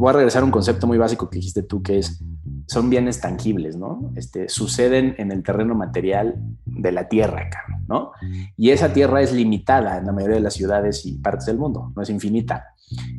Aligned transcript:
voy 0.00 0.10
a 0.10 0.14
regresar 0.14 0.42
a 0.42 0.46
un 0.46 0.50
concepto 0.50 0.86
muy 0.86 0.96
básico 0.96 1.28
que 1.28 1.36
dijiste 1.36 1.62
tú, 1.62 1.82
que 1.82 1.98
es, 1.98 2.22
son 2.66 2.88
bienes 2.88 3.20
tangibles, 3.20 3.76
¿no? 3.76 4.12
Este, 4.16 4.48
suceden 4.48 5.14
en 5.18 5.30
el 5.30 5.42
terreno 5.42 5.74
material 5.74 6.36
de 6.64 6.92
la 6.92 7.08
tierra 7.08 7.50
¿no? 7.86 8.12
Y 8.56 8.70
esa 8.70 8.92
tierra 8.92 9.20
es 9.20 9.32
limitada 9.32 9.98
en 9.98 10.06
la 10.06 10.12
mayoría 10.12 10.36
de 10.36 10.42
las 10.42 10.54
ciudades 10.54 11.04
y 11.04 11.18
partes 11.18 11.46
del 11.46 11.58
mundo, 11.58 11.92
no 11.94 12.02
es 12.02 12.08
infinita. 12.08 12.74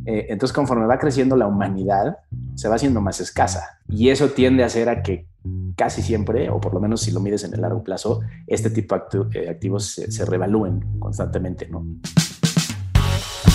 Eh, 0.06 0.26
entonces, 0.30 0.54
conforme 0.54 0.86
va 0.86 0.98
creciendo 0.98 1.36
la 1.36 1.48
humanidad, 1.48 2.18
se 2.56 2.68
va 2.68 2.76
haciendo 2.76 3.00
más 3.00 3.22
escasa. 3.22 3.80
Y 3.88 4.10
eso 4.10 4.30
tiende 4.30 4.64
a 4.64 4.66
hacer 4.66 4.90
a 4.90 5.04
que 5.04 5.28
casi 5.76 6.02
siempre, 6.02 6.50
o 6.50 6.60
por 6.60 6.74
lo 6.74 6.80
menos 6.80 7.02
si 7.02 7.12
lo 7.12 7.20
mides 7.20 7.44
en 7.44 7.54
el 7.54 7.62
largo 7.62 7.84
plazo, 7.84 8.22
este 8.48 8.70
tipo 8.72 8.96
de 8.96 9.40
eh, 9.40 9.50
activos 9.50 9.86
se, 9.86 10.12
se 10.12 10.26
revalúen 10.26 11.00
constantemente, 11.00 11.68
¿no? 11.68 11.86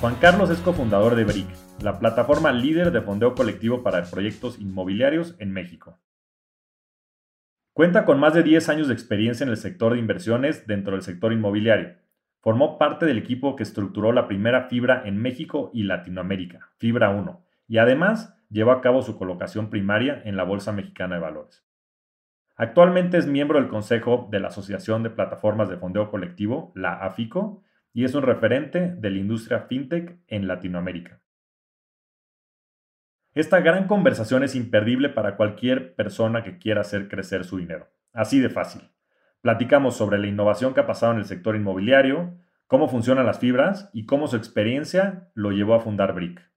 Juan 0.00 0.14
Carlos 0.14 0.48
es 0.48 0.60
cofundador 0.60 1.14
de 1.14 1.24
BRIC, 1.24 1.46
la 1.82 1.98
plataforma 1.98 2.52
líder 2.52 2.90
de 2.90 3.02
fondeo 3.02 3.34
colectivo 3.34 3.82
para 3.82 4.02
proyectos 4.04 4.58
inmobiliarios 4.58 5.36
en 5.38 5.52
México. 5.52 5.98
Cuenta 7.74 8.06
con 8.06 8.18
más 8.18 8.32
de 8.32 8.42
10 8.42 8.70
años 8.70 8.88
de 8.88 8.94
experiencia 8.94 9.44
en 9.44 9.50
el 9.50 9.58
sector 9.58 9.92
de 9.92 9.98
inversiones 9.98 10.66
dentro 10.66 10.94
del 10.94 11.02
sector 11.02 11.34
inmobiliario. 11.34 11.96
Formó 12.40 12.78
parte 12.78 13.04
del 13.04 13.18
equipo 13.18 13.56
que 13.56 13.62
estructuró 13.62 14.12
la 14.12 14.26
primera 14.26 14.68
fibra 14.68 15.02
en 15.04 15.18
México 15.18 15.70
y 15.74 15.82
Latinoamérica, 15.82 16.70
Fibra 16.78 17.10
1, 17.10 17.44
y 17.68 17.76
además 17.76 18.34
llevó 18.48 18.70
a 18.70 18.80
cabo 18.80 19.02
su 19.02 19.18
colocación 19.18 19.68
primaria 19.68 20.22
en 20.24 20.34
la 20.34 20.44
Bolsa 20.44 20.72
Mexicana 20.72 21.16
de 21.16 21.20
Valores. 21.20 21.62
Actualmente 22.56 23.18
es 23.18 23.26
miembro 23.26 23.60
del 23.60 23.68
Consejo 23.68 24.28
de 24.30 24.40
la 24.40 24.48
Asociación 24.48 25.02
de 25.02 25.10
Plataformas 25.10 25.68
de 25.68 25.76
Fondeo 25.76 26.10
Colectivo, 26.10 26.72
la 26.74 26.94
AFICO, 26.94 27.62
y 27.92 28.04
es 28.04 28.14
un 28.14 28.22
referente 28.22 28.94
de 28.94 29.10
la 29.10 29.18
industria 29.18 29.60
fintech 29.60 30.18
en 30.28 30.46
Latinoamérica. 30.46 31.20
Esta 33.32 33.60
gran 33.60 33.86
conversación 33.86 34.42
es 34.42 34.56
imperdible 34.56 35.08
para 35.08 35.36
cualquier 35.36 35.94
persona 35.94 36.42
que 36.42 36.58
quiera 36.58 36.80
hacer 36.80 37.08
crecer 37.08 37.44
su 37.44 37.58
dinero. 37.58 37.88
Así 38.12 38.40
de 38.40 38.50
fácil. 38.50 38.82
Platicamos 39.40 39.96
sobre 39.96 40.18
la 40.18 40.26
innovación 40.26 40.74
que 40.74 40.80
ha 40.80 40.86
pasado 40.86 41.12
en 41.12 41.18
el 41.18 41.24
sector 41.24 41.54
inmobiliario, 41.54 42.36
cómo 42.66 42.88
funcionan 42.88 43.26
las 43.26 43.38
fibras 43.38 43.88
y 43.92 44.04
cómo 44.04 44.26
su 44.26 44.36
experiencia 44.36 45.30
lo 45.34 45.52
llevó 45.52 45.74
a 45.74 45.80
fundar 45.80 46.12
Brick. 46.12 46.50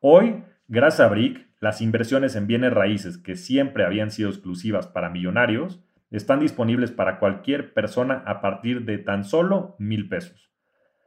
Hoy, 0.00 0.44
gracias 0.68 1.00
a 1.00 1.08
Brick, 1.08 1.48
las 1.60 1.80
inversiones 1.80 2.36
en 2.36 2.46
bienes 2.46 2.72
raíces 2.72 3.18
que 3.18 3.36
siempre 3.36 3.84
habían 3.84 4.10
sido 4.10 4.30
exclusivas 4.30 4.86
para 4.86 5.10
millonarios 5.10 5.82
están 6.16 6.40
disponibles 6.40 6.90
para 6.90 7.18
cualquier 7.18 7.72
persona 7.72 8.22
a 8.26 8.40
partir 8.40 8.84
de 8.84 8.98
tan 8.98 9.24
solo 9.24 9.76
mil 9.78 10.08
pesos. 10.08 10.50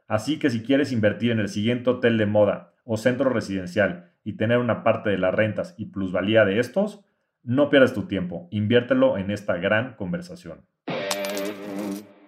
Así 0.08 0.38
que 0.38 0.50
si 0.50 0.62
quieres 0.62 0.92
invertir 0.92 1.30
en 1.30 1.40
el 1.40 1.48
siguiente 1.48 1.90
hotel 1.90 2.18
de 2.18 2.26
moda 2.26 2.74
o 2.84 2.96
centro 2.96 3.30
residencial 3.30 4.12
y 4.22 4.36
tener 4.36 4.58
una 4.58 4.82
parte 4.82 5.10
de 5.10 5.18
las 5.18 5.34
rentas 5.34 5.74
y 5.78 5.86
plusvalía 5.86 6.44
de 6.44 6.58
estos, 6.58 7.04
no 7.42 7.68
pierdas 7.70 7.92
tu 7.92 8.06
tiempo, 8.06 8.48
inviértelo 8.50 9.18
en 9.18 9.30
esta 9.30 9.56
gran 9.56 9.94
conversación. 9.96 10.62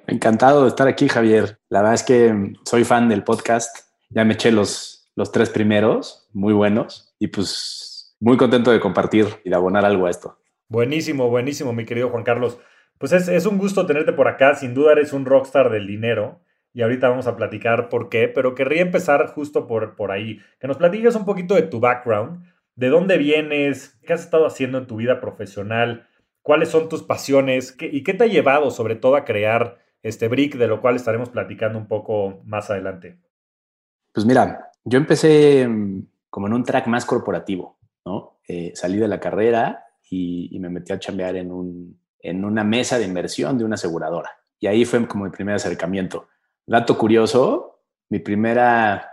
Encantado 0.07 0.63
de 0.63 0.69
estar 0.69 0.87
aquí, 0.87 1.09
Javier. 1.09 1.59
La 1.69 1.81
verdad 1.81 1.95
es 1.95 2.03
que 2.03 2.53
soy 2.65 2.85
fan 2.85 3.09
del 3.09 3.25
podcast. 3.25 3.89
Ya 4.11 4.25
me 4.25 4.35
eché 4.35 4.53
los, 4.53 5.11
los 5.17 5.33
tres 5.33 5.51
primeros, 5.51 6.29
muy 6.33 6.53
buenos, 6.53 7.15
y 7.19 7.29
pues 7.29 8.17
muy 8.21 8.37
contento 8.37 8.71
de 8.71 8.81
compartir 8.81 9.27
y 9.45 9.51
de 9.51 9.57
abonar 9.57 9.85
algo 9.85 10.07
a 10.07 10.11
esto. 10.11 10.39
Buenísimo, 10.69 11.29
buenísimo, 11.29 11.73
mi 11.73 11.85
querido 11.85 12.11
Juan 12.11 12.25
Carlos. 12.25 12.59
Pues 12.99 13.13
es, 13.13 13.29
es 13.29 13.47
un 13.47 13.59
gusto 13.59 13.87
tenerte 13.87 14.13
por 14.13 14.29
acá. 14.29 14.55
Sin 14.55 14.75
duda 14.75 14.93
eres 14.93 15.13
un 15.13 15.27
rockstar 15.27 15.71
del 15.71 15.87
dinero 15.87 16.41
y 16.77 16.83
ahorita 16.83 17.09
vamos 17.09 17.27
a 17.27 17.37
platicar 17.37 17.89
por 17.89 18.11
qué, 18.11 18.29
pero 18.29 18.55
querría 18.55 18.83
empezar 18.83 19.29
justo 19.29 19.67
por, 19.67 19.97
por 19.97 20.11
ahí. 20.11 20.41
Que 20.61 20.69
nos 20.69 20.77
platiques 20.77 21.17
un 21.17 21.25
poquito 21.25 21.55
de 21.55 21.63
tu 21.63 21.81
background, 21.81 22.45
de 22.75 22.89
dónde 22.89 23.17
vienes, 23.17 23.99
qué 24.07 24.13
has 24.13 24.21
estado 24.21 24.45
haciendo 24.45 24.77
en 24.77 24.87
tu 24.87 24.97
vida 24.97 25.19
profesional, 25.19 26.07
cuáles 26.43 26.69
son 26.69 26.91
tus 26.91 27.03
pasiones 27.03 27.75
y 27.81 28.03
qué 28.03 28.13
te 28.13 28.25
ha 28.25 28.27
llevado 28.27 28.71
sobre 28.71 28.95
todo 28.95 29.17
a 29.17 29.25
crear 29.25 29.79
este 30.03 30.29
brick, 30.29 30.57
de 30.57 30.69
lo 30.69 30.83
cual 30.83 30.97
estaremos 30.97 31.31
platicando 31.31 31.79
un 31.79 31.89
poco 31.89 32.43
más 32.45 32.69
adelante. 32.69 33.19
Pues 34.13 34.27
mira, 34.27 34.71
yo 34.85 34.99
empecé 34.99 35.67
mm, 35.67 36.07
como 36.29 36.47
en 36.47 36.53
un 36.53 36.63
track 36.63 36.89
más 36.89 37.07
corporativo, 37.07 37.79
¿no? 38.05 38.39
Eh, 38.47 38.73
salí 38.75 38.99
de 38.99 39.09
la 39.09 39.19
carrera 39.19 39.87
y, 40.11 40.55
y, 40.55 40.61
me 40.61 40.69
metí 40.69 40.93
a 40.93 40.99
chambear 40.99 41.37
en, 41.37 41.51
un, 41.51 41.99
en 42.29 42.45
una 42.45 42.65
mesa 42.65 42.99
de 42.99 43.05
inversión 43.05 43.59
de 43.59 43.65
una 43.65 43.75
aseguradora. 43.75 44.31
Y 44.59 44.67
ahí 44.67 44.85
fue 44.85 45.07
como 45.07 45.25
mi 45.25 45.31
primer 45.31 45.55
acercamiento. 45.55 46.29
Dato 46.67 46.99
curioso, 46.99 47.81
mi 48.09 48.19
primera 48.19 49.13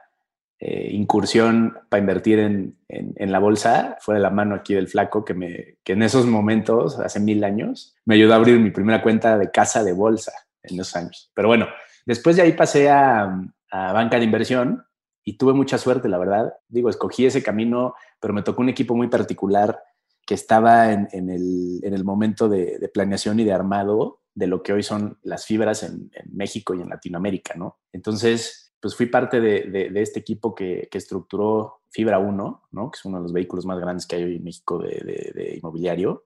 eh, 0.60 0.90
incursión 0.92 1.78
para 1.90 2.00
invertir 2.00 2.40
en, 2.40 2.78
en, 2.88 3.32
la 3.32 3.40
bolsa 3.40 3.98
fue 4.00 4.16
de 4.16 4.22
la 4.22 4.30
mano 4.30 4.56
aquí 4.56 4.74
del 4.74 4.88
flaco 4.88 5.26
que, 5.26 5.34
me, 5.34 5.78
que 5.84 5.94
en 5.94 6.04
esos 6.04 6.26
momentos, 6.26 7.00
hace 7.00 7.20
mil 7.20 7.44
años, 7.44 7.96
me 8.06 8.16
ayudó 8.16 8.34
a 8.34 8.38
abrir 8.38 8.60
mi 8.60 8.72
primera 8.72 9.02
cuenta 9.02 9.38
de 9.38 9.52
casa 9.52 9.84
de 9.84 9.94
bolsa 9.94 10.32
en 10.64 10.80
esos 10.80 10.96
años. 10.96 11.32
Pero 11.34 11.50
bueno, 11.50 11.68
después 12.06 12.38
de 12.38 12.44
ahí 12.44 12.54
pasé 12.54 12.90
a, 12.90 13.42
a 13.72 13.94
banca 13.94 14.18
de 14.18 14.26
inversión 14.26 14.86
y 15.24 15.38
tuve 15.38 15.54
mucha 15.54 15.78
suerte, 15.78 16.08
la 16.08 16.18
verdad. 16.18 16.54
Digo, 16.68 16.90
escogí 16.90 17.26
ese 17.26 17.44
camino, 17.44 17.96
pero 18.20 18.34
me 18.34 18.42
tocó 18.42 18.62
un 18.62 18.70
equipo 18.70 18.96
muy 18.96 19.08
particular 19.08 19.82
que 20.26 20.36
estaba 20.36 20.92
en, 20.92 21.08
el, 21.12 21.80
en 21.84 21.94
el, 21.94 22.04
momento 22.04 22.48
de, 22.48 22.90
planeación 22.94 23.40
y 23.40 23.44
de 23.44 23.54
armado 23.54 24.22
de 24.34 24.48
lo 24.48 24.64
que 24.64 24.74
hoy 24.74 24.84
son 24.84 25.20
las 25.24 25.46
fibras 25.46 25.84
en, 25.84 26.12
México 26.32 26.74
y 26.74 26.82
en 26.82 26.90
Latinoamérica, 26.90 27.56
¿no? 27.56 27.80
Entonces, 27.92 28.74
pues 28.80 28.96
fui 28.96 29.08
parte 29.08 29.42
de, 29.42 29.92
este 29.96 30.20
equipo 30.20 30.56
que, 30.56 30.88
estructuró 30.92 31.82
Fibra 31.90 32.20
1, 32.20 32.64
¿no? 32.72 32.92
Que 32.92 32.98
es 32.98 33.06
uno 33.06 33.18
de 33.18 33.24
los 33.24 33.34
vehículos 33.34 33.66
más 33.66 33.80
grandes 33.80 34.08
que 34.08 34.16
hay 34.16 34.24
hoy 34.24 34.36
en 34.38 34.44
México 34.44 34.80
de, 34.80 35.56
inmobiliario. 35.58 36.26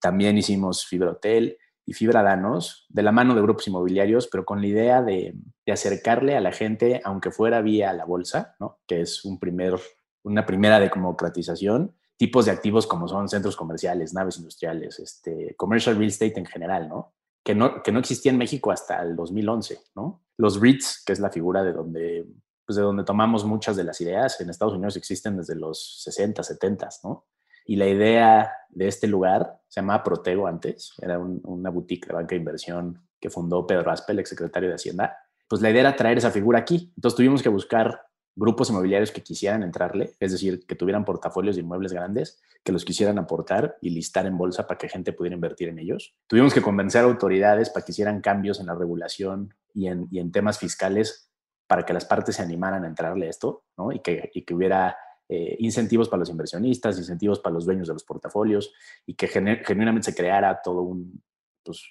También 0.00 0.36
hicimos 0.36 0.84
Fibra 0.84 1.12
Hotel 1.12 1.56
y 1.84 1.94
Fibra 1.94 2.22
Danos 2.22 2.86
de 2.88 3.02
la 3.02 3.12
mano 3.12 3.34
de 3.34 3.42
grupos 3.42 3.68
inmobiliarios, 3.68 4.26
pero 4.26 4.44
con 4.44 4.60
la 4.60 4.66
idea 4.66 5.02
de, 5.02 5.34
acercarle 5.72 6.36
a 6.36 6.40
la 6.40 6.52
gente, 6.52 7.00
aunque 7.04 7.30
fuera 7.30 7.62
vía 7.62 7.92
la 7.92 8.04
bolsa, 8.04 8.56
¿no? 8.58 8.80
Que 8.86 9.02
es 9.02 9.24
una 9.24 10.46
primera 10.46 10.80
democratización 10.80 11.94
tipos 12.16 12.46
de 12.46 12.52
activos 12.52 12.86
como 12.86 13.08
son 13.08 13.28
centros 13.28 13.56
comerciales, 13.56 14.14
naves 14.14 14.38
industriales, 14.38 14.98
este, 14.98 15.54
commercial 15.56 15.96
real 15.96 16.08
estate 16.08 16.38
en 16.38 16.46
general, 16.46 16.88
¿no? 16.88 17.14
que 17.46 17.54
no, 17.54 17.80
que 17.80 17.92
no 17.92 18.00
existía 18.00 18.32
en 18.32 18.38
México 18.38 18.72
hasta 18.72 19.00
el 19.02 19.14
2011, 19.14 19.78
¿no? 19.94 20.24
Los 20.36 20.60
REITs, 20.60 21.04
que 21.06 21.12
es 21.12 21.20
la 21.20 21.30
figura 21.30 21.62
de 21.62 21.72
donde, 21.72 22.26
pues 22.66 22.74
de 22.74 22.82
donde 22.82 23.04
tomamos 23.04 23.44
muchas 23.44 23.76
de 23.76 23.84
las 23.84 24.00
ideas, 24.00 24.40
en 24.40 24.50
Estados 24.50 24.74
Unidos 24.74 24.96
existen 24.96 25.36
desde 25.36 25.54
los 25.54 26.02
60, 26.02 26.42
70, 26.42 26.88
¿no? 27.04 27.26
Y 27.64 27.76
la 27.76 27.86
idea 27.86 28.52
de 28.68 28.88
este 28.88 29.06
lugar 29.06 29.60
se 29.68 29.80
llamaba 29.80 30.02
Protego 30.02 30.48
antes, 30.48 30.92
era 31.00 31.20
un, 31.20 31.40
una 31.44 31.70
boutique 31.70 32.08
de 32.08 32.14
banca 32.14 32.34
de 32.34 32.40
inversión 32.40 33.06
que 33.20 33.30
fundó 33.30 33.64
Pedro 33.64 33.92
Aspel, 33.92 34.18
ex 34.18 34.28
secretario 34.28 34.68
de 34.68 34.74
Hacienda. 34.74 35.16
Pues 35.48 35.62
la 35.62 35.70
idea 35.70 35.82
era 35.82 35.94
traer 35.94 36.18
esa 36.18 36.32
figura 36.32 36.58
aquí. 36.58 36.92
Entonces 36.96 37.16
tuvimos 37.16 37.44
que 37.44 37.48
buscar 37.48 38.02
grupos 38.36 38.68
inmobiliarios 38.70 39.10
que 39.10 39.22
quisieran 39.22 39.62
entrarle, 39.62 40.12
es 40.20 40.32
decir, 40.32 40.66
que 40.66 40.74
tuvieran 40.74 41.04
portafolios 41.04 41.56
de 41.56 41.62
inmuebles 41.62 41.92
grandes, 41.92 42.40
que 42.62 42.70
los 42.70 42.84
quisieran 42.84 43.18
aportar 43.18 43.78
y 43.80 43.90
listar 43.90 44.26
en 44.26 44.36
bolsa 44.36 44.66
para 44.66 44.78
que 44.78 44.88
gente 44.88 45.12
pudiera 45.12 45.34
invertir 45.34 45.68
en 45.68 45.78
ellos. 45.78 46.14
Tuvimos 46.26 46.52
que 46.52 46.60
convencer 46.60 47.02
a 47.02 47.04
autoridades 47.04 47.70
para 47.70 47.84
que 47.84 47.92
hicieran 47.92 48.20
cambios 48.20 48.60
en 48.60 48.66
la 48.66 48.74
regulación 48.74 49.54
y 49.72 49.88
en, 49.88 50.06
y 50.10 50.20
en 50.20 50.30
temas 50.30 50.58
fiscales 50.58 51.32
para 51.66 51.84
que 51.84 51.94
las 51.94 52.04
partes 52.04 52.36
se 52.36 52.42
animaran 52.42 52.84
a 52.84 52.88
entrarle 52.88 53.26
a 53.26 53.30
esto, 53.30 53.64
¿no? 53.76 53.90
Y 53.90 54.00
que, 54.00 54.30
y 54.34 54.42
que 54.42 54.54
hubiera 54.54 54.96
eh, 55.28 55.56
incentivos 55.58 56.08
para 56.08 56.20
los 56.20 56.30
inversionistas, 56.30 56.98
incentivos 56.98 57.40
para 57.40 57.54
los 57.54 57.64
dueños 57.64 57.88
de 57.88 57.94
los 57.94 58.04
portafolios 58.04 58.72
y 59.06 59.14
que 59.14 59.26
genuinamente 59.26 60.12
se 60.12 60.14
creara 60.14 60.60
todo 60.62 60.82
un, 60.82 61.22
pues, 61.64 61.82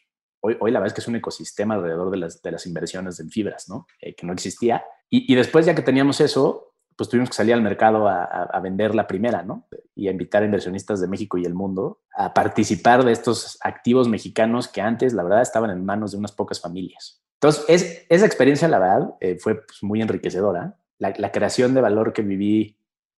hoy, 0.59 0.71
la 0.71 0.79
verdad 0.79 0.87
es 0.87 0.93
que 0.93 1.01
es 1.01 1.07
un 1.07 1.15
ecosistema 1.15 1.75
alrededor 1.75 2.11
de 2.11 2.51
las, 2.51 2.65
inversiones 2.65 3.19
en 3.19 3.29
fibras, 3.29 3.69
¿no? 3.69 3.87
Eh, 3.99 4.15
que 4.15 4.25
no 4.25 4.33
existía 4.33 4.83
y, 5.09 5.35
después, 5.35 5.65
ya 5.65 5.75
que 5.75 5.81
teníamos 5.81 6.19
eso, 6.19 6.73
pues 6.97 7.09
tuvimos 7.09 7.29
que 7.29 7.35
salir 7.35 7.53
al 7.53 7.61
mercado 7.61 8.07
a, 8.07 8.23
a, 8.23 8.59
vender 8.59 8.95
la 8.95 9.07
primera, 9.07 9.43
¿no? 9.43 9.67
Y 9.93 10.07
a 10.07 10.11
invitar 10.11 10.41
a 10.41 10.45
inversionistas 10.45 10.99
de 10.99 11.07
México 11.07 11.37
y 11.37 11.45
el 11.45 11.53
mundo 11.53 12.01
a 12.15 12.33
participar 12.33 13.05
de 13.05 13.11
estos 13.11 13.57
activos 13.61 14.09
mexicanos 14.09 14.67
que 14.67 14.81
antes, 14.81 15.13
la 15.13 15.23
verdad, 15.23 15.41
estaban 15.41 15.69
en 15.69 15.85
manos 15.85 16.11
de 16.11 16.17
unas 16.17 16.31
pocas 16.31 16.59
familias. 16.59 17.23
Entonces, 17.35 17.65
es, 17.67 18.05
esa 18.09 18.25
experiencia, 18.25 18.67
la 18.67 18.79
verdad, 18.79 19.15
eh, 19.19 19.37
fue 19.39 19.55
pues, 19.55 19.83
muy 19.83 20.01
enriquecedora. 20.01 20.77
La, 20.97 21.31
creación 21.31 21.73
de 21.73 21.81
valor 21.81 22.13
que 22.13 22.21
viví 22.21 22.77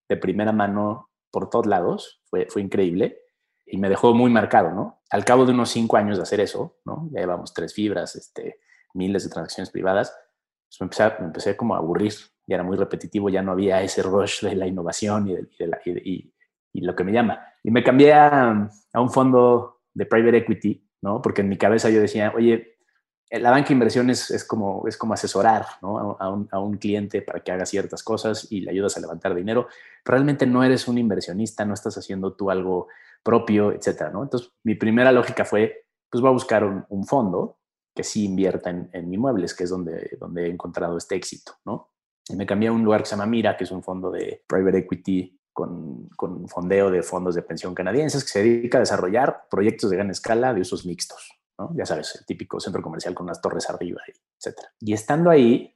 de 0.10 0.18
primera 0.18 0.52
mano 0.52 1.10
por 1.32 1.50
todos 1.50 1.68
lados 1.68 2.22
fue 2.26 2.62
increíble. 2.62 3.22
Y 3.68 3.78
me 3.78 3.90
dejó 3.90 4.14
muy 4.14 4.32
marcado, 4.32 4.72
¿no? 4.72 5.02
Al 5.10 5.26
cabo 5.26 5.46
de 5.46 5.52
unos 5.52 5.70
cinco 5.70 5.98
años 5.98 6.18
de 6.18 6.24
hacer 6.24 6.40
eso, 6.40 6.78
¿no? 6.86 7.10
Ya 7.12 7.22
llevamos 7.22 7.54
tres 7.54 7.74
fibras, 7.74 8.16
este, 8.16 8.60
miles 8.94 9.24
de 9.24 9.30
transacciones 9.30 9.70
privadas, 9.70 10.16
pues 10.68 10.82
me 10.82 10.86
empecé, 10.86 11.04
me 11.20 11.26
empecé 11.28 11.58
como 11.58 11.76
a 11.76 11.80
aburrir, 11.80 12.14
ya 12.48 12.56
era 12.56 12.64
muy 12.64 12.78
repetitivo, 12.78 13.30
ya 13.30 13.42
no 13.42 13.52
había 13.52 13.82
ese 13.82 14.02
rush 14.02 14.42
de 14.42 14.56
la 14.56 14.68
innovación 14.68 15.28
y, 15.28 15.36
y, 16.04 16.34
y, 16.74 16.82
lo 16.82 16.96
que 16.96 17.04
me 17.04 17.12
llama. 17.12 17.40
Y 17.64 17.72
me 17.72 17.84
cambié 17.84 18.14
a, 18.14 18.70
a, 18.94 19.02
un 19.02 19.10
fondo 19.10 19.82
de 19.94 20.06
private 20.06 20.38
equity, 20.38 20.90
¿no? 21.02 21.22
Porque 21.22 21.42
en 21.42 21.50
mi 21.50 21.58
cabeza 21.58 21.90
yo 21.90 22.00
decía, 22.00 22.34
oye, 22.36 22.78
la 23.30 23.52
banca 23.52 23.68
de 23.68 23.74
inversión 23.74 24.10
es, 24.10 24.32
es 24.32 24.46
como, 24.46 24.88
es 24.88 24.96
como 24.96 25.14
asesorar 25.14 25.66
¿no? 25.82 26.18
a, 26.20 26.30
un, 26.30 26.48
a, 26.50 26.60
un, 26.60 26.78
cliente 26.78 27.22
para 27.22 27.42
que 27.42 27.52
haga 27.52 27.66
ciertas 27.66 28.02
cosas 28.02 28.50
y 28.50 28.62
le 28.62 28.72
ayudas 28.72 28.96
a 28.96 29.02
levantar 29.02 29.36
dinero. 29.36 29.68
realmente 30.06 30.48
no 30.48 30.64
eres 30.64 30.88
un 30.88 30.98
inversionista, 30.98 31.66
no 31.66 31.74
estás 31.74 31.98
haciendo 31.98 32.34
tú 32.34 32.50
algo 32.50 32.88
propio, 33.24 33.72
etcétera, 33.72 34.10
¿no? 34.10 34.24
Entonces, 34.24 34.52
mi 34.64 34.76
primera 34.76 35.12
lógica 35.12 35.46
fue, 35.46 35.86
pues 36.10 36.22
voy 36.22 36.30
a 36.30 36.34
buscar 36.34 36.64
un, 36.64 37.06
fondo 37.06 37.60
que 37.96 38.04
sí 38.04 38.26
invierta 38.26 38.70
en, 38.70 38.90
en, 38.94 39.14
inmuebles, 39.14 39.54
que 39.54 39.64
es 39.64 39.70
donde, 39.70 40.18
donde 40.20 40.46
he 40.46 40.50
encontrado 40.50 40.98
este 40.98 41.16
éxito, 41.16 41.54
¿no? 41.66 41.92
Y 42.30 42.36
me 42.36 42.46
cambié 42.46 42.70
a 42.70 42.74
un 42.74 42.84
lugar 42.84 43.02
que 43.02 43.08
se 43.08 43.16
llama 43.16 43.26
Mira, 43.26 43.56
que 43.56 43.64
es 43.64 43.72
un 43.72 43.84
fondo 43.84 44.12
de 44.12 44.44
private 44.48 44.80
equity 44.80 45.40
con, 45.54 46.08
con 46.10 46.48
fondeo 46.48 46.92
de 46.92 47.02
fondos 47.02 47.34
de 47.34 47.42
pensión 47.42 47.74
canadienses 47.74 48.24
que 48.24 48.30
se 48.30 48.44
dedica 48.44 48.78
a 48.78 48.82
desarrollar 48.82 49.48
proyectos 49.50 49.90
de 49.90 49.96
gran 49.96 50.12
escala 50.12 50.54
de 50.54 50.62
usos 50.62 50.86
mixtos, 50.86 51.40
¿no? 51.58 51.72
Ya 51.76 51.86
sabes, 51.86 52.16
el 52.20 52.26
típico 52.26 52.60
centro 52.60 52.82
comercial 52.82 53.16
con 53.16 53.26
unas 53.26 53.42
torres 53.42 53.70
arriba, 53.70 54.02
etcétera. 54.38 54.72
Y 54.80 54.94
estando 54.94 55.30
ahí, 55.30 55.76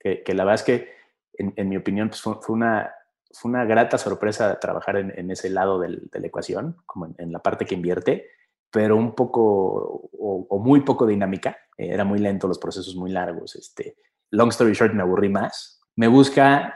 que, 0.00 0.34
la 0.34 0.44
verdad 0.44 0.54
es 0.54 0.62
que, 0.62 0.92
en, 1.34 1.68
mi 1.68 1.76
opinión, 1.76 2.08
pues 2.08 2.22
fue 2.22 2.54
una 2.54 2.92
fue 3.34 3.50
una 3.50 3.64
grata 3.64 3.98
sorpresa 3.98 4.58
trabajar 4.60 4.96
en, 4.96 5.30
ese 5.30 5.50
lado 5.50 5.80
de 5.80 5.88
la 6.12 6.26
ecuación, 6.26 6.76
como 6.86 7.12
en, 7.18 7.32
la 7.32 7.40
parte 7.40 7.66
que 7.66 7.74
invierte, 7.74 8.28
pero 8.70 8.96
un 8.96 9.14
poco 9.14 10.08
o, 10.18 10.58
muy 10.58 10.80
poco 10.80 11.06
dinámica. 11.06 11.58
Eh, 11.76 11.88
era 11.92 12.04
muy 12.04 12.20
lento, 12.20 12.46
los 12.46 12.58
procesos 12.58 12.94
muy 12.94 13.10
largos. 13.10 13.56
Este, 13.56 13.96
long 14.30 14.50
story 14.50 14.72
short, 14.72 14.94
me 14.94 15.02
aburrí 15.02 15.28
más. 15.28 15.80
Me 15.96 16.06
busca 16.06 16.74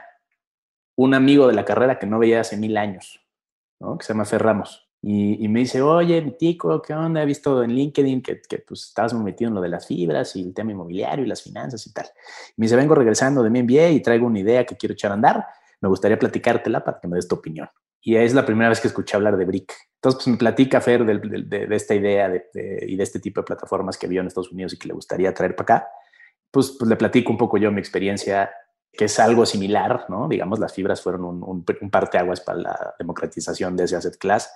un 0.95 1.13
amigo 1.13 1.47
de 1.47 1.53
la 1.53 1.63
carrera 1.63 1.97
que 1.97 2.07
no 2.07 2.19
veía 2.19 2.41
hace 2.41 2.57
mil 2.57 2.75
años, 2.75 3.25
¿no? 3.79 3.97
que 3.97 4.05
se 4.05 4.13
llama 4.13 4.25
Fer 4.25 4.43
Ramos. 4.43 4.85
Y, 5.01 5.47
me 5.47 5.61
dice, 5.61 5.81
oye, 5.81 6.21
mi 6.21 6.31
tico, 6.31 6.81
¿qué 6.81 6.93
onda? 6.93 7.23
He 7.23 7.25
visto 7.25 7.63
en 7.63 7.71
LinkedIn 7.71 8.21
que, 8.21 8.41
que 8.41 8.59
pues, 8.59 8.83
estabas 8.83 9.13
muy 9.13 9.23
metido 9.23 9.47
en 9.47 9.55
lo 9.55 9.61
de 9.61 9.69
las 9.69 9.87
fibras 9.87 10.35
y 10.35 10.41
el 10.41 10.53
tema 10.53 10.73
inmobiliario 10.73 11.23
y 11.23 11.27
las 11.29 11.41
finanzas 11.41 11.87
y 11.87 11.93
tal. 11.93 12.07
me 12.57 12.65
dice, 12.65 12.75
vengo 12.75 12.95
regresando 12.95 13.41
de 13.41 13.49
mi 13.49 13.63
MBA 13.63 13.91
y 13.91 14.01
traigo 14.01 14.27
una 14.27 14.39
idea 14.39 14.65
que 14.65 14.75
quiero 14.75 14.91
echar 14.91 15.11
a 15.11 15.13
andar 15.13 15.45
me 15.81 15.89
gustaría 15.89 16.19
platicártela 16.19 16.83
para 16.83 16.99
que 16.99 17.07
me 17.07 17.15
des 17.15 17.27
tu 17.27 17.35
opinión. 17.35 17.69
Y 18.01 18.15
es 18.15 18.33
la 18.33 18.45
primera 18.45 18.69
vez 18.69 18.79
que 18.79 18.87
escuché 18.87 19.17
hablar 19.17 19.37
de 19.37 19.45
Brick. 19.45 19.73
Entonces, 19.95 20.23
pues 20.23 20.27
me 20.27 20.37
platica 20.37 20.79
Fer 20.79 21.05
de, 21.05 21.19
de, 21.19 21.75
esta 21.75 21.95
idea 21.95 22.31
y 22.53 22.95
de 22.95 23.03
este 23.03 23.19
tipo 23.19 23.41
de 23.41 23.45
plataformas 23.45 23.97
que 23.97 24.07
vio 24.07 24.21
en 24.21 24.27
Estados 24.27 24.51
Unidos 24.51 24.73
y 24.73 24.79
que 24.79 24.87
le 24.87 24.93
gustaría 24.93 25.33
traer 25.33 25.55
para 25.55 25.75
acá. 25.75 25.87
Pues, 26.49 26.75
pues 26.79 26.89
le 26.89 26.95
platico 26.95 27.31
un 27.31 27.37
poco 27.37 27.57
yo 27.57 27.71
mi 27.71 27.79
experiencia, 27.79 28.51
que 28.91 29.05
es 29.05 29.19
algo 29.19 29.45
similar, 29.45 30.05
¿no? 30.07 30.29
Digamos, 30.29 30.59
las 30.59 30.73
fibras 30.73 31.01
fueron 31.01 31.25
un, 31.25 31.43
un, 31.43 31.65
un 31.81 31.91
parteaguas 31.91 32.39
para 32.41 32.59
la 32.59 32.95
democratización 32.97 33.75
de 33.75 33.83
ese 33.83 33.97
asset 33.97 34.17
class, 34.17 34.51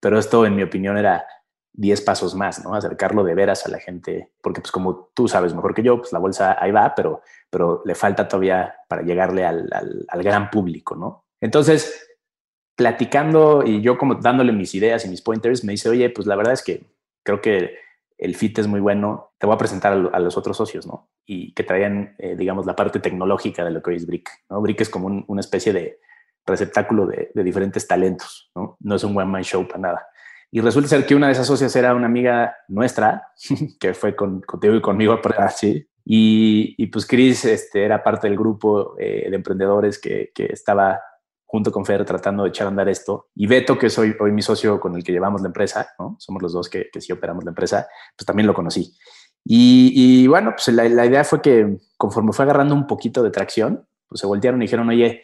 pero 0.00 0.18
esto, 0.18 0.46
en 0.46 0.56
mi 0.56 0.62
opinión, 0.62 0.96
era 0.96 1.26
10 1.76 2.00
pasos 2.00 2.34
más, 2.34 2.64
¿no? 2.64 2.74
Acercarlo 2.74 3.22
de 3.22 3.34
veras 3.34 3.66
a 3.66 3.70
la 3.70 3.78
gente, 3.78 4.32
porque 4.42 4.60
pues 4.60 4.72
como 4.72 5.10
tú 5.14 5.28
sabes 5.28 5.54
mejor 5.54 5.74
que 5.74 5.82
yo, 5.82 5.98
pues 5.98 6.12
la 6.12 6.18
bolsa 6.18 6.56
ahí 6.58 6.72
va, 6.72 6.94
pero, 6.94 7.20
pero 7.50 7.82
le 7.84 7.94
falta 7.94 8.26
todavía 8.26 8.74
para 8.88 9.02
llegarle 9.02 9.44
al, 9.44 9.68
al, 10.08 10.22
gran 10.22 10.50
público, 10.50 10.96
¿no? 10.96 11.26
Entonces, 11.40 12.08
platicando 12.74 13.62
y 13.64 13.82
yo 13.82 13.98
como 13.98 14.14
dándole 14.16 14.52
mis 14.52 14.74
ideas 14.74 15.04
y 15.04 15.08
mis 15.08 15.22
pointers, 15.22 15.64
me 15.64 15.72
dice, 15.72 15.88
oye, 15.88 16.08
pues 16.10 16.26
la 16.26 16.36
verdad 16.36 16.54
es 16.54 16.62
que 16.62 16.86
creo 17.22 17.40
que 17.40 17.76
el 18.18 18.34
fit 18.34 18.58
es 18.58 18.66
muy 18.66 18.80
bueno, 18.80 19.32
te 19.38 19.46
voy 19.46 19.54
a 19.54 19.58
presentar 19.58 19.92
a, 19.92 20.18
los 20.18 20.38
otros 20.38 20.56
socios, 20.56 20.86
¿no? 20.86 21.10
Y 21.26 21.52
que 21.52 21.62
traían, 21.62 22.14
eh, 22.18 22.36
digamos, 22.36 22.64
la 22.64 22.74
parte 22.74 23.00
tecnológica 23.00 23.64
de 23.64 23.70
lo 23.70 23.82
que 23.82 23.90
hoy 23.90 23.96
es 23.96 24.06
Brick, 24.06 24.30
¿no? 24.48 24.62
Brick 24.62 24.80
es 24.80 24.88
como 24.88 25.24
una 25.26 25.40
especie 25.40 25.74
de 25.74 26.00
receptáculo 26.46 27.06
de, 27.06 27.30
de 27.34 27.44
diferentes 27.44 27.86
talentos, 27.86 28.50
¿no? 28.54 28.78
No 28.80 28.94
es 28.94 29.04
un 29.04 29.16
one-man 29.16 29.44
show 29.44 29.66
para 29.66 29.80
nada. 29.80 30.06
Y 30.50 30.60
resulta 30.60 30.88
ser 30.88 31.06
que 31.06 31.14
una 31.14 31.26
de 31.26 31.32
esas 31.32 31.46
socias 31.46 31.74
era 31.76 31.94
una 31.94 32.06
amiga 32.06 32.56
nuestra, 32.68 33.28
que 33.80 33.94
fue 33.94 34.14
con, 34.14 34.40
contigo 34.40 34.74
y 34.74 34.80
conmigo, 34.80 35.20
así. 35.38 35.88
Y, 36.04 36.74
y, 36.78 36.86
pues 36.86 37.04
Chris 37.04 37.44
este, 37.44 37.84
era 37.84 38.02
parte 38.02 38.28
del 38.28 38.38
grupo 38.38 38.94
eh, 38.98 39.28
de 39.28 39.36
emprendedores 39.36 39.98
que, 39.98 40.30
que, 40.32 40.46
estaba 40.46 41.00
junto 41.44 41.72
con 41.72 41.84
Fer 41.84 42.04
tratando 42.04 42.44
de 42.44 42.50
echar 42.50 42.68
a 42.68 42.70
andar 42.70 42.88
esto. 42.88 43.28
Y 43.34 43.48
Beto, 43.48 43.76
que 43.76 43.90
soy 43.90 44.14
hoy 44.20 44.30
mi 44.30 44.40
socio 44.40 44.78
con 44.78 44.94
el 44.94 45.02
que 45.02 45.10
llevamos 45.10 45.40
la 45.40 45.48
empresa, 45.48 45.88
¿no? 45.98 46.16
somos 46.20 46.42
los 46.42 46.52
dos 46.52 46.70
que, 46.70 46.88
que 46.92 47.00
sí 47.00 47.12
operamos 47.12 47.44
la 47.44 47.50
empresa, 47.50 47.88
pues 48.16 48.24
también 48.24 48.46
lo 48.46 48.54
conocí. 48.54 48.94
Y, 49.44 49.92
y 49.94 50.26
bueno, 50.28 50.52
pues 50.52 50.68
la, 50.68 50.88
la, 50.88 51.06
idea 51.06 51.24
fue 51.24 51.42
que 51.42 51.76
conforme 51.96 52.32
fue 52.32 52.44
agarrando 52.44 52.74
un 52.74 52.86
poquito 52.86 53.22
de 53.22 53.30
tracción, 53.30 53.86
pues 54.08 54.20
se 54.20 54.26
voltearon 54.26 54.62
y 54.62 54.66
dijeron, 54.66 54.88
oye, 54.88 55.22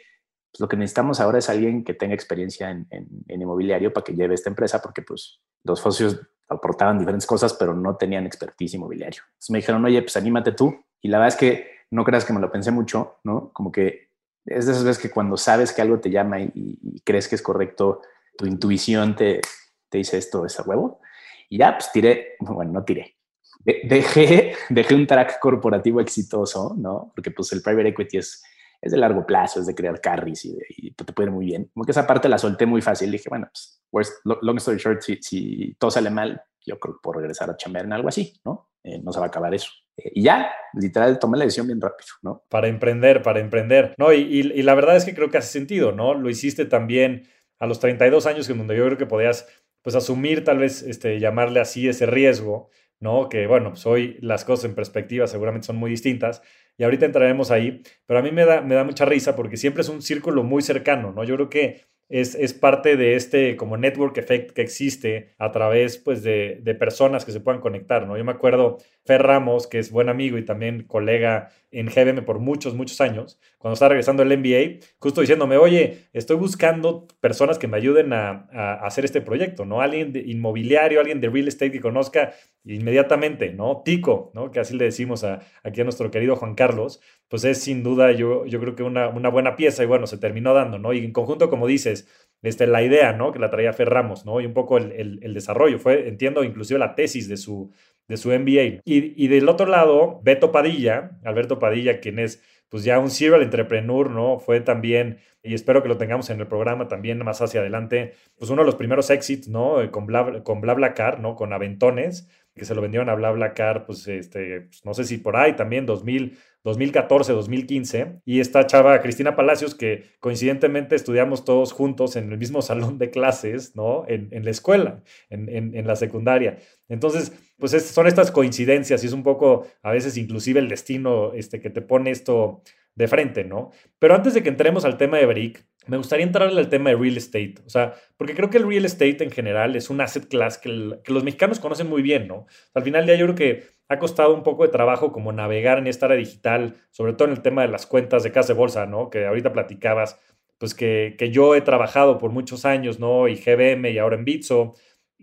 pues 0.53 0.61
lo 0.61 0.69
que 0.69 0.77
necesitamos 0.77 1.19
ahora 1.19 1.39
es 1.39 1.49
alguien 1.49 1.83
que 1.83 1.95
tenga 1.95 2.15
experiencia 2.15 2.71
en, 2.71 2.87
inmobiliario 3.27 3.91
para 3.91 4.05
que 4.05 4.13
lleve 4.13 4.35
esta 4.35 4.51
empresa, 4.51 4.83
porque 4.83 5.01
pues 5.01 5.41
los 5.65 5.81
socios 5.81 6.21
aportaban 6.47 6.99
diferentes 6.99 7.27
cosas, 7.27 7.55
pero 7.55 7.75
no 7.75 7.97
tenían 7.97 8.27
expertise 8.27 8.75
inmobiliario. 8.75 9.23
Entonces 9.27 9.51
me 9.51 9.59
dijeron, 9.59 9.83
oye, 9.87 10.03
pues 10.03 10.15
anímate 10.19 10.53
tú. 10.53 10.77
Y 11.01 11.09
la 11.09 11.19
verdad 11.19 11.35
es 11.35 11.41
que 11.41 11.71
no 11.91 12.05
creas 12.05 12.27
que 12.27 12.35
me 12.35 12.41
lo 12.41 12.53
pensé 12.53 12.71
mucho, 12.71 13.21
¿no? 13.25 13.51
Como 13.55 13.73
que 13.73 14.11
es 14.45 14.67
de 14.67 14.73
esas 14.73 14.85
veces 14.85 15.03
que 15.03 15.11
cuando 15.11 15.39
sabes 15.39 15.73
que 15.73 15.81
algo 15.81 16.01
te 16.01 16.11
llama 16.11 16.41
y, 16.41 17.01
crees 17.03 17.29
que 17.29 17.37
es 17.37 17.43
correcto, 17.43 18.03
tu 18.37 18.45
intuición 18.45 19.17
te, 19.17 19.41
te 19.89 19.99
dice 19.99 20.19
esto 20.19 20.45
es 20.45 20.61
a 20.61 20.65
huevo. 20.65 21.01
Y 21.49 21.59
ya, 21.59 21.79
pues 21.79 21.91
tiré, 21.93 22.37
bueno, 22.41 22.73
no 22.73 22.85
tiré. 22.85 23.17
dejé, 23.65 24.55
dejé 24.69 24.95
un 24.95 25.07
track 25.07 25.39
corporativo 25.39 26.03
exitoso, 26.03 26.75
¿no? 26.77 27.11
Porque 27.15 27.31
pues 27.31 27.53
el 27.53 27.63
private 27.63 27.89
equity 27.89 28.19
es 28.19 28.43
es 28.83 28.91
de 28.91 28.99
largo 28.99 29.25
plazo, 29.25 29.61
es 29.61 29.67
de 29.67 29.75
crear 29.77 30.01
carries 30.01 30.45
y, 30.45 30.91
te 30.91 31.13
puede 31.13 31.29
ir 31.29 31.33
muy 31.33 31.47
bien. 31.47 31.71
Como 31.73 31.85
que 31.85 31.93
esa 31.93 32.07
parte 32.07 32.29
la 32.29 32.37
solté 32.37 32.67
muy 32.67 32.83
fácil. 32.83 33.13
Dije, 33.13 33.29
bueno, 33.29 33.49
pues, 33.89 34.21
long 34.25 34.57
story 34.57 34.79
short, 34.79 35.01
si, 35.01 35.75
todo 35.79 35.91
sale 35.91 36.11
mal, 36.11 36.43
yo 36.67 36.79
creo 36.81 36.95
que 36.95 37.01
puedo 37.01 37.21
regresar 37.21 37.49
a 37.49 37.57
chambear 37.57 37.85
en 37.85 37.93
algo 37.93 38.09
así, 38.09 38.41
¿no? 38.45 38.71
Eh, 38.83 39.01
no 39.01 39.13
se 39.13 39.21
va 39.21 39.27
a 39.27 39.29
acabar 39.29 39.55
eso. 39.55 39.71
Eh, 39.97 40.11
y 40.17 40.23
ya, 40.25 40.51
literal, 40.75 41.21
tomé 41.21 41.39
la 41.39 41.45
decisión 41.45 41.69
bien 41.69 41.81
rápido, 41.81 42.09
¿no? 42.23 42.43
Para 42.49 42.67
emprender, 42.67 43.23
para 43.23 43.39
emprender. 43.39 43.95
No, 43.99 44.13
y, 44.13 44.19
y, 44.23 44.63
la 44.63 44.75
verdad 44.75 44.97
es 44.97 45.05
que 45.05 45.15
creo 45.15 45.31
que 45.31 45.39
hace 45.39 45.53
sentido, 45.53 45.93
¿no? 45.93 46.15
Lo 46.15 46.29
hiciste 46.29 46.65
también 46.65 47.29
a 47.61 47.67
los 47.67 47.79
32 47.79 48.27
años, 48.27 48.51
en 48.51 48.59
donde 48.59 48.77
yo 48.77 48.85
creo 48.87 48.99
que 48.99 49.07
podías, 49.07 49.47
pues, 49.83 49.95
asumir, 49.95 50.43
tal 50.43 50.59
vez, 50.59 50.83
este, 50.83 51.21
llamarle 51.21 51.61
así 51.61 51.89
ese 51.89 52.07
riesgo, 52.07 52.71
¿no? 53.03 53.29
Que, 53.29 53.47
bueno, 53.47 53.71
pues 53.71 53.85
hoy 53.85 54.17
las 54.21 54.45
cosas 54.45 54.65
en 54.67 54.75
perspectiva 54.75 55.27
seguramente 55.27 55.67
son 55.67 55.77
muy 55.77 55.91
distintas, 55.91 56.41
y 56.79 56.85
ahorita 56.85 57.05
entraremos 57.05 57.51
ahí, 57.51 57.83
pero 58.07 58.21
a 58.21 58.23
mí 58.23 58.31
me 58.33 58.47
da, 58.47 58.63
me 58.63 58.75
da 58.75 58.85
mucha 58.85 59.05
risa 59.05 59.37
porque 59.37 59.57
siempre 59.57 59.83
es 59.83 59.89
un 59.89 60.01
círculo 60.01 60.43
muy 60.45 60.63
cercano, 60.63 61.13
¿no? 61.13 61.25
Yo 61.25 61.35
creo 61.35 61.51
que 61.51 61.83
es, 62.09 62.53
parte 62.55 62.97
de 62.97 63.17
este 63.17 63.57
como 63.57 63.77
network 63.77 64.17
effect 64.19 64.53
que 64.53 64.63
existe 64.63 65.35
a 65.39 65.51
través 65.51 65.97
pues 65.99 66.23
de, 66.23 66.61
de, 66.63 66.75
personas 66.75 67.25
que 67.25 67.33
se 67.33 67.41
puedan 67.41 67.61
conectar, 67.61 68.07
¿no? 68.07 68.17
Yo 68.17 68.25
me 68.25 68.33
acuerdo 68.33 68.79
Fer 69.05 69.23
Ramos, 69.23 69.67
que 69.67 69.79
es 69.79 69.91
buen 69.91 70.09
amigo 70.09 70.39
y 70.39 70.45
también 70.45 70.85
colega 70.85 71.51
en 71.73 71.87
GBM 71.87 72.23
por 72.23 72.39
muchos, 72.39 72.75
muchos 72.75 73.01
años, 73.01 73.41
cuando 73.59 73.75
estaba 73.75 73.91
regresando 73.91 74.23
el 74.23 74.39
MBA, 74.39 74.87
justo 74.99 75.23
diciéndome, 75.23 75.57
oye, 75.57 76.09
estoy 76.13 76.37
buscando 76.37 77.09
personas 77.21 77.59
que 77.59 77.67
me 77.67 77.79
ayuden 77.79 78.13
a, 78.13 78.47
hacer 78.83 79.05
este 79.05 79.21
proyecto, 79.23 79.65
¿no? 79.65 79.81
Alguien 79.81 80.13
de 80.13 80.21
inmobiliario, 80.21 81.01
alguien 81.01 81.21
de 81.21 81.31
real 81.31 81.49
estate 81.49 81.73
que 81.73 81.81
conozca 81.81 82.35
inmediatamente, 82.65 83.53
¿no? 83.53 83.83
Tico, 83.85 84.31
¿no? 84.35 84.51
Que 84.51 84.61
así 84.61 84.77
le 84.77 84.85
decimos 84.85 85.25
a, 85.25 85.41
aquí 85.65 85.81
a 85.81 85.85
nuestro 85.85 86.11
querido 86.11 86.37
Juan 86.37 86.55
Carlos, 86.55 87.01
pues 87.29 87.45
es 87.45 87.59
sin 87.63 87.83
duda 87.83 88.13
yo, 88.13 88.45
yo 88.45 88.61
creo 88.61 88.77
que 88.77 88.83
una, 88.83 89.09
una 89.09 89.31
buena 89.31 89.57
pieza 89.57 89.83
y 89.83 89.87
bueno, 89.87 90.07
se 90.07 90.19
terminó 90.19 90.53
dando, 90.53 90.79
¿no? 90.79 90.93
Y 90.93 91.05
en 91.05 91.13
conjunto, 91.13 91.49
como 91.49 91.67
dices, 91.67 92.07
este, 92.43 92.67
la 92.67 92.83
idea, 92.83 93.13
¿no? 93.15 93.33
Que 93.33 93.39
la 93.39 93.51
traía 93.51 93.73
Fer 93.73 93.89
Ramos, 93.89 94.27
¿no? 94.27 94.41
Y 94.41 94.47
un 94.47 94.53
poco 94.53 94.77
el, 94.77 95.21
el 95.23 95.35
desarrollo, 95.35 95.79
fue, 95.79 96.09
entiendo, 96.09 96.45
inclusive 96.45 96.79
la 96.79 96.95
tesis 96.95 97.29
de 97.29 97.37
su, 97.37 97.73
de 98.09 98.17
su 98.17 98.31
MBA. 98.31 98.83
Y, 98.85 99.25
y, 99.25 99.29
del 99.29 99.49
otro 99.49 99.67
lado, 99.67 100.21
Beto 100.23 100.53
Padilla, 100.53 101.19
Alberto 101.25 101.59
Padilla, 101.59 102.01
quien 102.01 102.19
es 102.19 102.43
pues 102.73 102.85
ya 102.85 102.99
un 102.99 103.11
serial 103.11 103.43
entrepreneur, 103.43 104.09
¿no? 104.09 104.39
Fue 104.39 104.63
también, 104.63 105.19
y 105.43 105.53
espero 105.53 105.83
que 105.83 105.91
lo 105.91 105.99
tengamos 105.99 106.31
en 106.31 106.41
el 106.41 106.47
programa 106.47 106.89
también 106.89 107.19
más 107.19 107.43
hacia 107.43 107.61
adelante, 107.61 108.15
pues 108.35 108.51
uno 108.51 108.63
de 108.63 108.67
los 108.67 108.77
primeros 108.77 109.11
exits, 109.11 109.47
¿no? 109.47 109.77
Con, 109.91 110.07
Bla, 110.07 110.43
con 110.43 110.63
BlaBlaCar, 110.63 111.21
¿no? 111.21 111.37
Con 111.37 111.53
Aventones, 111.53 112.31
que 112.55 112.65
se 112.65 112.75
lo 112.75 112.81
vendieron 112.81 113.11
a 113.11 113.15
BlaBlaCar, 113.15 113.85
pues, 113.85 114.09
este, 114.09 114.63
pues, 114.63 114.87
no 114.87 114.95
sé 114.95 115.05
si 115.05 115.19
por 115.19 115.37
ahí 115.37 115.55
también, 115.55 115.85
2000, 115.85 116.39
2014, 116.65 117.33
2015, 117.33 118.21
y 118.25 118.41
esta 118.41 118.67
chava 118.67 119.01
Cristina 119.01 119.35
Palacios, 119.35 119.75
que 119.75 120.05
coincidentemente 120.21 120.95
estudiamos 120.95 121.45
todos 121.45 121.73
juntos 121.73 122.17
en 122.17 122.31
el 122.31 122.39
mismo 122.39 122.63
salón 122.63 122.99
de 122.99 123.11
clases, 123.11 123.75
¿no? 123.75 124.05
En, 124.09 124.29
en 124.33 124.45
la 124.45 124.51
escuela, 124.51 125.03
en, 125.29 125.75
en, 125.75 125.87
la 125.87 125.97
secundaria. 125.97 126.59
Entonces, 126.89 127.33
pues 127.63 127.81
son 127.81 128.09
estas 128.09 128.33
coincidencias 128.33 129.05
y 129.05 129.07
es 129.07 129.13
un 129.13 129.23
poco, 129.23 129.69
a 129.85 129.93
veces 129.93 130.17
inclusive 130.17 130.59
el 130.59 130.69
destino 130.69 131.33
este, 131.33 131.61
que 131.61 131.71
te 131.71 131.81
pone 131.81 132.11
esto 132.11 132.61
de 132.97 133.07
frente, 133.07 133.45
¿no? 133.45 133.71
Pero 134.01 134.17
antes 134.17 134.35
de 134.35 134.43
que 134.43 134.49
entremos 134.49 134.85
al 134.85 134.97
tema 134.97 135.19
de 135.19 135.27
Brick, 135.27 135.65
me 135.87 135.97
gustaría 135.97 136.27
entrarle 136.27 136.59
al 136.59 136.69
tema 136.69 136.91
de 136.91 136.97
real 136.97 137.17
estate. 137.17 137.55
O 137.65 137.71
sea, 137.71 137.95
porque 138.17 138.35
creo 138.35 138.51
que 138.51 138.59
el 138.59 138.67
real 138.67 138.85
estate 138.85 139.23
en 139.23 139.31
general 139.31 139.77
es 139.77 139.91
un 139.91 140.01
asset 140.01 140.27
class 140.27 140.59
que, 140.59 140.71
los 140.71 141.23
mexicanos 141.23 141.61
conocen 141.61 141.89
muy 141.89 142.03
bien, 142.03 142.27
¿no? 142.27 142.47
al 142.75 142.83
final 142.83 143.07
del 143.07 143.17
día 143.17 143.21
yo 143.25 143.33
creo 143.33 143.37
que 143.37 143.65
ha 143.89 144.01
costado 144.01 144.35
un 144.35 144.43
poco 144.43 144.65
de 144.65 144.71
trabajo 144.71 145.13
como 145.13 145.31
navegar 145.31 145.79
en 145.79 145.87
esta 145.87 146.07
área 146.07 146.19
digital, 146.19 146.75
sobre 146.91 147.13
todo 147.13 147.29
en 147.29 147.35
el 147.35 147.43
tema 147.43 147.63
de 147.63 147.69
las 147.69 147.87
cuentas 147.87 148.25
de 148.25 148.33
casa 148.33 148.55
de 148.55 148.59
bolsa, 148.59 148.87
¿no? 148.87 149.09
Que 149.09 149.25
ahorita 149.25 149.53
platicabas, 149.53 150.19
pues 150.59 150.75
que, 150.75 151.15
que 151.17 151.31
yo 151.31 151.55
he 151.55 151.61
trabajado 151.61 152.19
por 152.19 152.33
muchos 152.33 152.65
años, 152.65 152.99
¿no? 152.99 153.29
Y 153.29 153.37
GBM 153.37 153.89
y 153.93 153.99
ahora 153.99 154.17
en 154.17 154.25
Bitso 154.25 154.75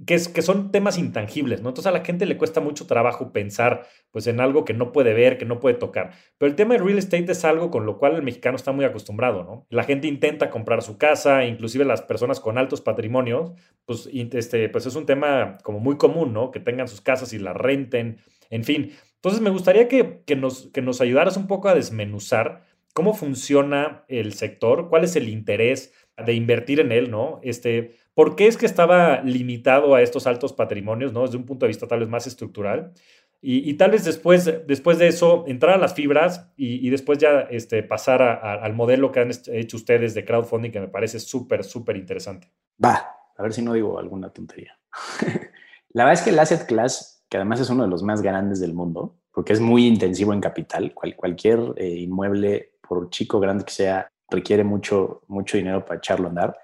que, 0.05 0.19
son 0.19 0.71
temas 0.71 0.97
intangibles, 0.97 1.61
¿no? 1.61 1.69
Entonces 1.69 1.87
a 1.87 1.91
la 1.91 2.05
gente 2.05 2.25
le 2.25 2.37
cuesta 2.37 2.61
mucho 2.61 2.87
trabajo 2.87 3.33
pensar 3.33 3.85
pues 4.11 4.27
en 4.27 4.39
algo 4.39 4.63
que 4.63 4.73
no 4.73 4.91
puede 4.91 5.13
ver, 5.13 5.37
que 5.37 5.45
no 5.45 5.59
puede 5.59 5.75
tocar. 5.75 6.11
Pero 6.37 6.49
el 6.49 6.55
tema 6.55 6.75
de 6.75 6.81
real 6.81 6.97
estate 6.97 7.31
es 7.31 7.43
algo 7.43 7.69
con 7.69 7.85
lo 7.85 7.97
cual 7.97 8.15
el 8.15 8.23
mexicano 8.23 8.55
está 8.55 8.71
muy 8.71 8.85
acostumbrado, 8.85 9.43
¿no? 9.43 9.65
La 9.69 9.83
gente 9.83 10.07
intenta 10.07 10.49
comprar 10.49 10.81
su 10.81 10.97
casa, 10.97 11.45
inclusive 11.45 11.83
las 11.83 12.01
personas 12.01 12.39
con 12.39 12.57
altos 12.57 12.81
patrimonios, 12.81 13.51
pues, 13.85 14.09
este, 14.13 14.69
pues 14.69 14.85
es 14.85 14.95
un 14.95 15.05
tema 15.05 15.57
como 15.63 15.79
muy 15.79 15.97
común, 15.97 16.33
¿no? 16.33 16.51
Que 16.51 16.59
tengan 16.59 16.87
sus 16.87 17.01
casas 17.01 17.33
y 17.33 17.39
las 17.39 17.55
renten, 17.55 18.19
en 18.49 18.63
fin. 18.63 18.93
Entonces 19.15 19.41
me 19.41 19.49
gustaría 19.49 19.89
que, 19.89 20.21
que, 20.25 20.35
nos, 20.37 20.67
que 20.67 20.81
nos 20.81 21.01
ayudaras 21.01 21.35
un 21.35 21.47
poco 21.47 21.67
a 21.67 21.75
desmenuzar 21.75 22.63
cómo 22.93 23.13
funciona 23.13 24.05
el 24.07 24.33
sector, 24.33 24.89
cuál 24.89 25.03
es 25.03 25.15
el 25.15 25.29
interés 25.29 25.93
de 26.25 26.33
invertir 26.33 26.79
en 26.79 26.91
él, 26.91 27.09
¿no? 27.11 27.39
Este, 27.43 27.95
¿Por 28.13 28.35
qué 28.35 28.47
es 28.47 28.57
que 28.57 28.65
estaba 28.65 29.21
limitado 29.21 29.95
a 29.95 30.01
estos 30.01 30.27
altos 30.27 30.53
patrimonios, 30.53 31.13
¿no? 31.13 31.23
Desde 31.23 31.37
un 31.37 31.45
punto 31.45 31.65
de 31.65 31.69
vista 31.69 31.87
tal 31.87 31.99
vez 31.99 32.09
más 32.09 32.27
estructural. 32.27 32.93
Y, 33.41 33.75
tal 33.75 33.91
vez 33.91 34.03
después, 34.03 34.51
después 34.67 34.97
de 34.97 35.07
eso, 35.07 35.45
entrar 35.47 35.75
a 35.75 35.77
las 35.77 35.93
fibras 35.93 36.51
y, 36.57 36.89
después 36.89 37.19
ya 37.19 37.47
este, 37.49 37.83
pasar 37.83 38.21
al 38.21 38.73
modelo 38.73 39.13
que 39.13 39.21
han 39.21 39.31
hecho 39.47 39.77
ustedes 39.77 40.13
de 40.13 40.25
crowdfunding, 40.25 40.71
que 40.71 40.81
me 40.81 40.89
parece 40.89 41.21
súper, 41.21 41.63
súper 41.63 41.95
interesante. 41.95 42.51
Va, 42.83 43.15
a 43.37 43.41
ver 43.41 43.53
si 43.53 43.61
no 43.61 43.71
digo 43.71 43.97
alguna 43.97 44.29
tontería. 44.29 44.77
La 45.91 46.03
verdad 46.03 46.19
es 46.19 46.21
que 46.21 46.31
el 46.31 46.39
asset 46.39 46.65
class, 46.65 47.23
que 47.29 47.37
además 47.37 47.61
es 47.61 47.69
uno 47.69 47.83
de 47.83 47.89
los 47.89 48.03
más 48.03 48.21
grandes 48.21 48.59
del 48.59 48.73
mundo, 48.73 49.15
porque 49.31 49.53
es 49.53 49.61
muy 49.61 49.87
intensivo 49.87 50.33
en 50.33 50.41
capital, 50.41 50.93
cualquier 50.93 51.59
eh, 51.77 51.87
inmueble, 51.87 52.73
por 52.85 53.09
chico 53.09 53.39
grande 53.39 53.63
que 53.63 53.71
sea, 53.71 54.11
requiere 54.31 54.63
mucho, 54.63 55.21
mucho 55.27 55.57
dinero 55.57 55.85
para 55.85 55.97
echarlo 55.97 56.27
a 56.27 56.29
andar 56.29 56.57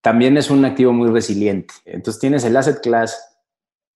también 0.00 0.36
es 0.36 0.50
un 0.50 0.64
activo 0.64 0.92
muy 0.92 1.10
resiliente. 1.10 1.74
Entonces 1.84 2.20
tienes 2.20 2.44
el 2.44 2.56
asset 2.56 2.80
class 2.80 3.36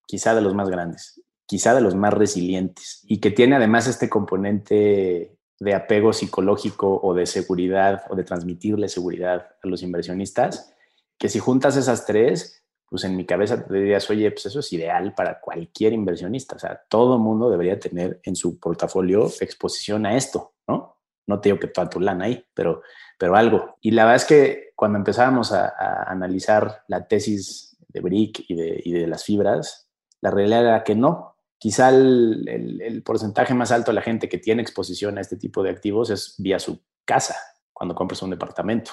quizá 0.07 0.35
de 0.35 0.41
los 0.41 0.55
más 0.55 0.69
grandes, 0.69 1.23
quizá 1.47 1.75
de 1.75 1.81
los 1.81 1.95
más 1.95 2.13
resilientes 2.13 3.03
y 3.05 3.19
que 3.21 3.31
tiene 3.31 3.57
además 3.57 3.87
este 3.87 4.09
componente 4.09 5.39
de 5.59 5.75
apego 5.75 6.13
psicológico 6.13 7.01
o 7.03 7.15
de 7.15 7.27
seguridad 7.27 8.05
o 8.11 8.17
de 8.17 8.25
transmitirle 8.25 8.89
seguridad 8.89 9.47
a 9.63 9.67
los 9.69 9.83
inversionistas, 9.83 10.75
que 11.17 11.29
si 11.29 11.39
juntas 11.39 11.77
esas 11.77 12.05
tres, 12.05 12.65
pues 12.89 13.05
en 13.05 13.17
mi 13.17 13.25
cabeza 13.25 13.65
te 13.65 13.73
dirías, 13.73 14.11
oye, 14.11 14.31
pues 14.33 14.47
eso 14.47 14.59
es 14.59 14.73
ideal 14.73 15.15
para 15.15 15.41
cualquier 15.41 15.93
inversionista. 15.93 16.57
O 16.57 16.59
sea, 16.59 16.83
todo 16.89 17.19
mundo 17.19 17.49
debería 17.49 17.79
tener 17.79 18.21
en 18.25 18.35
su 18.35 18.59
portafolio 18.59 19.31
exposición 19.41 20.05
a 20.05 20.17
esto, 20.17 20.53
¿no? 20.67 20.92
No 21.27 21.41
te 21.41 21.49
digo 21.49 21.59
que 21.61 21.69
toda 21.69 21.89
tu 21.89 22.01
lana 22.01 22.25
ahí, 22.27 22.45
pero, 22.55 22.83
pero 23.19 23.37
algo. 23.37 23.77
Y 23.81 23.93
la 23.93 24.05
verdad 24.05 24.17
es 24.17 24.25
que 24.25 24.73
cuando 24.75 24.99
empezábamos 24.99 25.53
a, 25.53 25.73
analizar 26.11 26.83
la 26.89 27.07
tesis 27.07 27.77
de 27.89 28.01
Brick 28.01 28.45
y 28.49 28.93
de, 28.93 29.07
las 29.07 29.25
fibras, 29.25 29.89
la 30.21 30.31
realidad 30.31 30.67
era 30.67 30.85
que 30.85 30.95
no. 30.95 31.37
Quizá 31.59 31.91
el, 31.91 33.03
porcentaje 33.05 33.55
más 33.55 33.71
alto 33.71 33.93
de 33.93 33.97
la 33.97 34.03
gente 34.03 34.29
que 34.29 34.39
tiene 34.39 34.63
exposición 34.63 35.19
a 35.19 35.21
este 35.21 35.37
tipo 35.37 35.63
de 35.63 35.71
activos 35.71 36.11
es 36.11 36.35
vía 36.39 36.59
su 36.59 36.81
casa, 37.05 37.37
cuando 37.73 37.95
compras 37.95 38.23
un 38.23 38.31
departamento. 38.31 38.93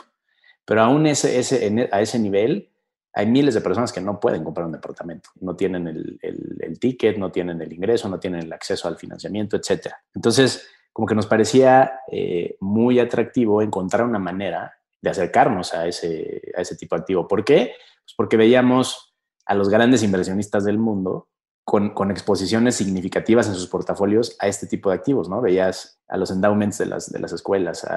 Pero 0.65 0.81
aún 0.83 1.07
ese, 1.07 1.39
ese, 1.39 1.89
a 1.91 2.01
ese 2.01 2.19
nivel, 2.19 2.69
hay 3.13 3.25
miles 3.25 3.53
de 3.53 3.61
personas 3.61 3.91
que 3.91 4.01
no 4.01 4.19
pueden 4.19 4.43
comprar 4.43 4.65
un 4.67 4.71
departamento. 4.71 5.29
No 5.41 5.55
tienen 5.55 5.87
el, 5.87 6.79
ticket, 6.79 7.17
no 7.17 7.31
tienen 7.31 7.61
el 7.61 7.73
ingreso, 7.73 8.07
no 8.07 8.19
tienen 8.19 8.41
el 8.41 8.53
acceso 8.53 8.87
al 8.87 8.97
financiamiento, 8.97 9.57
etc. 9.57 9.87
Entonces, 10.13 10.67
como 10.99 11.07
que 11.07 11.15
nos 11.15 11.27
parecía 11.27 12.01
eh, 12.11 12.57
muy 12.59 12.99
atractivo 12.99 13.61
encontrar 13.61 14.03
una 14.03 14.19
manera 14.19 14.73
de 15.01 15.09
acercarnos 15.09 15.73
a 15.73 15.87
ese, 15.87 16.51
a 16.57 16.59
ese 16.59 16.75
tipo 16.75 16.93
de 16.93 16.99
activo. 16.99 17.25
¿Por 17.25 17.45
qué? 17.45 17.71
Pues 18.03 18.13
porque 18.17 18.35
veíamos 18.35 19.15
a 19.45 19.55
los 19.55 19.69
grandes 19.69 20.03
inversionistas 20.03 20.65
del 20.65 20.77
mundo 20.77 21.29
con, 21.63 21.91
con, 21.91 22.11
exposiciones 22.11 22.75
significativas 22.75 23.47
en 23.47 23.55
sus 23.55 23.67
portafolios 23.67 24.35
a 24.39 24.49
este 24.49 24.67
tipo 24.67 24.89
de 24.89 24.97
activos, 24.97 25.29
¿no? 25.29 25.39
Veías 25.39 26.01
a 26.09 26.17
los 26.17 26.31
endowments 26.31 26.79
de 26.79 26.87
las, 26.87 27.09
de 27.09 27.19
las 27.19 27.31
escuelas, 27.31 27.87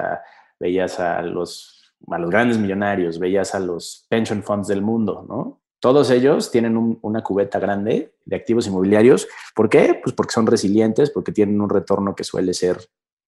veías 0.61 1.01
a 1.01 1.23
los, 1.23 1.93
a 2.09 2.19
los 2.21 2.31
grandes 2.31 2.59
millonarios, 2.59 3.19
veías 3.19 3.53
a 3.57 3.59
los 3.59 4.07
pension 4.11 4.45
funds 4.45 4.69
del 4.69 4.83
mundo, 4.83 5.27
¿no? 5.29 5.62
Todos 5.83 6.13
ellos 6.13 6.53
tienen 6.53 7.01
una 7.03 7.25
cubeta 7.25 7.59
grande 7.59 8.15
de 8.25 8.37
activos 8.37 8.69
inmobiliarios. 8.69 9.27
¿Por 9.53 9.69
qué? 9.69 9.99
Pues 10.01 10.15
porque 10.15 10.33
son 10.33 10.47
resilientes, 10.47 11.11
porque 11.11 11.33
tienen 11.33 11.61
un 11.61 11.69
retorno 11.69 12.15
que 12.15 12.23
suele 12.23 12.55
ser 12.55 12.79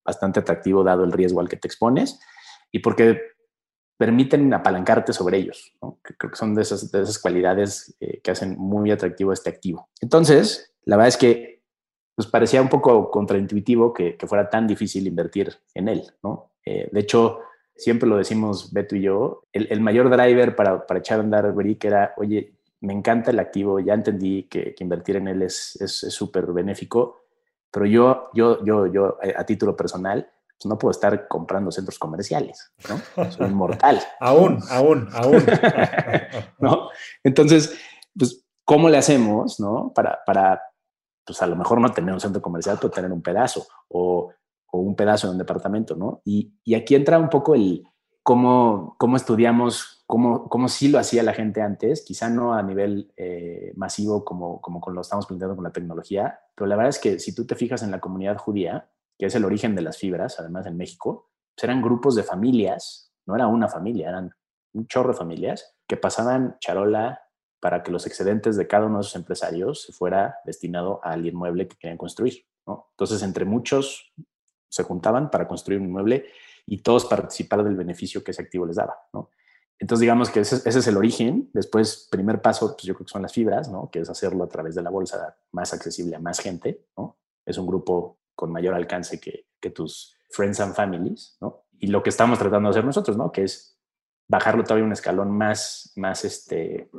bastante 0.05 0.39
atractivo 0.39 0.85
dado 0.85 1.03
el 1.03 1.11
riesgo 1.11 1.41
al 1.41 1.49
que 1.49 1.57
te 1.57 1.67
expones 1.67 2.21
y 2.71 2.79
porque 2.79 3.21
permiten 3.97 4.55
apalancarte 4.55 5.13
sobre 5.13 5.39
ellos. 5.39 5.75
creo 6.01 6.31
que 6.31 6.37
son 6.37 6.55
de 6.55 6.63
esas, 6.63 6.93
de 6.93 7.03
esas 7.03 7.19
cualidades 7.19 7.97
eh, 7.99 8.21
que 8.23 8.31
hacen 8.31 8.57
muy 8.57 8.93
atractivo 8.93 9.33
este 9.33 9.51
activo. 9.51 9.89
Entonces, 10.01 10.77
la 10.85 10.95
verdad 10.95 11.09
es 11.09 11.17
que 11.17 11.65
pues 12.15 12.29
parecía 12.29 12.63
un 12.63 12.69
poco 12.69 13.11
contraintuitivo 13.11 13.93
que, 13.93 14.17
fuera 14.29 14.49
tan 14.49 14.69
difícil 14.69 15.09
invertir 15.09 15.53
en 15.75 15.89
él. 15.89 16.05
¿no? 16.23 16.53
Eh, 16.65 16.89
de 16.93 17.01
hecho, 17.01 17.41
siempre 17.77 18.09
lo 18.09 18.17
decimos 18.17 18.73
Beto 18.73 18.97
y 18.97 19.03
yo, 19.03 19.45
el, 19.53 19.81
mayor 19.81 20.11
driver 20.11 20.55
para, 20.55 20.87
para, 20.87 21.01
echar 21.01 21.19
a 21.19 21.23
andar 21.23 21.53
Brick 21.53 21.85
era, 21.85 22.15
oye, 22.17 22.55
me 22.81 22.93
encanta 22.93 23.31
el 23.31 23.39
activo, 23.39 23.81
ya 23.81 23.95
entendí 23.95 24.45
que, 24.45 24.75
invertir 24.79 25.17
en 25.17 25.29
él 25.29 25.43
es 25.43 25.77
súper 26.09 26.45
es, 26.45 26.55
benéfico, 26.55 27.25
pero 27.75 27.87
yo, 27.87 28.31
yo, 28.33 28.65
yo, 28.65 28.87
yo, 28.87 29.19
eh, 29.21 29.35
a 29.37 29.45
título 29.45 29.77
personal, 29.77 30.31
pues 30.57 30.67
no 30.67 30.79
puedo 30.79 30.93
estar 30.93 31.27
comprando 31.27 31.73
centros 31.73 31.99
comerciales, 31.99 32.71
¿no? 32.89 33.31
Soy 33.33 33.49
inmortal. 33.49 34.01
aún, 34.21 34.61
aún, 34.71 35.09
aún. 35.13 35.45
¿No? 36.61 36.91
Entonces, 37.25 37.77
pues, 38.17 38.45
¿cómo 38.65 38.89
le 38.89 38.97
hacemos, 38.97 39.59
no? 39.59 39.93
Para, 39.93 40.21
para, 40.25 40.63
pues 41.25 41.43
a 41.43 41.49
lo 41.49 41.57
mejor 41.57 41.81
no 41.81 41.93
tener 41.93 42.15
un 42.15 42.21
centro 42.21 42.41
comercial, 42.41 42.79
pero 42.81 42.93
tener 42.93 43.11
un 43.11 43.23
pedazo 43.23 43.67
o, 43.89 44.33
o 44.75 44.79
un 44.79 44.97
pedazo 44.97 45.29
de 45.29 45.35
un 45.35 45.39
departamento, 45.39 45.95
¿no? 45.95 46.21
Y, 46.25 46.53
y, 46.65 46.75
aquí 46.75 46.97
entra 46.97 47.21
un 47.21 47.29
poco 47.29 47.55
el 47.55 47.85
cómo, 48.25 48.97
cómo 48.99 49.17
estudiamos, 49.17 50.03
cómo, 50.07 50.49
cómo 50.49 50.67
sí 50.67 50.89
lo 50.89 50.99
hacía 50.99 51.23
la 51.23 51.33
gente 51.33 51.63
antes, 51.63 52.03
quizá 52.05 52.29
no 52.29 52.55
a 52.55 52.63
nivel 52.63 53.13
eh, 53.17 53.73
masivo 53.77 54.25
como, 54.25 54.61
como 54.61 54.81
lo 54.91 55.01
estamos 55.01 55.27
planteando 55.27 55.55
con 55.55 55.63
la 55.63 55.71
tecnología, 55.71 56.41
pero 56.57 56.67
la 56.67 56.75
verdad 56.75 56.91
es 56.91 56.99
que 56.99 57.21
si 57.21 57.33
tú 57.33 57.47
te 57.47 57.55
fijas 57.55 57.85
en 57.85 57.93
la 57.93 58.01
comunidad 58.01 58.37
judía, 58.37 58.91
que 59.17 59.27
es 59.27 59.35
el 59.37 59.45
origen 59.45 59.77
de 59.77 59.83
las 59.83 59.97
fibras, 59.97 60.41
además 60.41 60.67
en 60.67 60.77
México, 60.77 61.31
pues 61.55 61.63
eran 61.63 61.81
grupos 61.81 62.17
de 62.17 62.25
familias, 62.25 63.13
no 63.27 63.37
era 63.37 63.47
una 63.47 63.69
familia, 63.69 64.09
eran 64.09 64.35
un 64.73 64.89
chorro 64.89 65.13
de 65.13 65.19
familias 65.19 65.77
que 65.87 65.97
pasaban 65.97 66.57
charola 66.59 67.21
para 67.61 67.85
que 67.85 67.93
los 67.93 68.09
excedentes 68.09 68.57
de 68.57 68.67
cada 68.67 68.87
uno 68.87 68.97
de 68.97 69.03
esos 69.03 69.15
empresarios 69.15 69.83
se 69.83 69.93
fuera 69.93 70.39
destinado 70.45 70.99
al 71.05 71.25
inmueble 71.25 71.69
que 71.69 71.77
querían 71.77 71.97
construir. 71.97 72.45
Entonces, 72.67 73.23
entre 73.23 73.45
muchos 73.45 74.13
se 74.75 74.83
juntaban 74.83 75.31
para 75.31 75.47
construir 75.47 75.81
un 75.81 75.87
inmueble 75.87 76.27
y 76.67 76.83
todos 76.83 77.05
participar 77.05 77.63
del 77.63 77.77
beneficio 77.77 78.25
que 78.25 78.33
ese 78.33 78.43
activo 78.43 78.67
les 78.67 78.77
daba. 78.77 78.97
Entonces, 79.79 80.01
digamos 80.01 80.31
que 80.31 80.41
ese, 80.41 80.69
es 80.69 80.87
el 80.87 80.97
origen. 80.97 81.49
Después, 81.53 82.09
primer 82.11 82.43
paso, 82.43 82.75
pues 82.75 82.83
yo 82.83 82.95
creo 82.95 83.07
que 83.07 83.13
son 83.13 83.23
las 83.23 83.33
fibras, 83.33 83.71
¿no? 83.71 83.89
que 83.91 84.01
es 84.01 84.11
hacerlo 84.11 84.43
a 84.43 84.49
través 84.49 84.75
de 84.75 84.83
la 84.83 84.91
bolsa 84.91 85.37
más 85.53 85.73
accesible 85.73 86.17
a 86.17 86.19
más 86.19 86.41
gente. 86.41 86.87
¿no? 86.97 87.19
Es 87.47 87.57
un 87.57 87.67
grupo 87.67 88.19
con 88.35 88.51
mayor 88.51 88.75
alcance 88.75 89.21
que, 89.21 89.47
que 89.61 89.71
tus 89.71 90.17
friends 90.31 90.59
and 90.59 90.75
families, 90.75 91.37
¿no? 91.41 91.67
Y 91.79 91.87
lo 91.87 92.03
que 92.03 92.11
estamos 92.11 92.39
tratando 92.39 92.69
de 92.69 92.71
hacer 92.71 92.85
nosotros, 92.85 93.17
¿no? 93.17 93.31
Que 93.31 93.45
es 93.45 93.79
bajarlo 94.27 94.65
todavía 94.65 94.85
un 94.85 94.93
escalón 94.93 95.31
más, 95.31 95.93
más, 95.95 96.25
este, 96.25 96.91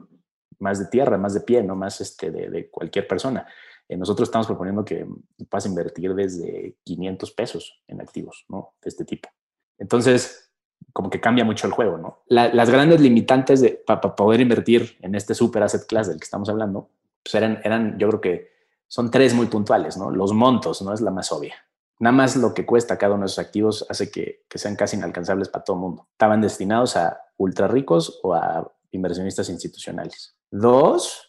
más 0.59 0.79
de 0.79 0.85
tierra, 0.85 1.17
más 1.17 1.33
de 1.33 1.41
pie, 1.41 1.61
¿no? 1.63 1.75
Más 1.75 1.99
este, 1.99 2.31
de, 2.31 2.49
de 2.49 2.69
cualquier 2.69 3.05
persona. 3.05 3.45
Eh, 3.87 3.97
nosotros 3.97 4.27
estamos 4.27 4.47
proponiendo 4.47 4.83
que 4.83 5.05
puedas 5.49 5.65
invertir 5.65 6.13
desde 6.15 6.75
500 6.83 7.31
pesos 7.31 7.81
en 7.87 8.01
activos, 8.01 8.45
¿no? 8.49 8.73
De 8.81 8.89
este 8.89 9.05
tipo. 9.05 9.29
Entonces, 9.77 10.51
como 10.93 11.09
que 11.09 11.19
cambia 11.19 11.43
mucho 11.43 11.67
el 11.67 11.73
juego, 11.73 11.97
¿no? 11.97 12.23
las 12.27 12.69
grandes 12.69 13.01
limitantes 13.01 13.61
de, 13.61 13.71
para 13.85 14.15
poder 14.15 14.39
invertir 14.39 14.97
en 15.01 15.15
este 15.15 15.33
super 15.33 15.63
asset 15.63 15.85
class 15.87 16.07
del 16.07 16.17
que 16.17 16.23
estamos 16.23 16.47
hablando, 16.49 16.89
pues 17.21 17.35
eran, 17.35 17.59
eran 17.63 17.97
yo 17.97 18.07
creo 18.07 18.21
que 18.21 18.51
son 18.87 19.11
tres 19.11 19.33
muy 19.33 19.47
puntuales, 19.47 19.97
¿no? 19.97 20.11
Los 20.11 20.33
montos, 20.33 20.81
¿no? 20.81 20.93
Es 20.93 21.01
la 21.01 21.11
más 21.11 21.31
obvia. 21.31 21.55
Nada 21.99 22.15
más 22.15 22.35
lo 22.35 22.53
que 22.53 22.65
cuesta 22.65 22.97
cada 22.97 23.13
uno 23.13 23.21
de 23.21 23.27
esos 23.27 23.39
activos 23.39 23.85
hace 23.89 24.11
que, 24.11 24.43
sean 24.53 24.75
casi 24.75 24.97
inalcanzables 24.97 25.49
para 25.49 25.63
todo 25.63 25.77
el 25.77 25.81
mundo. 25.81 26.07
Estaban 26.11 26.41
destinados 26.41 26.95
a 26.97 27.21
ultra 27.37 27.67
ricos 27.67 28.19
o 28.23 28.33
a 28.33 28.71
inversionistas 28.91 29.49
institucionales. 29.49 30.35
Dos, 30.51 31.24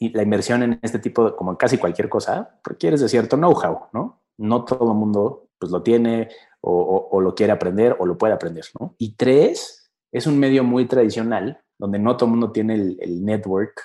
la 0.00 0.22
inversión 0.22 0.62
en 0.62 0.78
este 0.82 0.98
tipo, 0.98 1.24
de, 1.24 1.36
como 1.36 1.56
casi 1.56 1.78
cualquier 1.78 2.08
cosa, 2.08 2.58
requiere 2.64 2.96
de 2.96 3.08
cierto 3.08 3.36
know-how, 3.36 3.88
¿no? 3.92 4.22
No 4.38 4.64
todo 4.64 4.92
el 4.92 4.98
mundo 4.98 5.48
pues 5.58 5.70
lo 5.70 5.82
tiene 5.82 6.28
o, 6.60 7.20
lo 7.20 7.34
quiere 7.34 7.52
aprender 7.52 7.96
o 7.98 8.06
lo 8.06 8.16
puede 8.16 8.32
aprender, 8.32 8.64
¿no? 8.80 8.94
Y 8.98 9.16
tres, 9.16 9.90
es 10.12 10.26
un 10.26 10.38
medio 10.38 10.64
muy 10.64 10.86
tradicional 10.86 11.60
donde 11.78 11.98
no 11.98 12.16
todo 12.16 12.26
el 12.26 12.30
mundo 12.32 12.52
tiene 12.52 12.74
el, 12.74 13.24
network 13.24 13.80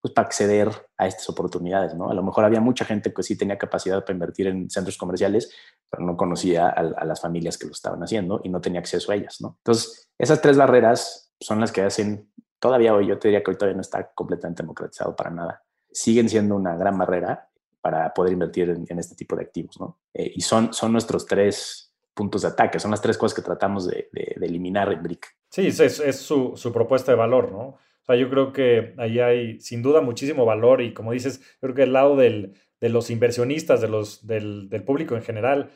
pues, 0.00 0.14
para 0.14 0.26
acceder 0.26 0.70
a 0.96 1.06
estas 1.06 1.28
oportunidades, 1.28 1.94
¿no? 1.94 2.10
A 2.10 2.14
lo 2.14 2.22
mejor 2.22 2.44
había 2.44 2.60
mucha 2.60 2.84
gente 2.84 3.12
que 3.12 3.22
sí 3.22 3.36
tenía 3.36 3.58
capacidad 3.58 4.00
para 4.00 4.14
invertir 4.14 4.46
en 4.46 4.70
centros 4.70 4.96
comerciales, 4.96 5.52
pero 5.90 6.04
no 6.04 6.16
conocía 6.16 6.68
a, 6.68 6.70
a 6.70 7.04
las 7.04 7.20
familias 7.20 7.58
que 7.58 7.66
lo 7.66 7.72
estaban 7.72 8.02
haciendo 8.02 8.40
y 8.42 8.48
no 8.48 8.60
tenía 8.60 8.80
acceso 8.80 9.12
a 9.12 9.14
ellas, 9.14 9.38
¿no? 9.40 9.58
Entonces, 9.58 10.10
esas 10.18 10.40
tres 10.40 10.56
barreras 10.56 11.32
son 11.40 11.60
las 11.60 11.72
que 11.72 11.82
hacen, 11.82 12.30
todavía 12.58 12.94
hoy, 12.94 13.06
yo 13.06 13.18
te 13.18 13.28
diría 13.28 13.42
que 13.42 13.50
hoy 13.50 13.56
todavía 13.56 13.76
no 13.76 13.82
está 13.82 14.12
completamente 14.14 14.62
democratizado 14.62 15.14
para 15.14 15.30
nada, 15.30 15.64
siguen 15.90 16.28
siendo 16.28 16.56
una 16.56 16.76
gran 16.76 16.96
barrera 16.98 17.48
para 17.80 18.12
poder 18.12 18.32
invertir 18.32 18.70
en, 18.70 18.98
este 18.98 19.14
tipo 19.14 19.36
de 19.36 19.42
activos, 19.42 19.78
¿no? 19.80 20.00
Eh, 20.12 20.32
y 20.34 20.40
son, 20.40 20.72
son 20.72 20.92
nuestros 20.92 21.26
tres 21.26 21.94
puntos 22.12 22.42
de 22.42 22.48
ataque, 22.48 22.80
son 22.80 22.90
las 22.90 23.00
tres 23.00 23.16
cosas 23.16 23.36
que 23.36 23.42
tratamos 23.42 23.86
de, 23.86 24.08
eliminar 24.40 24.92
en 24.92 25.02
BRIC. 25.02 25.26
Sí, 25.50 25.68
es, 25.68 25.80
es 25.80 26.16
su, 26.16 26.52
su, 26.56 26.72
propuesta 26.72 27.12
de 27.12 27.18
valor, 27.18 27.52
¿no? 27.52 27.60
O 27.68 28.04
sea, 28.04 28.16
yo 28.16 28.28
creo 28.28 28.52
que 28.52 28.94
ahí 28.98 29.20
hay 29.20 29.60
sin 29.60 29.82
duda 29.82 30.00
muchísimo 30.00 30.44
valor 30.44 30.82
y 30.82 30.92
como 30.92 31.12
dices, 31.12 31.40
yo 31.40 31.60
creo 31.60 31.74
que 31.74 31.82
el 31.84 31.92
lado 31.92 32.16
del, 32.16 32.54
de 32.80 32.88
los 32.88 33.10
inversionistas, 33.10 33.80
de 33.80 33.88
los, 33.88 34.26
del, 34.26 34.68
del 34.68 34.82
público 34.82 35.14
en 35.14 35.22
general, 35.22 35.70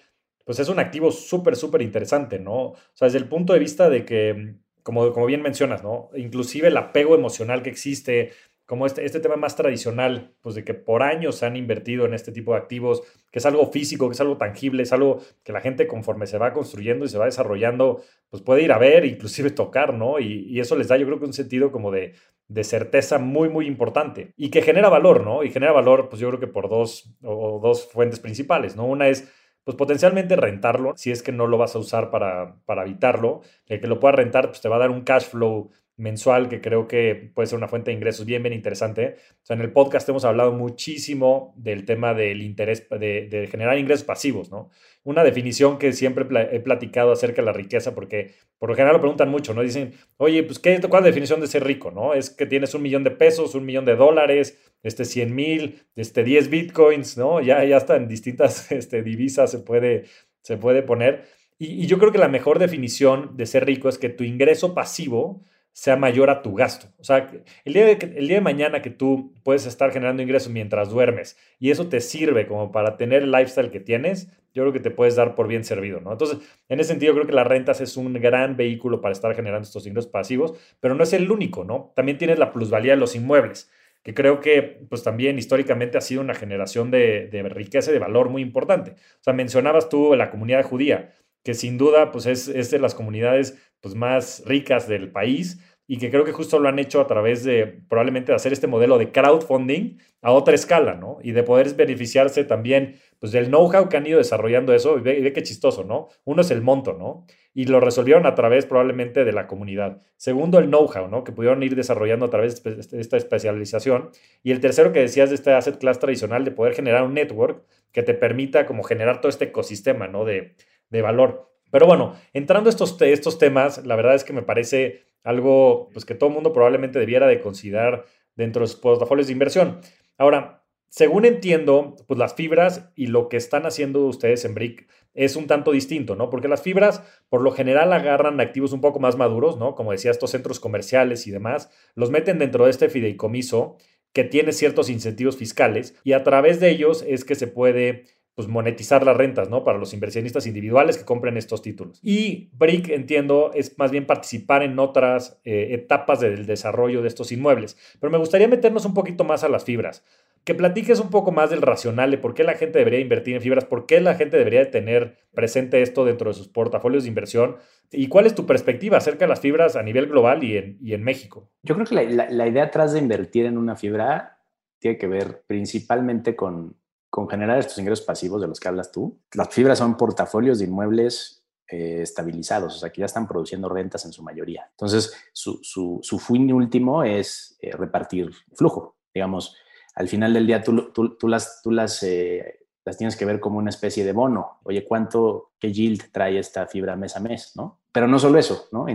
pues 0.45 0.59
es 0.59 0.69
un 0.69 0.79
activo 0.79 1.12
súper, 1.12 1.57
súper 1.57 1.83
interesante, 1.83 2.39
¿no? 2.39 2.55
O 2.55 2.77
sea, 2.95 3.07
desde 3.07 3.19
el 3.19 3.29
punto 3.29 3.53
de 3.53 3.59
vista 3.59 3.89
de 3.89 4.05
que, 4.05 4.57
como, 4.83 5.12
como 5.12 5.27
bien 5.27 5.43
mencionas, 5.43 5.83
¿no? 5.83 6.11
Inclusive 6.17 6.69
el 6.69 6.77
apego 6.77 7.15
emocional 7.15 7.62
que 7.62 7.71
existe, 7.71 8.33
como 8.67 8.87
este, 8.87 9.05
este 9.05 9.21
tema 9.21 9.37
más 9.37 9.55
tradicional, 9.55 10.35
pues 10.41 10.55
de 10.55 10.65
que 10.65 10.75
por 10.75 11.03
años 11.03 11.37
se 11.37 11.47
han 11.47 11.57
invertido 11.57 12.07
en 12.07 12.15
este 12.15 12.33
tipo 12.33 12.53
de 12.53 12.59
activos, 12.59 13.03
que 13.31 13.39
es 13.39 13.47
algo 13.47 13.67
físico, 13.67 14.09
que 14.09 14.15
es 14.15 14.21
algo 14.21 14.39
tangible, 14.39 14.83
es 14.83 14.93
algo 14.93 15.21
que 15.43 15.53
la 15.53 15.61
gente 15.61 15.87
conforme 15.87 16.27
se 16.27 16.39
va 16.39 16.53
construyendo 16.53 17.05
y 17.05 17.09
se 17.09 17.19
va 17.19 17.27
desarrollando, 17.27 18.03
pues 18.31 18.43
puede 18.43 18.62
ir 18.62 18.73
a 18.73 18.79
ver, 18.79 19.05
inclusive 19.05 19.51
tocar, 19.51 19.93
¿no? 19.95 20.21
Y, 20.21 20.59
eso 20.59 20.77
les 20.77 20.89
da 20.89 20.97
yo 20.97 21.07
creo 21.07 21.19
que 21.19 21.27
un 21.27 21.33
sentido 21.33 21.73
como 21.73 21.91
de, 21.91 22.15
de, 22.49 22.65
certeza 22.65 23.19
muy, 23.19 23.49
muy 23.49 23.67
importante 23.67 24.33
y 24.37 24.49
que 24.51 24.62
genera 24.62 24.89
valor, 24.89 25.25
¿no? 25.25 25.45
Y 25.45 25.51
genera 25.51 25.73
valor, 25.73 26.09
pues 26.09 26.21
yo 26.21 26.29
creo 26.29 26.41
que 26.41 26.47
por 26.47 26.69
dos, 26.69 27.15
o 27.23 27.61
dos 27.61 27.87
fuentes 27.91 28.21
principales, 28.21 28.77
¿no? 28.77 28.87
Una 28.87 29.09
es 29.09 29.31
pues 29.64 29.76
potencialmente 29.76 30.37
rentarlo, 30.37 30.95
si 30.97 31.11
es 31.11 31.23
que 31.23 31.33
no 31.33 31.47
lo 31.47 31.59
vas 31.59 31.75
a 31.76 31.78
usar 31.78 32.11
para, 32.11 32.57
para 32.66 32.83
evitarlo, 32.83 33.42
el 33.66 33.81
que 33.81 33.87
lo 33.87 34.00
puedas 34.00 34.16
rentar, 34.16 34.49
pues 34.49 34.61
te 34.61 34.69
va 34.69 34.76
a 34.76 34.81
dar 34.81 34.90
un 34.90 35.02
cash 35.02 35.25
flow 35.26 35.71
mensual 35.97 36.49
que 36.49 36.61
creo 36.61 36.89
que 36.89 37.31
puede 37.35 37.47
ser 37.47 37.59
una 37.59 37.69
fuente 37.69 37.91
de 37.91 37.97
ingresos 37.97 38.25
bien, 38.25 38.43
bien 38.43 38.55
interesante. 38.55 39.17
O 39.43 39.47
sea, 39.47 39.57
en 39.57 39.63
el 39.63 39.73
podcast 39.73 40.09
hemos 40.09 40.25
hablado 40.25 40.53
muchísimo 40.53 41.55
del 41.57 41.85
tema 41.85 42.15
del 42.15 42.43
interés, 42.43 42.89
de, 42.89 43.49
generar 43.51 43.79
ingresos 43.79 44.05
pasivos, 44.05 44.51
¿no? 44.51 44.71
Una 45.05 45.23
definición 45.23 45.79
que 45.79 45.93
siempre 45.93 46.25
he 46.53 46.61
platicado 46.61 47.13
acerca 47.13 47.43
de 47.43 47.47
la 47.47 47.53
riqueza, 47.53 47.95
porque 47.95 48.35
por 48.59 48.71
lo 48.71 48.75
general 48.75 48.95
lo 48.95 49.01
preguntan 49.01 49.29
mucho, 49.29 49.53
¿no? 49.53 49.63
Dicen, 49.63 49.93
oye, 50.17 50.43
pues, 50.45 50.59
¿qué, 50.59 50.81
¿cuál 50.81 51.01
es 51.01 51.05
la 51.05 51.09
definición 51.09 51.41
de 51.41 51.47
ser 51.47 51.65
rico, 51.65 51.91
no? 51.91 52.15
Es 52.15 52.31
que 52.31 52.47
tienes 52.47 52.75
un 52.75 52.83
millón 52.83 53.05
de 53.05 53.11
pesos, 53.11 53.55
un 53.55 53.65
millón 53.67 53.85
de 53.85 53.97
dólares, 53.97 54.59
este 54.83 55.05
100 55.05 55.35
mil, 55.35 55.83
este 55.95 56.25
10 56.25 56.49
bitcoins, 56.49 57.19
¿no? 57.19 57.41
Ya, 57.41 57.65
ya 57.65 57.77
hasta 57.77 57.97
en 57.97 58.09
distintas 58.09 58.73
este, 58.73 59.03
divisas 59.03 59.51
se 59.51 59.59
puede, 59.59 60.05
se 60.41 60.57
puede 60.57 60.83
poner. 60.83 61.25
Y, 61.59 61.83
y 61.83 61.87
yo 61.87 61.99
creo 61.99 62.13
que 62.13 62.19
la 62.19 62.29
mejor 62.29 62.59
definición 62.59 63.37
de 63.37 63.47
ser 63.47 63.67
rico 63.67 63.89
es 63.89 63.99
que 63.99 64.09
tu 64.09 64.25
ingreso 64.25 64.75
pasivo 64.75 65.43
sea 65.73 65.97
mayor 65.97 66.31
a 66.31 66.43
tu 66.43 66.55
gasto. 66.55 66.88
O 66.99 67.05
sea, 67.05 67.31
el 67.64 67.73
día, 67.73 67.87
de, 67.87 67.93
el 68.17 68.29
día 68.29 68.37
de 68.37 68.43
mañana 68.43 68.83
que 68.83 68.91
tú 68.91 69.33
puedes 69.43 69.67
estar 69.67 69.91
generando 69.91 70.23
ingresos 70.23 70.52
mientras 70.52 70.91
duermes 70.91 71.37
y 71.59 71.71
eso 71.71 71.88
te 71.88 72.00
sirve 72.00 72.47
como 72.47 72.73
para 72.73 72.97
tener 72.97 73.23
el 73.23 73.33
lifestyle 73.33 73.71
que 73.71 73.81
tienes, 73.81 74.29
yo 74.55 74.62
creo 74.64 74.73
que 74.73 74.81
te 74.81 74.91
puedes 74.91 75.17
dar 75.17 75.35
por 75.35 75.49
bien 75.49 75.64
servido, 75.64 76.00
¿no? 76.00 76.12
Entonces, 76.12 76.38
en 76.69 76.79
ese 76.79 76.91
sentido, 76.91 77.14
creo 77.14 77.26
que 77.26 77.33
las 77.33 77.47
rentas 77.47 77.81
es 77.81 77.97
un 77.97 78.12
gran 78.14 78.57
vehículo 78.57 79.00
para 79.00 79.12
estar 79.12 79.35
generando 79.35 79.67
estos 79.67 79.87
ingresos 79.87 80.11
pasivos, 80.11 80.52
pero 80.78 80.95
no 80.95 81.04
es 81.04 81.13
el 81.15 81.30
único, 81.30 81.65
¿no? 81.65 81.93
También 81.97 82.19
tienes 82.19 82.39
la 82.39 82.52
plusvalía 82.52 82.93
de 82.93 82.99
los 82.99 83.15
inmuebles, 83.15 83.71
que 84.02 84.13
creo 84.13 84.41
que, 84.41 84.85
pues 84.91 85.02
también 85.02 85.39
históricamente 85.39 85.97
ha 85.97 86.02
sido 86.02 86.21
una 86.21 86.35
generación 86.35 86.91
de, 86.91 87.28
de 87.28 87.43
riqueza 87.45 87.91
y 87.91 87.95
de 87.95 88.00
valor 88.00 88.28
muy 88.28 88.43
importante. 88.43 88.91
O 88.91 89.23
sea, 89.23 89.32
mencionabas 89.32 89.89
tú 89.89 90.15
la 90.17 90.30
comunidad 90.30 90.65
judía 90.65 91.13
que 91.43 91.54
sin 91.54 91.78
duda 91.78 92.13
pues 92.13 92.26
es, 92.26 92.49
es 92.49 92.71
de 92.71 92.78
las 92.78 92.95
comunidades 92.95 93.58
pues, 93.82 93.95
más 93.95 94.42
ricas 94.47 94.88
del 94.88 95.12
país 95.12 95.60
y 95.86 95.99
que 95.99 96.10
creo 96.10 96.25
que 96.25 96.32
justo 96.32 96.58
lo 96.58 96.71
han 96.71 96.78
hecho 96.78 97.00
a 97.00 97.06
través 97.06 97.45
de 97.45 97.66
probablemente 97.66 98.32
de 98.32 98.36
hacer 98.36 98.52
este 98.52 98.66
modelo 98.66 98.97
de 98.97 99.12
crowdfunding 99.12 99.99
a 100.23 100.32
otra 100.32 100.54
escala, 100.54 100.95
¿no? 100.95 101.18
Y 101.23 101.32
de 101.32 101.42
poder 101.42 101.75
beneficiarse 101.75 102.45
también 102.45 102.97
pues 103.18 103.32
del 103.32 103.49
know-how 103.49 103.88
que 103.88 103.97
han 103.97 104.06
ido 104.06 104.18
desarrollando 104.18 104.73
eso 104.73 104.97
y 104.97 105.02
ve, 105.02 105.32
qué 105.32 105.42
chistoso, 105.42 105.84
¿no? 105.84 106.08
Uno 106.25 106.40
es 106.40 106.50
el 106.50 106.62
monto, 106.62 106.95
¿no? 106.95 107.26
Y 107.52 107.66
lo 107.66 107.78
resolvieron 107.78 108.25
a 108.26 108.34
través 108.34 108.64
probablemente 108.64 109.25
de 109.25 109.32
la 109.32 109.47
comunidad. 109.47 110.00
Segundo, 110.16 110.58
el 110.58 110.68
know-how, 110.68 111.08
¿no? 111.08 111.25
Que 111.25 111.32
pudieron 111.32 111.62
ir 111.62 111.76
desarrollando 111.76 112.26
a 112.26 112.30
través 112.30 112.62
de 112.62 113.00
esta 113.00 113.16
especialización. 113.16 114.10
Y 114.42 114.52
el 114.52 114.60
tercero 114.60 114.92
que 114.92 115.00
decías 115.00 115.28
de 115.28 115.34
este 115.34 115.52
asset 115.52 115.78
class 115.78 115.99
tradicional, 115.99 116.45
de 116.45 116.52
poder 116.52 116.75
generar 116.75 117.02
un 117.02 117.14
network 117.14 117.64
que 117.92 118.02
te 118.02 118.14
permita 118.14 118.64
como 118.64 118.82
generar 118.82 119.21
todo 119.21 119.28
este 119.28 119.47
ecosistema, 119.47 120.08
¿no? 120.08 120.25
De, 120.25 120.54
de 120.88 121.02
valor. 121.02 121.51
Pero 121.73 121.87
bueno, 121.87 122.15
entrando 122.35 122.69
a 122.69 122.71
estos, 122.71 123.00
estos 123.00 123.39
temas, 123.39 123.85
la 123.85 123.97
verdad 123.97 124.15
es 124.15 124.25
que 124.25 124.35
me 124.35 124.43
parece 124.43 125.06
algo 125.25 125.89
pues, 125.93 126.04
que 126.04 126.15
todo 126.15 126.28
el 126.28 126.35
mundo 126.35 126.52
probablemente 126.52 126.99
debiera 126.99 127.26
de 127.26 127.41
considerar 127.41 128.04
dentro 128.37 128.61
de 128.61 128.69
sus 128.69 128.78
portafolios 128.78 129.26
de 129.26 129.32
inversión. 129.32 129.80
Ahora, 130.19 130.65
según 130.91 131.25
entiendo, 131.25 131.97
pues 132.06 132.19
las 132.19 132.35
fibras 132.35 132.93
y 132.95 133.06
lo 133.06 133.30
que 133.30 133.39
están 133.39 133.65
haciendo 133.65 134.04
ustedes 134.04 134.45
en 134.45 134.54
Brick 134.54 134.87
es 135.15 135.37
un 135.37 135.47
tanto 135.47 135.73
distinto, 135.73 136.15
¿no? 136.15 136.28
Porque 136.28 136.49
las 136.49 136.61
fibras 136.61 137.02
por 137.30 137.41
lo 137.41 137.52
general 137.52 137.91
agarran 137.95 138.39
activos 138.39 138.75
un 138.75 138.82
poco 138.82 139.00
más 139.00 139.17
maduros, 139.17 139.56
¿no? 139.56 139.75
Como 139.75 139.93
decía, 139.93 140.11
estos 140.11 140.30
centros 140.30 140.61
comerciales 140.61 141.26
y 141.26 141.30
demás, 141.30 141.71
los 141.95 142.11
meten 142.11 142.39
dentro 142.39 142.67
de 142.67 142.71
este 142.71 142.91
fideicomiso 142.91 143.78
que 144.13 144.25
tiene 144.25 144.52
ciertos 144.52 144.91
incentivos 144.91 145.39
fiscales 145.39 145.95
y 146.04 146.13
a 146.13 146.23
través 146.23 146.61
de 146.61 146.69
ellos 146.69 147.02
es 147.08 147.25
que 147.25 147.35
se 147.35 147.47
puede 147.47 148.04
pues, 148.34 148.49
monetizar 148.49 149.04
las 149.04 149.16
rentas, 149.16 149.50
¿no? 149.50 149.64
Para 149.64 149.78
los 149.78 149.92
inversionistas 149.92 150.47
individuales 150.47 150.97
que 150.97 151.04
compren 151.04 151.36
estos 151.36 151.62
títulos. 151.62 152.00
Y 152.02 152.50
BRIC, 152.54 152.88
entiendo, 152.90 153.50
es 153.54 153.78
más 153.78 153.90
bien 153.90 154.06
participar 154.06 154.62
en 154.62 154.78
otras 154.78 155.40
eh, 155.45 155.68
etapas 155.73 156.21
del 156.21 156.47
desarrollo 156.47 157.02
de 157.02 157.08
estos 157.08 157.32
inmuebles. 157.32 157.76
Pero 158.00 158.10
me 158.10 158.18
gustaría 158.18 158.49
meternos 158.49 158.84
un 158.84 158.95
poquito 158.95 159.25
más 159.25 159.45
a 159.45 159.49
las 159.49 159.64
fibras. 159.64 160.04
Que 160.45 160.54
platiques 160.54 160.99
un 160.99 161.10
poco 161.10 161.30
más 161.30 161.50
del 161.50 161.62
racional 161.62 162.10
de 162.10 162.18
por 162.18 162.34
qué 162.34 162.42
la 162.42 162.54
gente 162.54 162.78
debería 162.78 162.99
invertir 162.99 163.36
en 163.36 163.42
fibras, 163.42 163.64
por 163.64 163.86
qué 163.86 164.00
la 164.00 164.16
gente 164.16 164.36
debería 164.36 164.68
tener 164.73 165.18
presente 165.32 165.82
esto 165.82 166.04
dentro 166.04 166.30
de 166.30 166.34
sus 166.34 166.49
portafolios 166.49 167.04
de 167.04 167.10
inversión 167.10 167.58
y 167.92 168.08
cuál 168.08 168.26
es 168.26 168.34
tu 168.34 168.45
perspectiva 168.45 168.97
acerca 168.97 169.26
de 169.26 169.28
las 169.28 169.40
fibras 169.40 169.76
a 169.76 169.84
nivel 169.84 170.08
global 170.08 170.42
y 170.42 170.56
en, 170.56 170.78
y 170.80 170.95
en 170.95 171.04
México. 171.04 171.49
Yo 171.62 171.76
creo 171.76 171.86
que 171.86 171.95
la, 171.95 172.28
la 172.28 172.49
idea 172.49 172.64
atrás 172.64 172.92
de 172.92 172.99
invertir 172.99 173.47
en 173.47 173.56
una 173.56 173.76
fibra 173.76 174.40
tiene 174.80 174.99
que 174.99 175.06
ver 175.06 175.45
principalmente 175.47 176.34
con 176.34 176.76
con 177.13 177.29
generar 177.29 177.59
estos 177.59 177.77
ingresos 177.77 178.07
pasivos 178.07 178.41
de 178.41 178.49
los 178.49 178.59
que 178.59 178.69
hablas 178.69 178.91
tú. 178.91 179.21
Las 179.35 179.51
fibras 179.51 179.77
son 179.77 179.99
portafolios 179.99 180.59
de 180.59 180.65
inmuebles 180.65 181.45
eh, 181.69 182.01
estabilizados, 182.01 182.77
o 182.77 182.79
sea, 182.79 182.89
que 182.89 183.01
ya 183.01 183.05
están 183.05 183.29
produciendo 183.29 183.69
rentas 183.69 184.07
en 184.07 184.15
su 184.15 184.23
mayoría. 184.23 184.67
Entonces, 184.71 185.15
su, 185.35 185.61
su, 185.63 186.19
fin 186.19 186.51
último 186.51 187.05
es 187.05 187.59
eh, 187.61 187.73
repartir 187.73 188.31
flujo. 188.55 188.97
Digamos, 189.13 189.55
al 189.95 190.09
final 190.09 190.33
del 190.33 190.47
día 190.47 190.63
tú, 190.63 190.91
tú, 190.91 191.29
las, 191.29 191.61
tú 191.63 191.71
las, 191.71 192.03
eh, 192.03 192.61
las 192.83 192.97
tienes 192.97 193.15
que 193.15 193.27
ver 193.27 193.41
como 193.41 193.59
una 193.59 193.69
especie 193.69 194.07
de 194.07 194.13
bono. 194.15 194.61
Oye, 194.63 194.83
¿cuánto, 194.83 195.53
qué 195.59 195.71
yield 195.71 196.13
trae 196.13 196.39
esta 196.39 196.67
fibra 196.67 196.97
mes 196.97 197.15
a 197.15 197.21
mes? 197.21 197.53
¿no? 197.57 197.83
Pero 197.93 198.09
no 198.09 198.19
solo 198.19 198.39
eso, 198.39 198.69
¿no? 198.73 198.87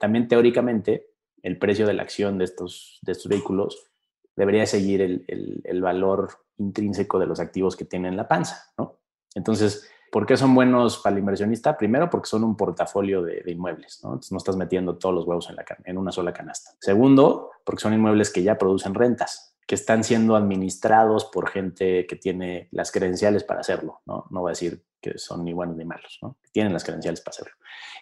también 0.00 0.26
teóricamente 0.26 1.12
el 1.40 1.56
precio 1.56 1.86
de 1.86 1.94
la 1.94 2.02
acción 2.02 2.36
de 2.36 2.46
estos, 2.46 2.98
de 3.02 3.12
estos 3.12 3.28
vehículos 3.28 3.89
debería 4.36 4.66
seguir 4.66 5.02
el, 5.02 5.80
valor 5.82 6.30
intrínseco 6.58 7.18
de 7.18 7.26
los 7.26 7.40
activos 7.40 7.76
que 7.76 7.84
tienen 7.84 8.16
la 8.16 8.28
panza, 8.28 8.72
¿no? 8.78 8.98
Entonces, 9.34 9.88
¿por 10.10 10.26
qué 10.26 10.36
son 10.36 10.54
buenos 10.54 10.98
para 10.98 11.14
el 11.14 11.20
inversionista? 11.20 11.76
Primero, 11.76 12.10
porque 12.10 12.28
son 12.28 12.44
un 12.44 12.56
portafolio 12.56 13.22
de, 13.22 13.42
inmuebles, 13.46 14.00
¿no? 14.02 14.10
Entonces, 14.10 14.32
no 14.32 14.38
estás 14.38 14.56
metiendo 14.56 14.98
todos 14.98 15.14
los 15.14 15.26
huevos 15.26 15.48
en, 15.50 15.56
en 15.84 15.98
una 15.98 16.12
sola 16.12 16.32
canasta. 16.32 16.72
Segundo, 16.80 17.50
porque 17.64 17.82
son 17.82 17.94
inmuebles 17.94 18.30
que 18.30 18.42
ya 18.42 18.58
producen 18.58 18.94
rentas, 18.94 19.56
que 19.66 19.76
están 19.76 20.02
siendo 20.02 20.34
administrados 20.34 21.26
por 21.26 21.48
gente 21.48 22.06
que 22.06 22.16
tiene 22.16 22.68
las 22.72 22.90
credenciales 22.90 23.44
para 23.44 23.60
hacerlo, 23.60 24.00
¿no? 24.04 24.26
No 24.30 24.40
voy 24.40 24.50
a 24.50 24.52
decir 24.52 24.84
que 25.00 25.16
son 25.18 25.44
ni 25.44 25.52
buenos 25.52 25.76
ni 25.76 25.84
malos, 25.84 26.18
¿no? 26.22 26.38
Tienen 26.52 26.72
las 26.72 26.84
credenciales 26.84 27.20
para 27.20 27.30
hacerlo. 27.30 27.54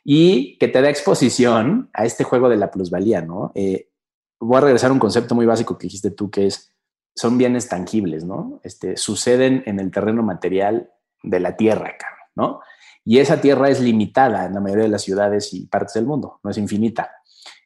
Y 0.03 0.57
que 0.59 0.69
te 0.69 0.81
da 0.81 0.89
exposición 0.89 1.91
a 1.93 2.05
este 2.05 2.25
juego 2.25 2.49
de 2.49 2.57
la 2.57 2.71
plusvalía, 2.71 3.21
¿no? 3.23 3.53
Eh, 3.55 3.91
voy 4.41 4.59
a 4.59 4.61
regresar 4.61 4.91
a 4.91 4.93
un 4.93 4.99
concepto 4.99 5.35
muy 5.35 5.47
básico 5.47 5.77
que 5.77 5.87
dijiste 5.87 6.11
tú, 6.11 6.31
que 6.31 6.47
es 6.47 6.73
son 7.19 7.37
bienes 7.37 7.69
tangibles, 7.69 8.25
¿no? 8.25 8.61
Este, 8.63 8.97
suceden 8.97 9.65
en 9.67 9.81
el 9.81 9.91
terreno 9.91 10.23
material 10.23 10.93
de 11.25 11.41
la 11.41 11.57
tierra, 11.57 11.97
¿no? 12.37 12.61
Y 13.05 13.19
esa 13.19 13.41
tierra 13.41 13.71
es 13.71 13.81
limitada 13.81 14.47
en 14.47 14.55
la 14.55 14.61
mayoría 14.61 14.85
de 14.85 14.91
las 14.91 15.03
ciudades 15.03 15.53
y 15.53 15.67
partes 15.67 15.95
del 15.95 16.07
mundo, 16.07 16.39
no 16.45 16.51
es 16.51 16.59
infinita. 16.59 17.11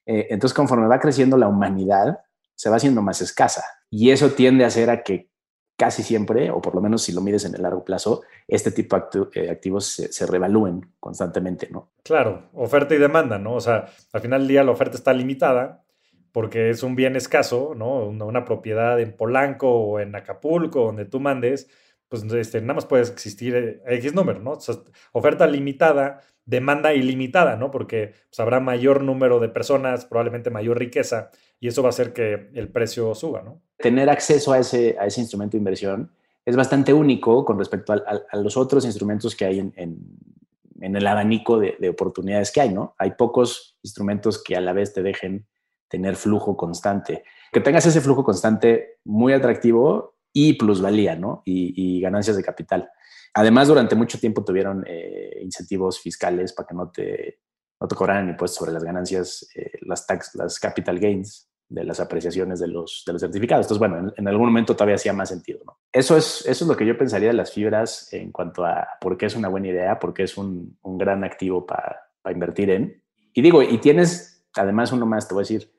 Eh, 0.06 0.28
entonces, 0.30 0.54
conforme 0.54 0.86
va 0.86 0.98
creciendo 0.98 1.36
la 1.36 1.48
humanidad, 1.48 2.20
se 2.54 2.70
va 2.70 2.76
haciendo 2.76 3.02
más 3.02 3.20
escasa. 3.20 3.62
Y 3.90 4.10
eso 4.10 4.30
tiende 4.30 4.64
a 4.64 4.68
hacer 4.68 4.88
a 4.88 5.02
que 5.02 5.28
casi 5.76 6.02
siempre, 6.02 6.50
o 6.50 6.62
por 6.62 6.74
lo 6.74 6.80
menos 6.80 7.02
si 7.02 7.12
lo 7.12 7.20
mides 7.20 7.44
en 7.44 7.54
el 7.54 7.62
largo 7.62 7.84
plazo, 7.84 8.22
este 8.48 8.70
tipo 8.70 8.96
de 8.96 9.28
eh, 9.34 9.50
activos 9.50 9.86
se, 9.86 10.26
revalúen 10.26 10.92
constantemente, 11.00 11.68
¿no? 11.70 11.90
Claro, 12.04 12.48
oferta 12.54 12.94
y 12.94 12.98
demanda, 12.98 13.38
¿no? 13.38 13.54
O 13.54 13.60
sea, 13.60 13.86
al 14.12 14.20
final 14.20 14.42
del 14.42 14.48
día 14.48 14.64
la 14.64 14.70
oferta 14.70 14.96
está 14.96 15.12
limitada 15.12 15.84
porque 16.32 16.70
es 16.70 16.82
un 16.82 16.96
bien 16.96 17.14
escaso, 17.14 17.74
¿no? 17.76 18.06
Una, 18.06 18.44
propiedad 18.44 18.98
en 18.98 19.12
Polanco 19.12 19.70
o 19.70 20.00
en 20.00 20.14
Acapulco, 20.16 20.86
donde 20.86 21.04
tú 21.04 21.20
mandes, 21.20 21.68
pues 22.08 22.24
este, 22.24 22.60
nada 22.62 22.74
más 22.74 22.86
puede 22.86 23.02
existir 23.02 23.54
eh, 23.54 23.82
X 23.96 24.14
número, 24.14 24.40
¿no? 24.40 24.52
O 24.52 24.60
sea, 24.60 24.76
oferta 25.12 25.46
limitada, 25.46 26.22
demanda 26.46 26.94
ilimitada, 26.94 27.56
¿no? 27.56 27.70
Porque 27.70 28.14
pues, 28.28 28.40
habrá 28.40 28.60
mayor 28.60 29.02
número 29.02 29.40
de 29.40 29.50
personas, 29.50 30.06
probablemente 30.06 30.50
mayor 30.50 30.78
riqueza, 30.78 31.30
y 31.60 31.68
eso 31.68 31.82
va 31.82 31.88
a 31.88 31.90
hacer 31.90 32.12
que 32.14 32.50
el 32.54 32.68
precio 32.68 33.14
suba, 33.14 33.42
¿no? 33.42 33.60
Tener 33.76 34.08
acceso 34.08 34.52
a 34.52 34.58
ese, 34.58 34.96
a 34.98 35.06
ese 35.06 35.20
instrumento 35.20 35.52
de 35.52 35.58
inversión 35.58 36.10
es 36.44 36.56
bastante 36.56 36.92
único 36.92 37.44
con 37.44 37.58
respecto 37.58 37.92
a, 37.92 38.36
los 38.36 38.56
otros 38.56 38.84
instrumentos 38.84 39.36
que 39.36 39.44
hay 39.44 39.60
en, 39.60 39.72
en, 39.76 40.96
el 40.96 41.06
abanico 41.06 41.60
de, 41.60 41.76
de, 41.78 41.88
oportunidades 41.88 42.50
que 42.50 42.60
hay, 42.60 42.72
¿no? 42.74 42.96
Hay 42.98 43.12
pocos 43.12 43.78
instrumentos 43.84 44.42
que 44.42 44.56
a 44.56 44.60
la 44.60 44.72
vez 44.72 44.92
te 44.92 45.04
dejen 45.04 45.46
tener 45.92 46.16
flujo 46.16 46.56
constante. 46.56 47.22
Que 47.52 47.60
tengas 47.60 47.84
ese 47.84 48.00
flujo 48.00 48.24
constante 48.24 48.96
muy 49.04 49.34
atractivo 49.34 50.14
y 50.32 50.54
plusvalía, 50.54 51.16
¿no? 51.16 51.42
Y, 51.44 52.00
ganancias 52.00 52.34
de 52.38 52.42
capital. 52.42 52.90
Además, 53.34 53.68
durante 53.68 53.94
mucho 53.94 54.18
tiempo 54.18 54.42
tuvieron 54.42 54.84
eh, 54.86 55.38
incentivos 55.42 56.00
fiscales 56.00 56.54
para 56.54 56.66
que 56.66 56.74
no 56.74 56.90
te, 56.90 57.40
no 57.78 57.86
te 57.86 57.94
cobraran 57.94 58.30
impuestos 58.30 58.58
sobre 58.58 58.72
las 58.72 58.82
ganancias, 58.82 59.46
eh, 59.54 59.70
las, 59.82 60.06
tax, 60.06 60.34
las 60.34 60.58
capital 60.58 60.98
gains 60.98 61.50
de 61.68 61.84
las 61.84 62.00
apreciaciones 62.00 62.58
de 62.58 62.68
los, 62.68 63.02
de 63.06 63.12
los 63.12 63.20
certificados. 63.20 63.66
Entonces, 63.66 63.78
bueno, 63.78 64.12
en, 64.16 64.28
algún 64.28 64.46
momento 64.46 64.74
todavía 64.74 64.94
hacía 64.94 65.12
más 65.12 65.28
sentido, 65.28 65.60
¿no? 65.66 65.78
Eso 65.92 66.16
es, 66.16 66.46
eso 66.46 66.64
es 66.64 66.68
lo 66.68 66.74
que 66.74 66.86
yo 66.86 66.96
pensaría 66.96 67.28
de 67.28 67.34
las 67.34 67.52
fibras 67.52 68.10
en 68.14 68.32
cuanto 68.32 68.64
a 68.64 68.88
por 68.98 69.18
qué 69.18 69.26
es 69.26 69.36
una 69.36 69.48
buena 69.48 69.68
idea, 69.68 69.98
por 69.98 70.14
qué 70.14 70.22
es 70.22 70.38
un, 70.38 70.78
un 70.80 70.96
gran 70.96 71.22
activo 71.22 71.66
para 71.66 72.00
invertir 72.30 72.70
en. 72.70 73.02
Y 73.34 73.42
digo, 73.42 73.62
y 73.62 73.76
tienes, 73.76 74.46
además 74.54 74.90
uno 74.92 75.04
más, 75.04 75.28
te 75.28 75.34
voy 75.34 75.42
a 75.42 75.46
decir, 75.48 75.70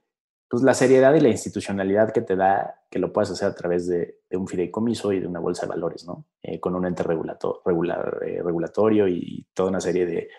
pues 0.54 0.62
la 0.62 0.76
seriedad 0.76 1.16
y 1.16 1.20
la 1.20 1.30
institucionalidad 1.30 2.13
que 2.13 2.22
te 2.22 2.36
da 2.36 2.80
que 2.92 3.00
lo 3.00 3.12
puedas 3.12 3.32
hacer 3.32 3.48
a 3.48 3.56
través 3.56 3.88
de, 3.88 4.20
un 4.34 4.48
fideicomiso 4.48 5.12
y 5.12 5.20
de 5.20 5.26
una 5.26 5.39
bolsa 5.39 5.63
de 5.63 5.70
valores, 5.70 6.06
¿no? 6.06 6.28
Eh, 6.44 6.60
con 6.60 6.76
un 6.76 6.86
ente 6.86 7.02
regulator, 7.02 7.63
regular, 7.66 8.20
eh, 8.24 8.39
regulatorio 8.44 9.08
y 9.08 9.48
toda 9.52 9.70
una 9.70 9.82
serie 9.82 10.06
de 10.06 10.30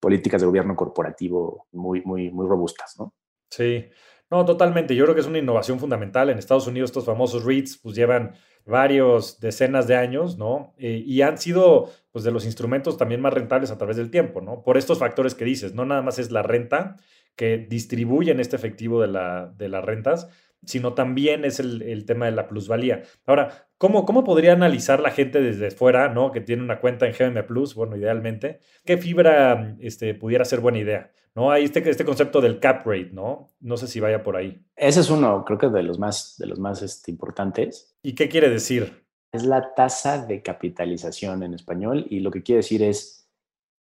políticas 0.00 0.40
de 0.40 0.48
gobierno 0.48 0.74
corporativo 0.74 1.68
muy, 1.70 2.02
muy, 2.04 2.32
muy 2.32 2.44
robustas, 2.48 2.98
¿no? 2.98 3.14
Sí, 3.50 3.88
no, 4.32 4.44
totalmente. 4.44 4.96
Yo 4.96 5.04
creo 5.04 5.14
que 5.14 5.20
es 5.20 5.28
una 5.28 5.38
innovación 5.38 5.78
fundamental. 5.78 6.28
En 6.28 6.38
Estados 6.38 6.66
Unidos 6.66 6.90
estos 6.90 7.04
famosos 7.04 7.44
REITs 7.44 7.78
pues 7.78 7.94
llevan 7.94 8.32
varios 8.66 9.38
decenas 9.38 9.86
de 9.86 9.94
años, 9.94 10.38
¿no? 10.38 10.74
Eh, 10.76 11.04
y 11.06 11.22
han 11.22 11.38
sido 11.38 11.88
pues 12.10 12.24
de 12.24 12.32
los 12.32 12.46
instrumentos 12.46 12.96
también 12.96 13.20
más 13.20 13.32
rentables 13.32 13.70
a 13.70 13.78
través 13.78 13.96
del 13.96 14.10
tiempo, 14.10 14.40
¿no? 14.40 14.64
Por 14.64 14.76
estos 14.76 14.98
factores 14.98 15.36
que 15.36 15.44
dices, 15.44 15.72
no 15.72 15.84
nada 15.84 16.02
más 16.02 16.18
es 16.18 16.32
la 16.32 16.42
renta, 16.42 16.96
que 17.36 17.58
distribuyen 17.58 18.40
este 18.40 18.56
efectivo 18.56 19.00
de, 19.00 19.08
la, 19.08 19.52
de 19.56 19.68
las 19.68 19.84
rentas, 19.84 20.28
sino 20.64 20.94
también 20.94 21.44
es 21.44 21.60
el, 21.60 22.04
tema 22.06 22.26
de 22.26 22.32
la 22.32 22.46
plusvalía. 22.46 23.02
Ahora, 23.26 23.68
¿cómo, 23.78 24.04
¿cómo 24.04 24.24
podría 24.24 24.52
analizar 24.52 25.00
la 25.00 25.10
gente 25.10 25.40
desde 25.40 25.70
fuera, 25.70 26.08
¿no? 26.08 26.30
que 26.30 26.40
tiene 26.40 26.62
una 26.62 26.80
cuenta 26.80 27.06
en 27.06 27.14
GM 27.14 27.44
Plus, 27.46 27.74
bueno, 27.74 27.96
idealmente, 27.96 28.60
qué 28.84 28.96
fibra 28.96 29.76
este, 29.80 30.14
pudiera 30.14 30.44
ser 30.44 30.60
buena 30.60 30.78
idea? 30.78 31.10
¿no? 31.34 31.50
Hay 31.50 31.64
este, 31.64 31.88
este 31.88 32.04
concepto 32.04 32.40
del 32.40 32.60
cap 32.60 32.86
rate, 32.86 33.10
¿no? 33.12 33.48
No 33.60 33.76
sé 33.76 33.86
si 33.86 34.00
vaya 34.00 34.22
por 34.22 34.36
ahí. 34.36 34.64
Ese 34.76 35.00
es 35.00 35.10
uno, 35.10 35.44
creo 35.44 35.58
que 35.58 35.68
de 35.68 35.82
los 35.82 35.98
más, 35.98 36.36
de 36.38 36.46
los 36.46 36.58
más 36.58 36.82
este, 36.82 37.10
importantes. 37.10 37.96
¿Y 38.02 38.14
qué 38.14 38.28
quiere 38.28 38.48
decir? 38.48 39.04
Es 39.32 39.44
la 39.44 39.74
tasa 39.74 40.26
de 40.26 40.42
capitalización 40.42 41.42
en 41.42 41.54
español 41.54 42.06
y 42.10 42.20
lo 42.20 42.30
que 42.30 42.42
quiere 42.42 42.58
decir 42.58 42.82
es 42.82 43.21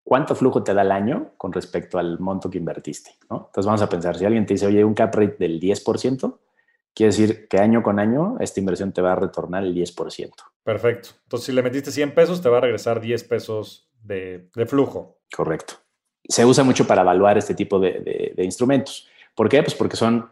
cuánto 0.03 0.35
flujo 0.35 0.63
te 0.63 0.73
da 0.73 0.81
el 0.81 0.91
año 0.91 1.31
con 1.37 1.53
respecto 1.53 1.97
al 1.97 2.19
monto 2.19 2.49
que 2.49 2.57
invertiste. 2.57 3.11
¿no? 3.29 3.47
Entonces 3.47 3.65
vamos 3.65 3.81
a 3.81 3.89
pensar, 3.89 4.17
si 4.17 4.25
alguien 4.25 4.45
te 4.45 4.53
dice, 4.53 4.67
oye, 4.67 4.83
un 4.83 4.93
cap 4.93 5.13
rate 5.13 5.37
del 5.39 5.59
10%, 5.59 6.37
quiere 6.93 7.11
decir 7.11 7.47
que 7.47 7.57
año 7.59 7.83
con 7.83 7.99
año 7.99 8.37
esta 8.39 8.59
inversión 8.59 8.91
te 8.91 9.01
va 9.01 9.13
a 9.13 9.15
retornar 9.15 9.63
el 9.63 9.73
10%. 9.75 10.31
Perfecto. 10.63 11.09
Entonces 11.23 11.45
si 11.45 11.51
le 11.51 11.63
metiste 11.63 11.91
100 11.91 12.13
pesos, 12.13 12.41
te 12.41 12.49
va 12.49 12.57
a 12.57 12.61
regresar 12.61 12.99
10 12.99 13.23
pesos 13.25 13.89
de, 14.01 14.49
flujo. 14.67 15.19
Correcto. 15.35 15.75
Se 16.27 16.45
usa 16.45 16.63
mucho 16.63 16.85
para 16.85 17.01
evaluar 17.01 17.37
este 17.37 17.55
tipo 17.55 17.79
de, 17.79 18.33
de 18.35 18.43
instrumentos. 18.43 19.07
¿Por 19.35 19.49
qué? 19.49 19.63
Pues 19.63 19.75
porque 19.75 19.95
son 19.95 20.29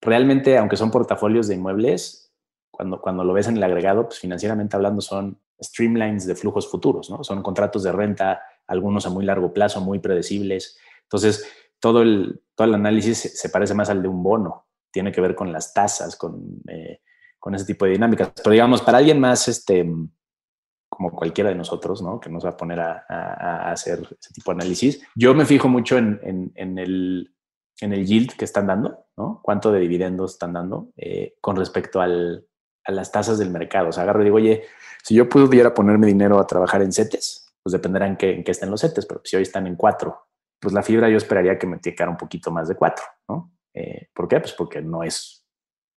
realmente, 0.00 0.58
aunque 0.58 0.76
son 0.76 0.90
portafolios 0.90 1.48
de 1.48 1.54
inmuebles, 1.54 2.32
cuando, 2.70 3.00
cuando 3.00 3.24
lo 3.24 3.32
ves 3.32 3.48
en 3.48 3.56
el 3.56 3.62
agregado, 3.62 4.06
pues 4.06 4.18
financieramente 4.18 4.76
hablando 4.76 5.00
son 5.00 5.38
streamlines 5.62 6.26
de 6.26 6.34
flujos 6.34 6.68
futuros, 6.68 7.08
¿no? 7.10 7.22
Son 7.22 7.42
contratos 7.42 7.82
de 7.84 7.92
renta 7.92 8.42
algunos 8.66 9.06
a 9.06 9.10
muy 9.10 9.24
largo 9.24 9.52
plazo, 9.52 9.80
muy 9.80 9.98
predecibles. 9.98 10.78
Entonces, 11.02 11.46
todo 11.80 12.02
el, 12.02 12.42
todo 12.54 12.68
el 12.68 12.74
análisis 12.74 13.18
se, 13.18 13.48
parece 13.48 13.74
más 13.74 13.90
al 13.90 14.02
de 14.02 14.08
un 14.08 14.22
bono, 14.22 14.66
tiene 14.90 15.12
que 15.12 15.20
ver 15.20 15.34
con 15.34 15.52
las 15.52 15.74
tasas, 15.74 16.16
con, 16.16 16.62
eh, 16.68 17.00
con 17.38 17.54
ese 17.54 17.66
tipo 17.66 17.84
de 17.84 17.92
dinámicas. 17.92 18.32
Pero 18.36 18.52
digamos, 18.52 18.82
para 18.82 18.98
alguien 18.98 19.20
más, 19.20 19.48
este, 19.48 19.86
como 20.88 21.10
cualquiera 21.10 21.50
de 21.50 21.56
nosotros, 21.56 22.02
¿no? 22.02 22.20
que 22.20 22.30
nos 22.30 22.44
va 22.44 22.50
a 22.50 22.56
poner 22.56 22.80
a, 22.80 23.70
hacer 23.70 24.00
ese 24.00 24.32
tipo 24.32 24.52
de 24.52 24.62
análisis, 24.62 25.02
yo 25.14 25.34
me 25.34 25.44
fijo 25.44 25.68
mucho 25.68 25.98
en, 25.98 26.52
en, 26.54 26.78
el, 26.78 27.34
en 27.80 27.92
el 27.92 28.06
yield 28.06 28.36
que 28.36 28.44
están 28.44 28.66
dando, 28.66 29.06
¿no? 29.16 29.40
cuánto 29.42 29.72
de 29.72 29.80
dividendos 29.80 30.32
están 30.32 30.52
dando 30.52 30.90
eh, 30.96 31.34
con 31.40 31.56
respecto 31.56 32.00
al, 32.00 32.46
a 32.84 32.92
las 32.92 33.10
tasas 33.10 33.38
del 33.38 33.50
mercado. 33.50 33.88
O 33.88 33.92
sea, 33.92 34.04
agarro 34.04 34.22
y 34.22 34.24
digo, 34.24 34.36
oye, 34.36 34.64
si 35.02 35.14
yo 35.14 35.28
pudiera 35.28 35.74
ponerme 35.74 36.06
dinero 36.06 36.38
a 36.38 36.46
trabajar 36.46 36.82
en 36.82 36.92
CETES, 36.92 37.43
pues 37.64 37.72
dependerá 37.72 38.06
en 38.06 38.16
qué, 38.16 38.44
estén 38.46 38.70
los 38.70 38.80
setes, 38.80 39.06
pero 39.06 39.22
si 39.24 39.36
hoy 39.36 39.42
están 39.42 39.66
en 39.66 39.74
cuatro, 39.74 40.28
pues 40.60 40.74
la 40.74 40.82
fibra 40.82 41.08
yo 41.08 41.16
esperaría 41.16 41.58
que 41.58 41.66
me 41.66 41.80
quedara 41.80 42.10
un 42.10 42.18
poquito 42.18 42.50
más 42.50 42.68
de 42.68 42.74
cuatro, 42.74 43.04
¿no? 43.26 43.52
Eh, 43.72 44.10
¿Por 44.14 44.28
qué? 44.28 44.38
Pues 44.38 44.52
porque 44.52 44.82
no 44.82 45.02
es, 45.02 45.46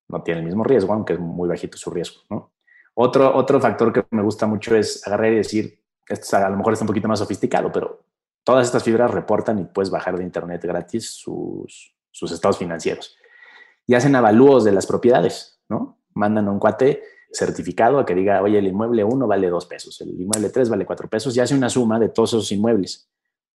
no 0.08 0.24
tiene 0.24 0.40
el 0.40 0.46
mismo 0.46 0.64
riesgo, 0.64 0.94
aunque 0.94 1.14
es 1.14 1.20
muy 1.20 1.50
bajito 1.50 1.78
su 1.78 1.92
riesgo, 1.92 2.22
¿no? 2.30 2.54
Otro, 2.96 3.36
otro 3.36 3.60
factor 3.60 3.92
que 3.92 4.06
me 4.12 4.24
gusta 4.24 4.48
mucho 4.48 4.76
es 4.78 5.06
agarrar 5.06 5.34
y 5.34 5.36
decir, 5.36 5.84
esto 6.08 6.38
a 6.38 6.50
lo 6.50 6.56
mejor 6.56 6.72
está 6.72 6.84
un 6.84 6.88
poquito 6.88 7.10
más 7.10 7.20
sofisticado, 7.20 7.70
pero 7.70 8.06
todas 8.46 8.66
estas 8.66 8.82
fibras 8.82 9.12
reportan 9.12 9.60
y 9.60 9.66
puedes 9.66 9.90
bajar 9.92 10.18
de 10.18 10.24
internet 10.24 10.64
gratis 10.64 11.12
sus, 11.12 11.94
sus 12.10 12.32
estados 12.32 12.58
financieros. 12.58 13.18
Y 13.86 13.94
hacen 13.94 14.16
avalúos 14.16 14.64
de 14.64 14.72
las 14.72 14.88
propiedades, 14.88 15.62
¿no? 15.68 16.00
Mandan 16.14 16.48
a 16.48 16.52
un 16.52 16.60
cuate 16.60 17.04
certificado 17.32 18.00
a 18.00 18.06
que 18.06 18.16
diga, 18.16 18.42
oye, 18.42 18.60
el 18.60 18.68
inmueble 18.68 19.04
1 19.04 19.28
vale 19.28 19.50
2 19.50 19.66
pesos, 19.66 20.00
el 20.02 20.10
inmueble 20.10 20.50
3 20.50 20.70
vale 20.70 20.86
4 20.86 21.10
pesos, 21.10 21.36
y 21.36 21.40
hace 21.40 21.56
una 21.56 21.70
suma 21.70 22.00
de 22.00 22.10
todos 22.10 22.34
esos 22.34 22.52
inmuebles. 22.52 23.10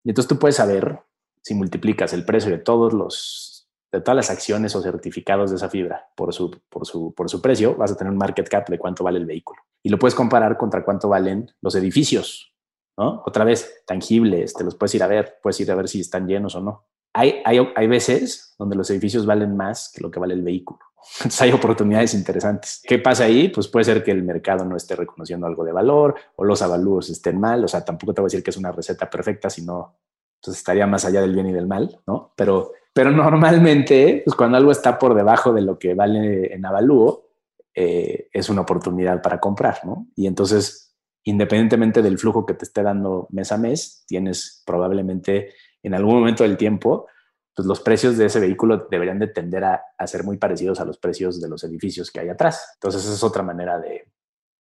Y 0.05 0.11
entonces 0.11 0.29
tú 0.29 0.39
puedes 0.39 0.57
saber 0.57 1.01
si 1.43 1.55
multiplicas 1.55 2.13
el 2.13 2.25
precio 2.25 2.51
de 2.51 2.59
todos 2.59 2.93
los 2.93 3.53
de 3.93 4.01
todas 4.01 4.17
las 4.17 4.31
acciones 4.31 4.75
o 4.75 4.83
certificados 4.83 5.51
de 5.51 5.57
esa 5.57 5.69
fibra 5.69 6.09
por 6.17 6.33
su, 6.33 6.51
por 6.71 6.87
su, 6.87 7.13
por 7.15 7.29
su 7.29 7.43
precio, 7.43 7.77
vas 7.77 7.93
a 7.93 7.97
tener 7.97 8.11
un 8.11 8.17
market 8.17 8.49
cap 8.49 8.69
de 8.69 8.79
cuánto 8.79 9.05
vale 9.05 9.19
el 9.19 9.27
vehículo. 9.27 9.61
Y 9.83 9.91
lo 9.91 9.99
puedes 9.99 10.15
comparar 10.15 10.57
contra 10.57 10.83
cuánto 10.83 11.11
valen 11.11 11.51
los 11.61 11.75
edificios, 11.75 12.55
¿no? 12.97 13.23
Otra 13.27 13.45
vez, 13.45 13.85
tangibles, 13.87 14.55
te 14.55 14.65
los 14.65 14.77
puedes 14.77 14.95
ir 14.95 15.03
a 15.03 15.09
ver, 15.09 15.39
puedes 15.43 15.61
ir 15.61 15.71
a 15.71 15.75
ver 15.75 15.89
si 15.89 16.01
están 16.01 16.27
llenos 16.27 16.55
o 16.55 16.63
no. 16.63 16.87
Hay, 17.13 17.43
hay, 17.45 17.59
hay 17.77 17.87
veces 17.87 18.55
donde 18.59 18.77
los 18.77 18.89
edificios 18.89 19.27
valen 19.27 19.55
más 19.57 19.93
que 19.95 20.01
lo 20.01 20.11
que 20.11 20.19
vale 20.19 20.33
el 20.33 20.43
vehículo. 20.43 20.81
Entonces 21.19 21.43
hay 21.43 21.53
oportunidades 21.53 22.15
interesantes. 22.15 22.83
¿Qué 22.83 22.99
pasa 22.99 23.25
ahí? 23.25 23.49
Pues 23.49 23.69
puede 23.69 23.85
ser 23.85 24.03
que 24.03 24.11
el 24.11 24.23
mercado 24.23 24.65
no 24.65 24.77
esté 24.77 24.97
reconociendo 24.97 25.47
algo 25.47 25.65
de 25.65 25.73
valor 25.73 26.15
o 26.37 26.45
los 26.45 26.63
avalúos 26.63 27.11
estén 27.11 27.41
mal. 27.41 27.65
O 27.65 27.69
sea, 27.69 27.85
tampoco 27.85 28.15
te 28.15 28.21
voy 28.21 28.27
a 28.27 28.31
decir 28.31 28.43
que 28.43 28.51
es 28.51 28.57
una 28.57 28.73
receta 28.73 29.09
perfecta, 29.11 29.51
sino 29.51 29.99
entonces 30.43 30.59
estaría 30.59 30.87
más 30.89 31.05
allá 31.05 31.21
del 31.21 31.35
bien 31.35 31.47
y 31.47 31.53
del 31.53 31.69
mal, 31.69 32.01
¿no? 32.07 32.33
Pero, 32.37 32.73
pero 32.93 33.11
normalmente, 33.13 34.23
pues 34.25 34.35
cuando 34.35 34.57
algo 34.57 34.73
está 34.73 34.99
por 34.99 35.15
debajo 35.15 35.53
de 35.53 35.63
lo 35.63 35.79
que 35.79 35.95
vale 35.95 36.53
en 36.53 36.67
avalúo, 36.67 37.29
eh, 37.75 38.29
es 38.33 38.49
una 38.49 38.63
oportunidad 38.63 39.23
para 39.23 39.39
comprar, 39.39 39.79
¿no? 39.85 40.09
Y 40.17 40.27
entonces, 40.27 40.97
independientemente 41.25 42.03
del 42.03 42.19
flujo 42.19 42.45
que 42.45 42.55
te 42.55 42.65
esté 42.65 42.83
dando 42.83 43.29
mes 43.31 43.53
a 43.53 43.57
mes, 43.57 44.05
tienes 44.07 44.63
probablemente 44.67 45.55
en 45.83 45.95
algún 45.95 46.15
momento 46.15 46.43
del 46.43 46.57
tiempo 46.57 47.07
pues 47.55 47.67
los 47.67 47.81
precios 47.81 48.17
de 48.17 48.27
ese 48.27 48.41
vehículo 48.41 48.89
deberían 48.91 49.19
de 49.19 49.29
tender 49.29 49.65
a, 49.65 49.83
ser 50.07 50.25
muy 50.25 50.39
parecidos 50.39 50.81
a 50.81 50.85
los 50.85 50.99
precios 50.99 51.41
de 51.41 51.49
los 51.49 51.63
edificios 51.65 52.11
que 52.11 52.21
hay 52.21 52.29
atrás. 52.29 52.73
Entonces, 52.75 53.05
esa 53.05 53.15
es 53.15 53.23
otra 53.23 53.43
manera 53.43 53.79
de 53.79 54.09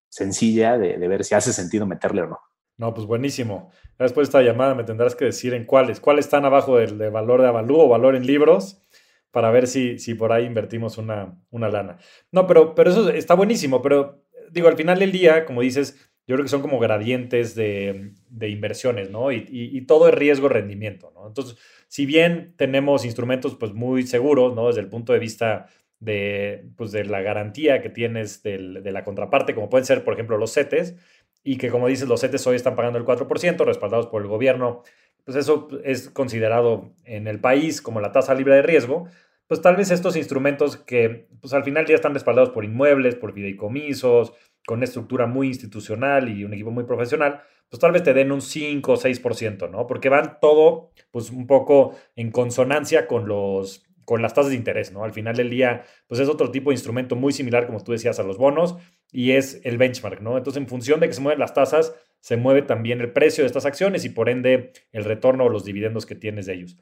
sencilla 0.08 0.78
de, 0.78 0.96
ver 1.06 1.24
si 1.24 1.34
hace 1.34 1.52
sentido 1.52 1.86
meterle 1.86 2.22
o 2.22 2.26
no. 2.28 2.38
No, 2.78 2.94
pues 2.94 3.06
buenísimo. 3.06 3.70
Después 3.98 4.28
de 4.28 4.38
esta 4.38 4.42
llamada 4.42 4.74
me 4.74 4.84
tendrás 4.84 5.14
que 5.14 5.26
decir 5.26 5.52
en 5.52 5.64
cuáles, 5.64 6.00
cuáles 6.00 6.26
están 6.26 6.44
abajo 6.44 6.76
del 6.76 6.96
de 6.96 7.10
valor 7.10 7.42
de 7.42 7.48
avalúo 7.48 7.84
o 7.84 7.88
valor 7.88 8.14
en 8.14 8.26
libros 8.26 8.82
para 9.30 9.50
ver 9.50 9.66
si, 9.66 9.98
si 9.98 10.14
por 10.14 10.32
ahí 10.32 10.46
invertimos 10.46 10.96
una, 10.96 11.36
una 11.50 11.68
lana. 11.68 11.98
No, 12.32 12.46
pero, 12.46 12.74
pero 12.74 12.90
eso 12.90 13.10
está 13.10 13.34
buenísimo, 13.34 13.82
pero 13.82 14.24
digo, 14.50 14.68
al 14.68 14.76
final 14.76 14.98
del 14.98 15.12
día, 15.12 15.44
como 15.44 15.60
dices, 15.60 16.10
yo 16.26 16.36
creo 16.36 16.44
que 16.44 16.50
son 16.50 16.62
como 16.62 16.78
gradientes 16.78 17.54
de, 17.54 18.12
de 18.28 18.48
inversiones, 18.48 19.10
¿no? 19.10 19.32
Y, 19.32 19.46
y, 19.48 19.76
y 19.76 19.86
todo 19.86 20.08
es 20.08 20.14
riesgo-rendimiento, 20.14 21.10
¿no? 21.14 21.26
Entonces, 21.26 21.58
si 21.88 22.06
bien 22.06 22.54
tenemos 22.56 23.04
instrumentos 23.04 23.56
pues 23.56 23.72
muy 23.72 24.06
seguros, 24.06 24.54
¿no? 24.54 24.68
Desde 24.68 24.80
el 24.80 24.88
punto 24.88 25.12
de 25.12 25.18
vista 25.18 25.66
de, 26.00 26.68
pues 26.76 26.92
de 26.92 27.04
la 27.04 27.22
garantía 27.22 27.82
que 27.82 27.90
tienes 27.90 28.42
de 28.42 28.58
la 28.92 29.04
contraparte, 29.04 29.54
como 29.54 29.68
pueden 29.68 29.84
ser, 29.84 30.04
por 30.04 30.14
ejemplo, 30.14 30.38
los 30.38 30.54
CETES, 30.54 30.94
y 31.42 31.56
que 31.56 31.70
como 31.70 31.88
dices, 31.88 32.08
los 32.08 32.20
CETES 32.20 32.46
hoy 32.46 32.56
están 32.56 32.76
pagando 32.76 32.98
el 32.98 33.04
4%, 33.04 33.64
respaldados 33.64 34.06
por 34.06 34.22
el 34.22 34.28
gobierno, 34.28 34.82
pues 35.24 35.36
eso 35.36 35.68
es 35.84 36.08
considerado 36.10 36.92
en 37.04 37.26
el 37.26 37.40
país 37.40 37.82
como 37.82 38.00
la 38.00 38.12
tasa 38.12 38.34
libre 38.34 38.54
de 38.54 38.62
riesgo, 38.62 39.08
pues 39.46 39.62
tal 39.62 39.76
vez 39.76 39.90
estos 39.90 40.16
instrumentos 40.16 40.76
que 40.76 41.26
pues 41.40 41.54
al 41.54 41.64
final 41.64 41.86
ya 41.86 41.94
están 41.94 42.14
respaldados 42.14 42.50
por 42.50 42.64
inmuebles, 42.64 43.14
por 43.14 43.32
fideicomisos, 43.32 44.34
con 44.66 44.78
una 44.78 44.84
estructura 44.84 45.26
muy 45.26 45.48
institucional 45.48 46.28
y 46.28 46.44
un 46.44 46.52
equipo 46.52 46.70
muy 46.70 46.84
profesional, 46.84 47.40
pues 47.68 47.80
tal 47.80 47.92
vez 47.92 48.02
te 48.02 48.14
den 48.14 48.32
un 48.32 48.40
5 48.40 48.92
o 48.92 48.96
6%, 48.96 49.70
¿no? 49.70 49.86
Porque 49.86 50.08
van 50.08 50.38
todo, 50.40 50.92
pues 51.10 51.30
un 51.30 51.46
poco 51.46 51.94
en 52.16 52.30
consonancia 52.30 53.06
con 53.06 53.28
los 53.28 53.84
con 54.08 54.22
las 54.22 54.32
tasas 54.32 54.52
de 54.52 54.56
interés, 54.56 54.90
¿no? 54.90 55.04
Al 55.04 55.12
final 55.12 55.36
del 55.36 55.50
día, 55.50 55.84
pues 56.06 56.18
es 56.18 56.30
otro 56.30 56.50
tipo 56.50 56.70
de 56.70 56.74
instrumento 56.76 57.14
muy 57.14 57.30
similar, 57.30 57.66
como 57.66 57.84
tú 57.84 57.92
decías, 57.92 58.18
a 58.18 58.22
los 58.22 58.38
bonos 58.38 58.76
y 59.12 59.32
es 59.32 59.60
el 59.64 59.76
benchmark, 59.76 60.22
¿no? 60.22 60.38
Entonces, 60.38 60.62
en 60.62 60.66
función 60.66 60.98
de 60.98 61.08
que 61.08 61.12
se 61.12 61.20
mueven 61.20 61.38
las 61.38 61.52
tasas, 61.52 61.94
se 62.20 62.38
mueve 62.38 62.62
también 62.62 63.02
el 63.02 63.12
precio 63.12 63.44
de 63.44 63.48
estas 63.48 63.66
acciones 63.66 64.06
y 64.06 64.08
por 64.08 64.30
ende 64.30 64.72
el 64.92 65.04
retorno 65.04 65.44
o 65.44 65.48
los 65.50 65.66
dividendos 65.66 66.06
que 66.06 66.14
tienes 66.14 66.46
de 66.46 66.54
ellos. 66.54 66.78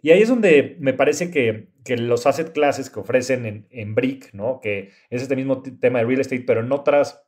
Y 0.00 0.10
ahí 0.10 0.22
es 0.22 0.30
donde 0.30 0.76
me 0.80 0.94
parece 0.94 1.30
que, 1.30 1.68
los 1.98 2.26
asset 2.26 2.50
classes 2.52 2.88
que 2.88 3.00
ofrecen 3.00 3.44
en, 3.44 3.66
en 3.68 3.94
BRIC, 3.94 4.32
¿no? 4.32 4.60
Que 4.62 4.88
es 5.10 5.20
este 5.20 5.36
mismo 5.36 5.62
tema 5.62 5.98
de 5.98 6.06
real 6.06 6.20
estate, 6.22 6.44
pero 6.46 6.60
en 6.60 6.72
otras 6.72 7.26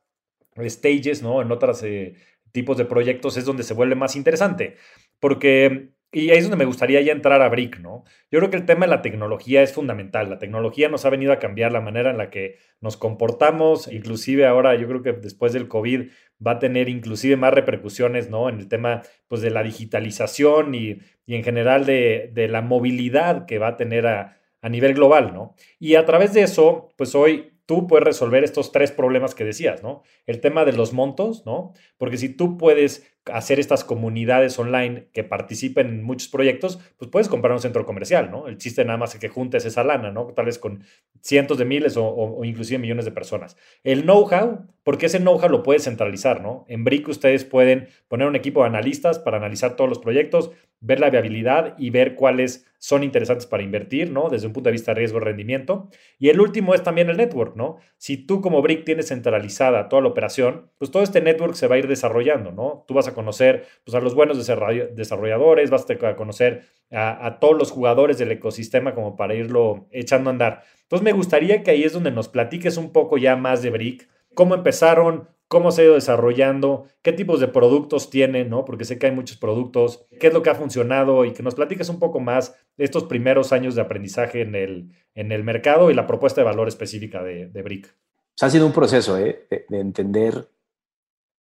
stages, 0.60 1.22
¿no? 1.22 1.42
En 1.42 1.50
otros 1.50 1.82
eh, 1.82 2.14
tipos 2.52 2.76
de 2.76 2.84
proyectos 2.84 3.36
es 3.36 3.44
donde 3.44 3.62
se 3.62 3.74
vuelve 3.74 3.94
más 3.94 4.16
interesante. 4.16 4.76
Porque 5.18 5.92
y 6.14 6.30
ahí 6.30 6.36
es 6.36 6.44
donde 6.44 6.58
me 6.58 6.66
gustaría 6.66 7.00
ya 7.00 7.12
entrar 7.12 7.40
a 7.40 7.48
Brick, 7.48 7.78
¿no? 7.80 8.04
Yo 8.30 8.38
creo 8.38 8.50
que 8.50 8.58
el 8.58 8.66
tema 8.66 8.84
de 8.84 8.90
la 8.90 9.00
tecnología 9.00 9.62
es 9.62 9.72
fundamental. 9.72 10.28
La 10.28 10.38
tecnología 10.38 10.90
nos 10.90 11.06
ha 11.06 11.10
venido 11.10 11.32
a 11.32 11.38
cambiar 11.38 11.72
la 11.72 11.80
manera 11.80 12.10
en 12.10 12.18
la 12.18 12.28
que 12.28 12.58
nos 12.82 12.98
comportamos, 12.98 13.90
inclusive 13.90 14.44
ahora 14.46 14.74
yo 14.74 14.86
creo 14.88 15.02
que 15.02 15.14
después 15.14 15.54
del 15.54 15.68
COVID 15.68 16.10
va 16.46 16.52
a 16.52 16.58
tener 16.58 16.90
inclusive 16.90 17.36
más 17.36 17.54
repercusiones, 17.54 18.28
¿no? 18.28 18.50
En 18.50 18.58
el 18.58 18.68
tema, 18.68 19.00
pues, 19.26 19.40
de 19.40 19.50
la 19.50 19.62
digitalización 19.62 20.74
y, 20.74 20.98
en 21.26 21.44
general 21.44 21.86
de, 21.86 22.30
de, 22.34 22.46
la 22.46 22.60
movilidad 22.60 23.46
que 23.46 23.58
va 23.58 23.68
a 23.68 23.76
tener 23.78 24.06
a, 24.06 24.36
a 24.60 24.68
nivel 24.68 24.92
global, 24.92 25.32
¿no? 25.32 25.54
Y 25.78 25.94
a 25.94 26.04
través 26.04 26.34
de 26.34 26.42
eso, 26.42 26.92
pues 26.96 27.14
hoy 27.14 27.51
tú 27.66 27.86
puedes 27.86 28.04
resolver 28.04 28.44
estos 28.44 28.72
tres 28.72 28.90
problemas 28.90 29.34
que 29.34 29.44
decías, 29.44 29.82
¿no? 29.82 30.02
El 30.26 30.40
tema 30.40 30.64
de 30.64 30.72
los 30.72 30.92
montos, 30.92 31.44
¿no? 31.46 31.72
Porque 31.96 32.16
si 32.16 32.28
tú 32.28 32.58
puedes 32.58 33.06
hacer 33.26 33.60
estas 33.60 33.84
comunidades 33.84 34.58
online 34.58 35.08
que 35.12 35.22
participen 35.22 35.88
en 35.88 36.02
muchos 36.02 36.28
proyectos, 36.28 36.80
pues 36.96 37.10
puedes 37.10 37.28
comprar 37.28 37.52
un 37.52 37.60
centro 37.60 37.86
comercial, 37.86 38.30
¿no? 38.30 38.48
El 38.48 38.58
chiste 38.58 38.84
nada 38.84 38.98
más 38.98 39.14
es 39.14 39.20
que 39.20 39.28
juntes 39.28 39.64
esa 39.64 39.84
lana, 39.84 40.10
¿no? 40.10 40.26
Tal 40.34 40.46
vez 40.46 40.58
con 40.58 40.84
cientos 41.20 41.58
de 41.58 41.64
miles 41.64 41.96
o, 41.96 42.40
inclusive 42.44 42.78
millones 42.78 43.04
de 43.04 43.12
personas. 43.12 43.56
El 43.84 44.02
know-how, 44.02 44.66
porque 44.82 45.06
ese 45.06 45.20
know-how 45.20 45.48
lo 45.48 45.62
puedes 45.62 45.84
centralizar, 45.84 46.40
¿no? 46.40 46.64
En 46.68 46.82
Brick 46.82 47.06
ustedes 47.08 47.44
pueden 47.44 47.88
poner 48.08 48.26
un 48.26 48.34
equipo 48.34 48.62
de 48.62 48.66
analistas 48.66 49.20
para 49.20 49.36
analizar 49.36 49.76
todos 49.76 49.88
los 49.88 50.00
proyectos, 50.00 50.50
ver 50.82 51.00
la 51.00 51.10
viabilidad 51.10 51.74
y 51.78 51.90
ver 51.90 52.14
cuáles 52.14 52.66
son 52.78 53.04
interesantes 53.04 53.46
para 53.46 53.62
invertir, 53.62 54.10
¿no? 54.10 54.28
Desde 54.28 54.48
un 54.48 54.52
punto 54.52 54.68
de 54.68 54.72
vista 54.72 54.90
de 54.90 54.98
riesgo-rendimiento. 54.98 55.88
Y 56.18 56.30
el 56.30 56.40
último 56.40 56.74
es 56.74 56.82
también 56.82 57.08
el 57.08 57.16
network, 57.16 57.54
¿no? 57.54 57.76
Si 57.96 58.16
tú 58.16 58.40
como 58.40 58.60
Brick 58.60 58.84
tienes 58.84 59.08
centralizada 59.08 59.88
toda 59.88 60.02
la 60.02 60.08
operación, 60.08 60.68
pues 60.78 60.90
todo 60.90 61.04
este 61.04 61.20
network 61.20 61.54
se 61.54 61.68
va 61.68 61.76
a 61.76 61.78
ir 61.78 61.86
desarrollando, 61.86 62.50
¿no? 62.50 62.84
Tú 62.88 62.94
vas 62.94 63.06
a 63.06 63.14
conocer 63.14 63.66
pues, 63.84 63.94
a 63.94 64.00
los 64.00 64.16
buenos 64.16 64.36
desarrolladores, 64.36 65.70
vas 65.70 65.86
a 65.88 66.16
conocer 66.16 66.64
a, 66.90 67.38
todos 67.40 67.56
los 67.56 67.70
jugadores 67.70 68.18
del 68.18 68.32
ecosistema 68.32 68.94
como 68.94 69.16
para 69.16 69.34
irlo 69.34 69.86
echando 69.92 70.30
a 70.30 70.32
andar. 70.32 70.64
Entonces 70.82 71.04
me 71.04 71.12
gustaría 71.12 71.62
que 71.62 71.70
ahí 71.70 71.84
es 71.84 71.92
donde 71.92 72.10
nos 72.10 72.28
platiques 72.28 72.76
un 72.76 72.92
poco 72.92 73.16
ya 73.16 73.36
más 73.36 73.62
de 73.62 73.70
Brick, 73.70 74.08
cómo 74.34 74.56
empezaron, 74.56 75.28
cómo 75.52 75.70
se 75.70 75.82
ha 75.82 75.84
ido 75.84 75.94
desarrollando, 75.96 76.86
qué 77.02 77.12
tipos 77.12 77.38
de 77.38 77.46
productos 77.46 78.08
tienen, 78.08 78.48
¿no? 78.48 78.64
Porque 78.64 78.86
sé 78.86 78.98
que 78.98 79.04
hay 79.04 79.12
muchos 79.12 79.36
productos, 79.36 80.06
qué 80.18 80.28
es 80.28 80.32
lo 80.32 80.42
que 80.42 80.48
ha 80.48 80.54
funcionado 80.54 81.26
y 81.26 81.34
que 81.34 81.42
nos 81.42 81.54
platiques 81.54 81.90
un 81.90 81.98
poco 81.98 82.20
más 82.20 82.56
estos 82.78 83.04
primeros 83.04 83.52
años 83.52 83.74
de 83.74 83.82
aprendizaje 83.82 84.40
en 84.40 84.54
el, 84.54 84.90
en 85.14 85.30
el 85.30 85.44
mercado 85.44 85.90
y 85.90 85.94
la 85.94 86.06
propuesta 86.06 86.40
de 86.40 86.46
valor 86.46 86.68
específica 86.68 87.22
de, 87.22 87.48
de 87.48 87.62
Brick. 87.62 87.94
ha 88.40 88.48
sido 88.48 88.64
un 88.64 88.72
proceso 88.72 89.18
¿eh? 89.18 89.46
de, 89.50 89.78
entender 89.78 90.48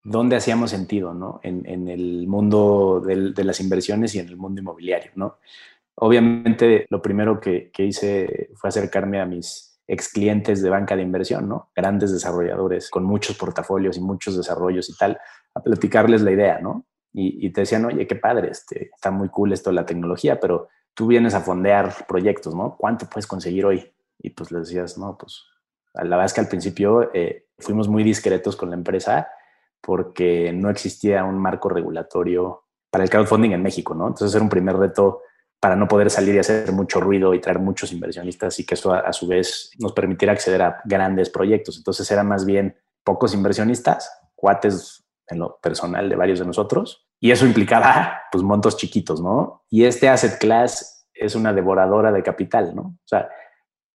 dónde 0.03 0.35
hacíamos 0.35 0.71
sentido, 0.71 1.15
¿no? 1.15 1.39
En, 1.45 1.87
el 1.87 2.27
mundo 2.27 3.01
de 3.07 3.45
las 3.45 3.61
inversiones 3.61 4.13
y 4.17 4.19
en 4.19 4.27
el 4.27 4.37
mundo 4.37 4.61
inmobiliario, 4.61 5.13
¿no? 5.15 5.39
Obviamente, 5.95 6.85
lo 6.91 7.01
primero 7.01 7.39
que 7.39 7.71
hice 7.79 8.51
fue 8.57 8.71
acercarme 8.71 9.21
a 9.21 9.27
mis 9.27 9.70
ex 9.91 10.09
clientes 10.09 10.63
de 10.63 10.71
banca 10.71 10.95
de 10.95 11.03
inversión, 11.03 11.49
¿no? 11.49 11.71
Grandes 11.75 12.13
desarrolladores 12.13 12.91
con 12.91 13.05
muchos 13.05 13.37
portafolios 13.37 13.97
y 13.97 14.01
muchos 14.01 14.37
desarrollos 14.37 14.89
y 14.89 14.97
tal, 14.97 15.19
a 15.55 15.63
platicarles 15.63 16.23
la 16.23 16.31
idea, 16.31 16.61
¿no? 16.61 16.87
Y, 17.13 17.51
te 17.51 17.63
decían, 17.63 17.85
oye, 17.87 18.07
qué 18.07 18.15
padre, 18.15 18.51
este, 18.53 18.91
está 18.95 19.11
muy 19.11 19.29
cool 19.31 19.53
esto 19.53 19.71
de 19.71 19.75
la 19.75 19.85
tecnología, 19.85 20.39
pero 20.39 20.69
tú 20.95 21.09
vienes 21.09 21.35
a 21.35 21.41
fondear 21.41 22.07
proyectos, 22.07 22.55
¿no? 22.55 22.77
¿Cuánto 22.79 23.07
puedes 23.07 23.27
conseguir 23.27 23.67
hoy? 23.67 23.93
Y 24.21 24.31
pues 24.31 24.53
les 24.53 24.69
decías, 24.69 24.97
no, 24.97 25.19
pues 25.19 25.43
la 25.95 26.05
verdad 26.05 26.27
es 26.27 26.35
que 26.35 26.41
al 26.41 26.49
principio 26.49 27.13
eh, 27.13 27.47
fuimos 27.59 27.89
muy 27.89 28.05
discretos 28.05 28.55
con 28.55 28.71
la 28.71 28.77
empresa 28.77 29.27
porque 29.81 30.53
no 30.53 30.71
existía 30.71 31.25
un 31.25 31.37
marco 31.37 31.69
regulatorio 31.69 32.63
para 32.93 33.03
el 33.03 33.11
crowdfunding 33.11 33.51
en 33.51 33.63
México, 33.63 33.93
¿no? 33.93 34.07
Entonces 34.07 34.33
era 34.33 34.45
un 34.45 34.51
primer 34.51 34.77
reto 34.77 35.23
para 35.61 35.77
no 35.77 35.87
poder 35.87 36.11
salir 36.11 36.35
y 36.35 36.39
hacer 36.39 36.73
mucho 36.73 37.01
ruido 37.01 37.35
y 37.35 37.41
traer 37.41 37.59
muchos 37.59 37.93
inversionistas 37.93 38.59
y 38.59 38.65
que 38.65 38.75
eso 38.75 38.95
a, 38.95 39.13
su 39.13 39.27
vez 39.27 39.71
nos 39.79 39.93
permitiera 39.93 40.33
acceder 40.33 40.63
a 40.63 40.81
grandes 40.85 41.29
proyectos. 41.29 41.77
Entonces 41.77 42.11
era 42.11 42.25
más 42.25 42.47
bien 42.47 42.75
pocos 43.05 43.35
inversionistas, 43.35 44.11
cuates 44.35 45.05
en 45.29 45.39
lo 45.39 45.59
personal 45.61 46.09
de 46.09 46.17
varios 46.17 46.39
de 46.39 46.47
nosotros, 46.47 47.07
y 47.21 47.31
eso 47.31 47.45
implicaba 47.45 48.23
pues 48.33 48.43
montos 48.43 48.79
chiquitos, 48.79 49.21
¿no? 49.21 49.65
Y 49.69 49.85
este 49.85 50.09
asset 50.09 50.39
class 50.39 51.07
es 51.13 51.35
una 51.35 51.53
devoradora 51.53 52.11
de 52.11 52.23
capital, 52.23 52.75
¿no? 52.75 52.83
O 52.83 53.07
sea, 53.07 53.29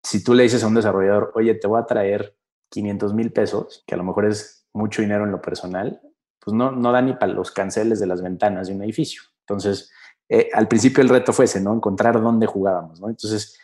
si 0.02 0.22
tú 0.22 0.34
le 0.34 0.44
dices 0.44 0.62
a 0.62 0.68
un 0.68 0.74
desarrollador, 0.74 1.32
oye, 1.34 1.54
te 1.54 1.66
voy 1.66 1.80
a 1.80 1.86
traer 1.86 2.36
500 2.70 3.12
mil 3.12 3.32
pesos, 3.32 3.82
que 3.86 3.94
a 3.94 3.98
lo 3.98 4.04
mejor 4.04 4.26
es 4.26 4.68
mucho 4.72 5.02
dinero 5.02 5.24
en 5.24 5.32
lo 5.32 5.42
personal, 5.42 6.00
pues 6.38 6.54
no, 6.54 6.70
no 6.70 6.92
da 6.92 7.02
ni 7.02 7.14
para 7.14 7.32
los 7.32 7.50
canceles 7.50 7.98
de 7.98 8.06
las 8.06 8.22
ventanas 8.22 8.68
de 8.68 8.74
un 8.74 8.82
edificio. 8.84 9.22
Entonces, 9.40 9.90
eh, 10.28 10.48
al 10.52 10.68
principio 10.68 11.02
el 11.02 11.08
reto 11.08 11.32
fue 11.32 11.44
ese, 11.44 11.60
¿no? 11.60 11.74
Encontrar 11.74 12.20
dónde 12.20 12.46
jugábamos, 12.46 13.00
¿no? 13.00 13.08
Entonces, 13.08 13.58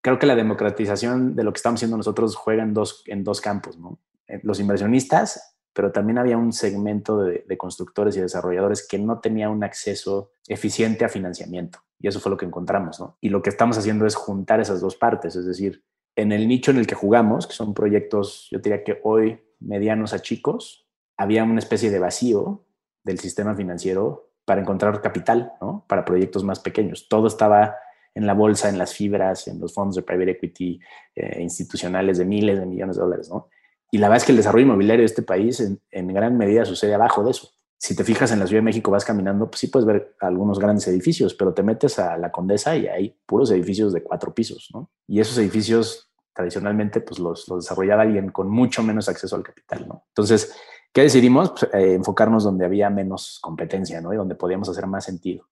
creo 0.00 0.18
que 0.18 0.26
la 0.26 0.36
democratización 0.36 1.34
de 1.36 1.44
lo 1.44 1.52
que 1.52 1.58
estamos 1.58 1.78
haciendo 1.78 1.96
nosotros 1.96 2.36
juega 2.36 2.62
en 2.62 2.72
dos, 2.72 3.02
en 3.06 3.24
dos 3.24 3.40
campos, 3.40 3.78
¿no? 3.78 3.98
Eh, 4.28 4.40
los 4.42 4.60
inversionistas, 4.60 5.56
pero 5.72 5.92
también 5.92 6.18
había 6.18 6.38
un 6.38 6.52
segmento 6.52 7.18
de, 7.18 7.44
constructores 7.58 8.16
y 8.16 8.20
desarrolladores 8.20 8.86
que 8.86 8.98
no 8.98 9.20
tenía 9.20 9.50
un 9.50 9.62
acceso 9.62 10.32
eficiente 10.48 11.04
a 11.04 11.10
financiamiento. 11.10 11.80
Y 11.98 12.08
eso 12.08 12.18
fue 12.18 12.30
lo 12.30 12.36
que 12.36 12.46
encontramos, 12.46 12.98
¿no? 12.98 13.18
Y 13.20 13.28
lo 13.28 13.42
que 13.42 13.50
estamos 13.50 13.76
haciendo 13.76 14.06
es 14.06 14.14
juntar 14.14 14.60
esas 14.60 14.80
dos 14.80 14.96
partes, 14.96 15.36
es 15.36 15.44
decir, 15.44 15.84
en 16.14 16.32
el 16.32 16.48
nicho 16.48 16.70
en 16.70 16.78
el 16.78 16.86
que 16.86 16.94
jugamos, 16.94 17.46
que 17.46 17.52
son 17.52 17.74
proyectos, 17.74 18.48
yo 18.50 18.58
diría 18.58 18.84
que 18.84 19.00
hoy 19.04 19.38
medianos 19.60 20.14
a 20.14 20.20
chicos, 20.20 20.88
había 21.18 21.44
una 21.44 21.58
especie 21.58 21.90
de 21.90 21.98
vacío 21.98 22.64
del 23.04 23.18
sistema 23.18 23.54
financiero 23.54 24.25
para 24.46 24.62
encontrar 24.62 25.02
capital, 25.02 25.52
¿no? 25.60 25.84
Para 25.86 26.04
proyectos 26.04 26.44
más 26.44 26.60
pequeños. 26.60 27.08
Todo 27.08 27.26
estaba 27.26 27.76
en 28.14 28.26
la 28.26 28.32
bolsa, 28.32 28.70
en 28.70 28.78
las 28.78 28.94
fibras, 28.94 29.46
en 29.48 29.60
los 29.60 29.74
fondos 29.74 29.96
de 29.96 30.02
private 30.02 30.30
equity 30.30 30.80
eh, 31.14 31.42
institucionales 31.42 32.16
de 32.16 32.24
miles 32.24 32.58
de 32.58 32.64
millones 32.64 32.96
de 32.96 33.02
dólares, 33.02 33.28
¿no? 33.28 33.50
Y 33.90 33.98
la 33.98 34.08
verdad 34.08 34.22
es 34.22 34.24
que 34.24 34.32
el 34.32 34.38
desarrollo 34.38 34.64
inmobiliario 34.64 35.02
de 35.02 35.06
este 35.06 35.22
país 35.22 35.60
en, 35.60 36.08
gran 36.08 36.38
medida 36.38 36.64
sucede 36.64 36.94
abajo 36.94 37.22
de 37.24 37.32
eso. 37.32 37.50
Si 37.78 37.94
te 37.94 38.04
fijas 38.04 38.32
en 38.32 38.38
la 38.38 38.46
Ciudad 38.46 38.60
de 38.60 38.64
México, 38.64 38.90
vas 38.90 39.04
caminando, 39.04 39.50
pues 39.50 39.60
sí 39.60 39.66
puedes 39.66 39.86
ver 39.86 40.16
algunos 40.20 40.58
grandes 40.58 40.88
edificios, 40.88 41.34
pero 41.34 41.52
te 41.52 41.62
metes 41.62 41.98
a 41.98 42.16
la 42.16 42.32
Condesa 42.32 42.74
y 42.76 42.86
hay 42.86 43.16
puros 43.26 43.50
edificios 43.50 43.92
de 43.92 44.02
cuatro 44.02 44.34
pisos, 44.34 44.70
¿no? 44.72 44.90
Y 45.06 45.20
esos 45.20 45.36
edificios 45.38 46.10
tradicionalmente 46.32 47.00
pues 47.00 47.18
los, 47.18 47.48
los 47.48 47.64
desarrollaba 47.64 48.02
alguien 48.02 48.30
con 48.30 48.48
mucho 48.48 48.82
menos 48.82 49.08
acceso 49.08 49.36
al 49.36 49.42
capital, 49.42 49.86
¿no? 49.88 50.04
Entonces, 50.08 50.54
¿Qué 50.96 51.02
decidimos? 51.02 51.50
Pues, 51.50 51.64
eh, 51.74 51.92
enfocarnos 51.92 52.42
donde 52.42 52.64
había 52.64 52.88
menos 52.88 53.38
competencia, 53.42 54.00
¿no? 54.00 54.14
Y 54.14 54.16
donde 54.16 54.34
podíamos 54.34 54.66
hacer 54.70 54.86
más 54.86 55.04
sentido. 55.04 55.46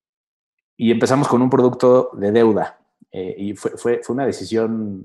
Y 0.74 0.90
empezamos 0.90 1.28
con 1.28 1.42
un 1.42 1.50
producto 1.50 2.12
de 2.14 2.32
deuda. 2.32 2.78
Eh, 3.12 3.34
y 3.36 3.54
fue, 3.54 3.72
fue, 3.72 4.00
fue, 4.02 4.14
una 4.14 4.24
decisión 4.24 5.04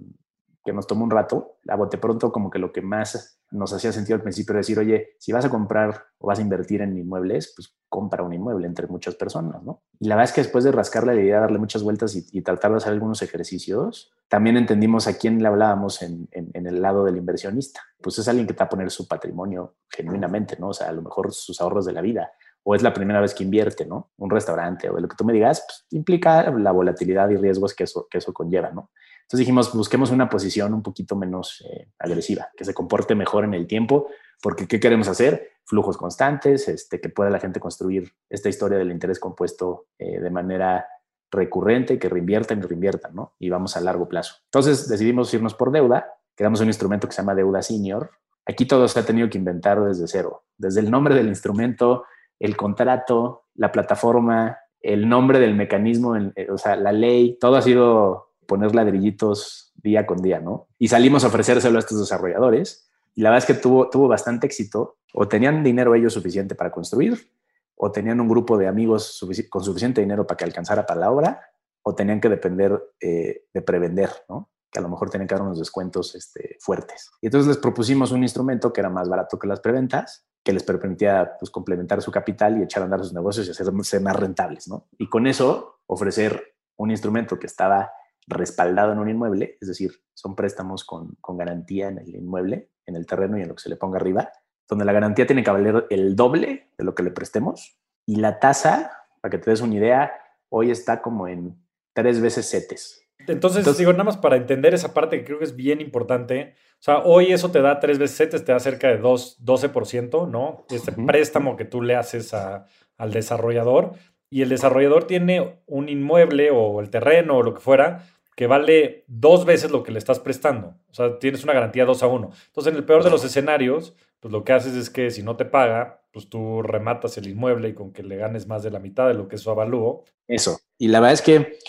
que 0.63 0.71
nos 0.71 0.87
tomó 0.87 1.03
un 1.03 1.11
rato. 1.11 1.57
A 1.67 1.75
bote 1.75 1.97
pronto, 1.97 2.31
como 2.31 2.49
que 2.49 2.57
lo 2.57 2.71
que 2.71 2.81
más 2.81 3.41
nos 3.51 3.73
hacía 3.73 3.91
sentido 3.91 4.15
al 4.15 4.21
principio 4.21 4.53
era 4.53 4.59
decir, 4.59 4.79
oye, 4.79 5.09
si 5.19 5.33
vas 5.33 5.43
a 5.43 5.49
comprar 5.49 6.05
o 6.19 6.27
vas 6.27 6.39
a 6.39 6.41
invertir 6.41 6.83
en 6.83 6.97
inmuebles, 6.97 7.51
pues 7.53 7.75
compra 7.89 8.23
un 8.23 8.33
inmueble 8.33 8.67
entre 8.67 8.87
muchas 8.87 9.15
personas, 9.15 9.63
¿no? 9.63 9.81
Y 9.99 10.07
la 10.07 10.15
verdad 10.15 10.29
es 10.29 10.35
que 10.35 10.41
después 10.41 10.63
de 10.63 10.71
rascarle 10.71 11.15
la 11.15 11.21
idea, 11.21 11.39
darle 11.39 11.57
muchas 11.57 11.83
vueltas 11.83 12.15
y, 12.15 12.41
tratar 12.41 12.71
de 12.71 12.77
hacer 12.77 12.93
algunos 12.93 13.21
ejercicios, 13.21 14.13
también 14.27 14.55
entendimos 14.57 15.07
a 15.07 15.17
quién 15.17 15.41
le 15.41 15.47
hablábamos 15.47 16.01
en, 16.03 16.29
el 16.31 16.81
lado 16.81 17.03
del 17.03 17.17
inversionista. 17.17 17.81
Pues 17.99 18.19
es 18.19 18.27
alguien 18.27 18.45
que 18.45 18.53
está 18.53 18.65
a 18.65 18.69
poner 18.69 18.91
su 18.91 19.07
patrimonio 19.07 19.75
genuinamente, 19.89 20.55
¿no? 20.59 20.69
O 20.69 20.73
sea, 20.73 20.89
a 20.89 20.93
lo 20.93 21.01
mejor 21.01 21.33
sus 21.33 21.59
ahorros 21.59 21.85
de 21.85 21.93
la 21.93 22.01
vida, 22.01 22.31
o 22.63 22.75
es 22.75 22.83
la 22.83 22.93
primera 22.93 23.19
vez 23.19 23.33
que 23.33 23.43
invierte, 23.43 23.85
¿no? 23.85 24.11
Un 24.17 24.29
restaurante 24.29 24.89
o 24.89 24.95
de 24.95 25.01
lo 25.01 25.07
que 25.07 25.15
tú 25.15 25.25
me 25.25 25.33
digas, 25.33 25.65
pues, 25.65 25.85
implica 25.91 26.51
la 26.51 26.71
volatilidad 26.71 27.29
y 27.29 27.37
riesgos 27.37 27.73
que 27.73 27.85
eso, 27.85 28.07
que 28.09 28.19
eso 28.19 28.31
conlleva, 28.31 28.69
¿no? 28.71 28.91
Entonces 29.29 29.39
dijimos, 29.45 29.73
busquemos 29.73 30.09
una 30.09 30.27
posición 30.27 30.73
un 30.73 30.81
poquito 30.81 31.15
menos 31.15 31.63
eh, 31.69 31.89
agresiva, 31.99 32.49
que 32.57 32.65
se 32.65 32.73
comporte 32.73 33.13
mejor 33.13 33.43
en 33.43 33.53
el 33.53 33.67
tiempo, 33.67 34.07
porque 34.41 34.67
¿qué 34.67 34.79
queremos 34.79 35.07
hacer? 35.07 35.51
Flujos 35.69 35.97
constantes, 35.97 36.67
este, 36.67 36.99
que 36.99 37.09
pueda 37.09 37.29
la 37.29 37.39
gente 37.39 37.59
construir 37.59 38.11
esta 38.27 38.49
historia 38.49 38.79
del 38.79 38.91
interés 38.91 39.19
compuesto 39.19 39.85
eh, 39.99 40.19
de 40.19 40.31
manera 40.31 40.87
recurrente, 41.29 41.99
que 41.99 42.09
reinviertan 42.09 42.57
y 42.57 42.61
reinviertan, 42.63 43.13
¿no? 43.13 43.35
Y 43.37 43.51
vamos 43.51 43.77
a 43.77 43.81
largo 43.81 44.09
plazo. 44.09 44.37
Entonces 44.45 44.89
decidimos 44.89 45.31
irnos 45.31 45.53
por 45.53 45.71
deuda, 45.71 46.11
creamos 46.33 46.59
un 46.61 46.69
instrumento 46.69 47.07
que 47.07 47.13
se 47.13 47.21
llama 47.21 47.35
deuda 47.35 47.61
senior. 47.61 48.09
Aquí 48.47 48.65
todo 48.65 48.87
se 48.87 48.99
ha 48.99 49.05
tenido 49.05 49.29
que 49.29 49.37
inventar 49.37 49.79
desde 49.79 50.07
cero, 50.07 50.41
desde 50.57 50.79
el 50.79 50.89
nombre 50.89 51.13
del 51.13 51.27
instrumento, 51.27 52.05
el 52.39 52.57
contrato, 52.57 53.43
la 53.53 53.71
plataforma, 53.71 54.57
el 54.81 55.07
nombre 55.07 55.39
del 55.39 55.53
mecanismo, 55.53 56.17
eh, 56.17 56.47
o 56.49 56.57
sea, 56.57 56.77
la 56.77 56.91
ley, 56.91 57.37
todo 57.39 57.57
ha 57.57 57.61
sido 57.61 58.31
poner 58.47 58.73
ladrillitos 58.73 59.71
día 59.75 60.07
con 60.07 60.23
día, 60.23 60.39
¿no? 60.39 60.67
Y 60.79 60.87
salimos 60.87 61.23
a 61.23 61.27
ofrecérselo 61.27 61.77
a 61.77 61.79
estos 61.79 61.99
desarrolladores 61.99 62.89
y 63.19 63.21
la 63.21 63.31
verdad 63.31 63.49
es 63.49 63.53
que 63.53 63.61
tuvo, 63.61 63.89
tuvo 63.89 64.07
bastante 64.07 64.47
éxito. 64.47 64.99
O 65.13 65.27
tenían 65.27 65.61
dinero 65.61 65.93
ellos 65.93 66.13
suficiente 66.13 66.55
para 66.55 66.71
construir, 66.71 67.33
o 67.75 67.91
tenían 67.91 68.21
un 68.21 68.29
grupo 68.29 68.57
de 68.57 68.65
amigos 68.65 69.19
con 69.49 69.61
suficiente 69.61 69.99
dinero 69.99 70.25
para 70.25 70.37
que 70.37 70.45
alcanzara 70.45 70.85
para 70.85 71.01
la 71.01 71.11
obra, 71.11 71.41
o 71.81 71.93
tenían 71.93 72.21
que 72.21 72.29
depender 72.29 72.81
eh, 73.01 73.43
de 73.53 73.61
prevender, 73.61 74.09
¿no? 74.29 74.51
que 74.71 74.79
a 74.79 74.81
lo 74.81 74.87
mejor 74.87 75.09
tenían 75.09 75.27
que 75.27 75.35
dar 75.35 75.41
unos 75.41 75.59
descuentos 75.59 76.15
este, 76.15 76.55
fuertes. 76.61 77.11
Y 77.19 77.25
entonces 77.25 77.49
les 77.49 77.57
propusimos 77.57 78.13
un 78.13 78.23
instrumento 78.23 78.71
que 78.71 78.79
era 78.79 78.89
más 78.89 79.09
barato 79.09 79.37
que 79.37 79.47
las 79.47 79.59
preventas, 79.59 80.25
que 80.41 80.53
les 80.53 80.63
permitía 80.63 81.33
pues, 81.37 81.51
complementar 81.51 82.01
su 82.01 82.11
capital 82.11 82.57
y 82.57 82.63
echar 82.63 82.83
a 82.83 82.85
andar 82.85 83.01
sus 83.01 83.11
negocios 83.11 83.45
y 83.47 83.51
hacerse 83.51 83.99
más 83.99 84.15
rentables. 84.15 84.69
¿no? 84.69 84.87
Y 84.97 85.09
con 85.09 85.27
eso 85.27 85.81
ofrecer 85.87 86.55
un 86.77 86.89
instrumento 86.89 87.37
que 87.37 87.47
estaba 87.47 87.91
respaldado 88.27 88.93
en 88.93 88.99
un 88.99 89.09
inmueble, 89.09 89.57
es 89.59 89.67
decir, 89.67 89.91
son 90.13 90.35
préstamos 90.35 90.83
con, 90.83 91.17
garantía 91.29 91.87
en 91.87 91.99
el 91.99 92.15
inmueble, 92.15 92.69
en 92.85 92.95
el 92.95 93.05
terreno 93.05 93.37
y 93.37 93.41
en 93.41 93.47
lo 93.47 93.55
que 93.55 93.63
se 93.63 93.69
le 93.69 93.75
ponga 93.75 93.97
arriba, 93.97 94.31
donde 94.67 94.85
la 94.85 94.93
garantía 94.93 95.25
tiene 95.25 95.43
que 95.43 95.51
valer 95.51 95.87
el 95.89 96.15
doble 96.15 96.69
de 96.77 96.83
lo 96.83 96.93
que 96.93 97.03
le 97.03 97.11
prestemos 97.11 97.79
y 98.05 98.15
la 98.17 98.39
tasa, 98.39 98.91
para 99.21 99.31
que 99.31 99.37
te 99.37 99.49
des 99.49 99.61
una 99.61 99.75
idea, 99.75 100.11
hoy 100.49 100.71
está 100.71 101.01
como 101.01 101.27
en 101.27 101.55
tres 101.93 102.21
veces 102.21 102.49
CETES. 102.49 103.01
Entonces, 103.27 103.77
digo, 103.77 103.91
nada 103.91 104.05
más 104.05 104.17
para 104.17 104.37
entender 104.37 104.73
esa 104.73 104.93
parte 104.93 105.19
que 105.19 105.25
creo 105.25 105.39
que 105.39 105.45
es 105.45 105.55
bien 105.55 105.81
importante. 105.81 106.55
O 106.73 106.81
sea, 106.81 106.99
hoy 106.99 107.33
eso 107.33 107.51
te 107.51 107.61
da 107.61 107.79
tres 107.79 107.99
veces 107.99 108.17
CETES, 108.17 108.45
te 108.45 108.51
da 108.51 108.59
cerca 108.59 108.87
de 108.87 108.97
2, 108.97 109.43
12%, 109.43 110.29
¿no? 110.29 110.65
Este 110.69 110.91
préstamo 110.91 111.55
que 111.55 111.65
tú 111.65 111.81
le 111.81 111.95
haces 111.95 112.33
al 112.33 113.11
desarrollador 113.11 113.93
y 114.29 114.41
el 114.41 114.49
desarrollador 114.49 115.05
tiene 115.05 115.59
un 115.65 115.89
inmueble 115.89 116.51
o 116.51 116.79
el 116.79 116.89
terreno 116.89 117.37
o 117.37 117.43
lo 117.43 117.53
que 117.53 117.61
fuera 117.61 118.05
que 118.39 118.47
vale 118.47 119.03
dos 119.07 119.43
veces 119.43 119.69
lo 119.69 119.83
que 119.83 119.91
le 119.91 119.99
estás 119.99 120.17
prestando. 120.17 120.73
O 120.89 120.93
sea, 120.93 121.19
tienes 121.19 121.43
una 121.43 121.51
garantía 121.51 121.83
dos 121.83 122.03
a 122.03 122.07
uno. 122.07 122.31
Entonces, 122.47 122.71
en 122.71 122.77
el 122.77 122.85
peor 122.85 123.03
de 123.03 123.09
los 123.09 123.25
escenarios, 123.25 123.93
pues 124.21 124.31
lo 124.31 124.45
que 124.45 124.53
haces 124.53 124.75
es 124.75 124.89
que 124.89 125.11
si 125.11 125.23
no 125.23 125.35
te 125.35 125.43
paga, 125.43 126.03
pues 126.13 126.29
tú 126.29 126.61
rematas 126.61 127.17
el 127.17 127.27
inmueble 127.27 127.67
y 127.67 127.73
con 127.73 127.91
que 127.91 128.01
le 128.01 128.15
ganes 128.15 128.47
más 128.47 128.63
de 128.63 128.71
la 128.71 128.79
mitad 128.79 129.09
de 129.09 129.13
lo 129.13 129.27
que 129.27 129.35
es 129.35 129.41
su 129.41 129.51
avalúo. 129.51 130.05
Eso. 130.25 130.57
Y 130.77 130.87
la 130.87 131.01
verdad 131.01 131.15
es 131.15 131.21
que 131.21 131.59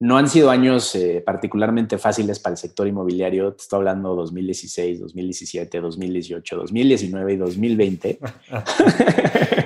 no 0.00 0.16
han 0.16 0.28
sido 0.28 0.50
años 0.50 0.94
eh, 0.94 1.22
particularmente 1.24 1.98
fáciles 1.98 2.40
para 2.40 2.54
el 2.54 2.56
sector 2.56 2.88
inmobiliario. 2.88 3.52
Te 3.52 3.62
estoy 3.62 3.76
hablando 3.78 4.14
2016, 4.16 5.00
2017, 5.00 5.78
2018, 5.78 6.56
2019 6.56 7.32
y 7.34 7.36
2020. 7.36 8.18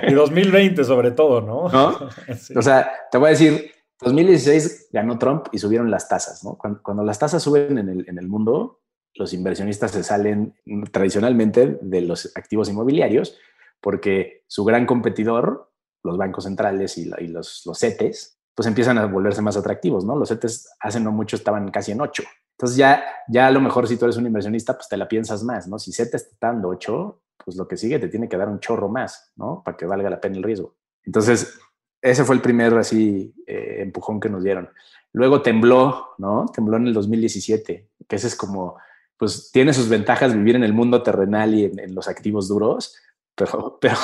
y 0.09 0.13
2020 0.13 0.83
sobre 0.83 1.11
todo, 1.11 1.39
¿no? 1.39 1.69
¿No? 1.69 2.09
O 2.57 2.61
sea, 2.61 2.91
te 3.09 3.17
voy 3.17 3.27
a 3.27 3.29
decir, 3.29 3.71
2016 4.01 4.89
ganó 4.91 5.17
Trump 5.17 5.47
y 5.53 5.57
subieron 5.57 5.89
las 5.89 6.09
tasas, 6.09 6.43
¿no? 6.43 6.57
Cuando, 6.57 7.03
las 7.03 7.17
tasas 7.17 7.41
suben 7.41 7.77
en 7.77 7.87
el, 7.87 8.09
en 8.09 8.17
el, 8.17 8.27
mundo, 8.27 8.81
los 9.13 9.31
inversionistas 9.33 9.91
se 9.91 10.03
salen 10.03 10.53
tradicionalmente 10.91 11.79
de 11.81 12.01
los 12.01 12.33
activos 12.35 12.67
inmobiliarios 12.69 13.37
porque 13.79 14.43
su 14.47 14.65
gran 14.65 14.85
competidor, 14.85 15.71
los 16.03 16.17
bancos 16.17 16.43
centrales 16.43 16.97
y, 16.97 17.05
los, 17.05 17.61
los 17.65 17.79
CETES, 17.79 18.34
pues 18.55 18.67
empiezan 18.67 18.97
a 18.97 19.05
volverse 19.05 19.41
más 19.41 19.57
atractivos, 19.57 20.05
¿no? 20.05 20.15
Los 20.15 20.29
CETES 20.29 20.69
hace 20.79 20.99
no 20.99 21.11
mucho 21.11 21.35
estaban 21.35 21.69
casi 21.69 21.91
en 21.91 22.01
8. 22.01 22.23
Entonces 22.51 22.77
ya, 22.77 23.03
ya 23.27 23.47
a 23.47 23.51
lo 23.51 23.59
mejor 23.59 23.87
si 23.87 23.97
tú 23.97 24.05
eres 24.05 24.17
un 24.17 24.25
inversionista, 24.25 24.73
pues 24.75 24.87
te 24.87 24.95
la 24.95 25.07
piensas 25.07 25.43
más, 25.43 25.67
¿no? 25.67 25.77
Si 25.77 25.91
CETES 25.91 26.29
está 26.31 26.47
dando 26.47 26.69
8, 26.69 27.21
pues 27.43 27.57
lo 27.57 27.67
que 27.67 27.77
sigue 27.77 27.99
te 27.99 28.07
tiene 28.07 28.29
que 28.29 28.37
dar 28.37 28.47
un 28.47 28.59
chorro 28.59 28.87
más, 28.87 29.33
¿no? 29.35 29.61
Para 29.63 29.75
que 29.75 29.85
valga 29.85 30.09
la 30.09 30.21
pena 30.21 30.37
el 30.37 30.43
riesgo. 30.43 30.75
Entonces, 31.03 31.59
ese 32.01 32.23
fue 32.23 32.35
el 32.35 32.41
primer 32.41 32.73
así 32.77 33.33
eh, 33.45 33.77
empujón 33.79 34.19
que 34.19 34.29
nos 34.29 34.43
dieron. 34.43 34.69
Luego 35.11 35.41
tembló, 35.41 36.09
¿no? 36.17 36.45
Tembló 36.53 36.77
en 36.77 36.87
el 36.87 36.93
2017, 36.93 37.89
que 38.07 38.15
ese 38.15 38.27
es 38.27 38.35
como, 38.35 38.77
pues 39.17 39.49
tiene 39.51 39.73
sus 39.73 39.89
ventajas 39.89 40.33
vivir 40.33 40.55
en 40.55 40.63
el 40.63 40.73
mundo 40.73 41.01
terrenal 41.03 41.55
y 41.55 41.65
en, 41.65 41.95
los 41.95 42.07
activos 42.07 42.47
duros, 42.47 42.95
pero, 43.35 43.77
pero, 43.81 43.95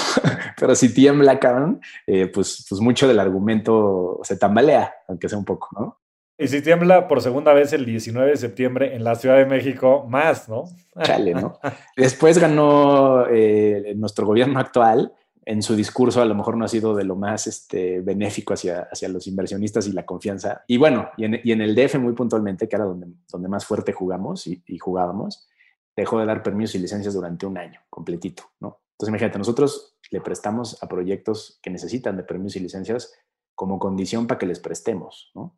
pero 0.57 0.75
si 0.75 0.93
tiembla, 0.93 1.39
cabrón, 1.39 1.81
eh, 2.07 2.27
pues, 2.27 2.65
pues 2.67 2.81
mucho 2.81 3.07
del 3.07 3.19
argumento 3.19 4.19
se 4.23 4.37
tambalea, 4.37 4.93
aunque 5.07 5.29
sea 5.29 5.37
un 5.37 5.45
poco, 5.45 5.69
¿no? 5.79 5.97
Y 6.37 6.47
si 6.47 6.61
tiembla 6.61 7.07
por 7.07 7.21
segunda 7.21 7.53
vez 7.53 7.71
el 7.71 7.85
19 7.85 8.31
de 8.31 8.37
septiembre 8.37 8.95
en 8.95 9.03
la 9.03 9.13
Ciudad 9.13 9.37
de 9.37 9.45
México, 9.45 10.07
más, 10.09 10.49
¿no? 10.49 10.63
Chale, 11.03 11.35
¿no? 11.35 11.59
Después 11.95 12.39
ganó 12.39 13.27
eh, 13.29 13.93
nuestro 13.95 14.25
gobierno 14.25 14.59
actual 14.59 15.13
en 15.45 15.63
su 15.63 15.75
discurso 15.75 16.21
a 16.21 16.25
lo 16.25 16.35
mejor 16.35 16.55
no 16.55 16.65
ha 16.65 16.67
sido 16.67 16.95
de 16.95 17.03
lo 17.03 17.15
más 17.15 17.47
este, 17.47 18.01
benéfico 18.01 18.53
hacia, 18.53 18.87
hacia 18.91 19.09
los 19.09 19.27
inversionistas 19.27 19.87
y 19.87 19.91
la 19.91 20.05
confianza. 20.05 20.63
Y 20.67 20.77
bueno, 20.77 21.09
y 21.17 21.25
en, 21.25 21.61
el 21.61 21.75
DF 21.75 21.95
muy 21.95 22.13
puntualmente, 22.13 22.69
que 22.69 22.75
era 22.75 22.85
donde, 22.85 23.07
donde 23.31 23.47
más 23.47 23.65
fuerte 23.65 23.91
jugamos 23.91 24.45
y, 24.47 24.77
jugábamos, 24.77 25.47
dejó 25.95 26.19
de 26.19 26.25
dar 26.25 26.43
permisos 26.43 26.75
y 26.75 26.79
licencias 26.79 27.13
durante 27.13 27.45
un 27.45 27.57
año 27.57 27.81
completito, 27.89 28.43
¿no? 28.59 28.80
Entonces 29.01 29.09
imagínate, 29.09 29.37
nosotros 29.39 29.97
le 30.11 30.21
prestamos 30.21 30.81
a 30.83 30.87
proyectos 30.87 31.59
que 31.63 31.71
necesitan 31.71 32.17
de 32.17 32.23
permisos 32.23 32.57
y 32.57 32.59
licencias 32.59 33.13
como 33.55 33.79
condición 33.79 34.27
para 34.27 34.37
que 34.37 34.45
les 34.45 34.59
prestemos, 34.59 35.31
¿no? 35.33 35.57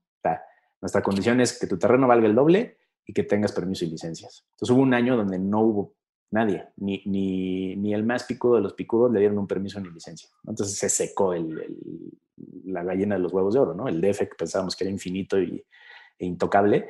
Nuestra 0.82 1.02
condición 1.02 1.40
es 1.40 1.58
que 1.58 1.66
tu 1.66 1.80
terreno 1.80 2.10
valga 2.10 2.28
el 2.28 2.36
doble 2.36 2.78
y 3.06 3.14
que 3.14 3.24
tengas 3.24 3.54
permisos 3.54 3.88
y 3.88 3.92
licencias. 3.92 4.46
Entonces 4.52 4.76
hubo 4.76 4.82
un 4.82 4.94
año 4.94 5.16
donde 5.16 5.40
no 5.40 5.62
hubo 5.62 5.96
Nadie, 6.34 6.68
ni, 6.78 7.00
ni, 7.06 7.76
ni, 7.76 7.94
el 7.94 8.04
más 8.04 8.24
picudo 8.24 8.56
de 8.56 8.62
los 8.62 8.74
picudos 8.74 9.12
le 9.12 9.20
dieron 9.20 9.38
un 9.38 9.46
permiso 9.46 9.80
ni 9.80 9.92
licencia. 9.92 10.28
Entonces 10.48 10.76
se 10.76 10.90
secó 10.90 11.36
el, 11.36 11.64
la 12.66 12.84
gallina 12.84 13.14
de 13.14 13.22
los 13.22 13.32
huevos 13.32 13.54
de 13.54 13.60
oro, 13.60 13.76
¿no? 13.76 13.88
El 13.88 14.02
DF 14.02 14.18
que 14.18 14.36
pensábamos 14.36 14.76
que 14.76 14.84
era 14.84 14.90
infinito 14.90 15.40
y, 15.40 15.64
e 16.18 16.26
intocable, 16.26 16.90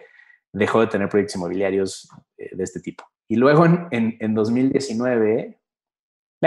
dejó 0.53 0.79
de 0.79 0.87
tener 0.87 1.09
proyectos 1.09 1.35
inmobiliarios 1.35 2.09
eh, 2.37 2.55
de 2.55 2.63
este 2.63 2.79
tipo. 2.79 3.03
Y 3.27 3.35
luego 3.35 3.65
en, 3.65 4.15
en, 4.17 4.33
2019, 4.33 5.09
bueno, 5.35 5.59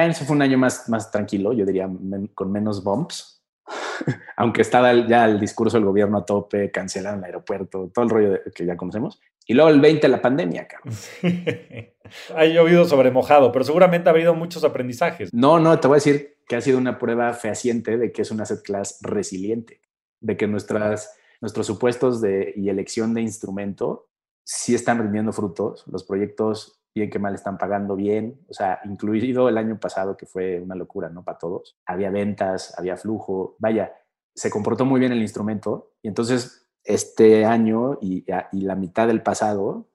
eso 0.05 0.25
fue 0.25 0.37
un 0.37 0.43
año 0.43 0.59
más, 0.59 0.89
más 0.89 1.11
tranquilo, 1.11 1.53
yo 1.53 1.65
diría 1.65 1.89
con 2.35 2.53
menos 2.53 2.85
bumps, 2.85 3.43
aunque 4.37 4.63
estaba 4.63 4.93
ya 5.07 5.25
el 5.25 5.41
discurso 5.41 5.77
del 5.77 5.87
gobierno 5.87 6.19
a 6.19 6.25
tope, 6.25 6.71
cancelaron 6.71 7.21
el 7.21 7.27
aeropuerto, 7.27 7.91
todo 7.93 8.05
el 8.05 8.11
rollo 8.11 8.39
que 8.55 8.67
ya 8.67 8.77
conocemos. 8.77 9.21
Y 9.49 9.55
luego 9.55 9.71
el 9.71 9.81
20, 9.81 10.09
la 10.09 10.21
pandemia, 10.21 10.67
cabrón. 10.67 10.95
ha 12.37 12.45
llovido 12.47 12.85
sobre 12.85 13.13
mojado, 13.13 13.53
pero 13.53 13.65
seguramente 13.65 14.09
ha 14.09 14.13
habido 14.13 14.35
muchos 14.35 14.65
aprendizajes. 14.65 15.33
No, 15.33 15.61
no, 15.61 15.79
te 15.79 15.87
voy 15.87 15.97
a 15.97 15.99
decir 16.03 16.39
que 16.49 16.57
ha 16.57 16.61
sido 16.61 16.79
una 16.79 16.99
prueba 16.99 17.33
fehaciente 17.33 17.97
de 17.97 18.13
que 18.13 18.23
es 18.23 18.31
una 18.31 18.43
asset 18.43 18.63
class 18.63 18.99
resiliente, 19.03 19.81
de 20.21 20.37
que 20.37 20.49
nuestras, 20.49 21.17
nuestros 21.41 21.67
supuestos 21.67 22.21
de, 22.21 22.53
y 22.57 22.69
elección 22.69 23.15
de 23.15 23.23
instrumento 23.23 24.09
sí 24.45 24.75
están 24.75 24.99
rindiendo 24.99 25.33
frutos. 25.33 25.85
Los 25.87 26.05
proyectos, 26.05 26.81
bien 26.97 27.11
que 27.11 27.19
mal, 27.19 27.35
están 27.35 27.59
pagando 27.59 27.95
bien. 27.95 28.41
O 28.49 28.55
sea, 28.55 28.81
incluido 28.85 29.51
el 29.51 29.59
año 29.59 29.79
pasado, 29.79 30.17
que 30.17 30.25
fue 30.25 30.59
una 30.61 30.75
locura, 30.75 31.11
¿no? 31.11 31.23
Para 31.23 31.39
todos. 31.39 31.79
Había 31.85 32.11
ventas, 32.11 32.75
había 32.79 32.97
flujo. 32.97 33.55
Vaya, 33.59 33.93
se 34.35 34.51
comportó 34.51 34.87
muy 34.87 34.99
bien 34.99 35.13
el 35.13 35.21
instrumento. 35.21 35.93
Y 36.03 36.09
entonces 36.09 36.67
este 36.83 37.45
año 37.45 37.99
y, 38.01 38.25
la 38.53 38.75
mitad 38.77 39.07
del 39.09 39.23
pasado 39.23 39.91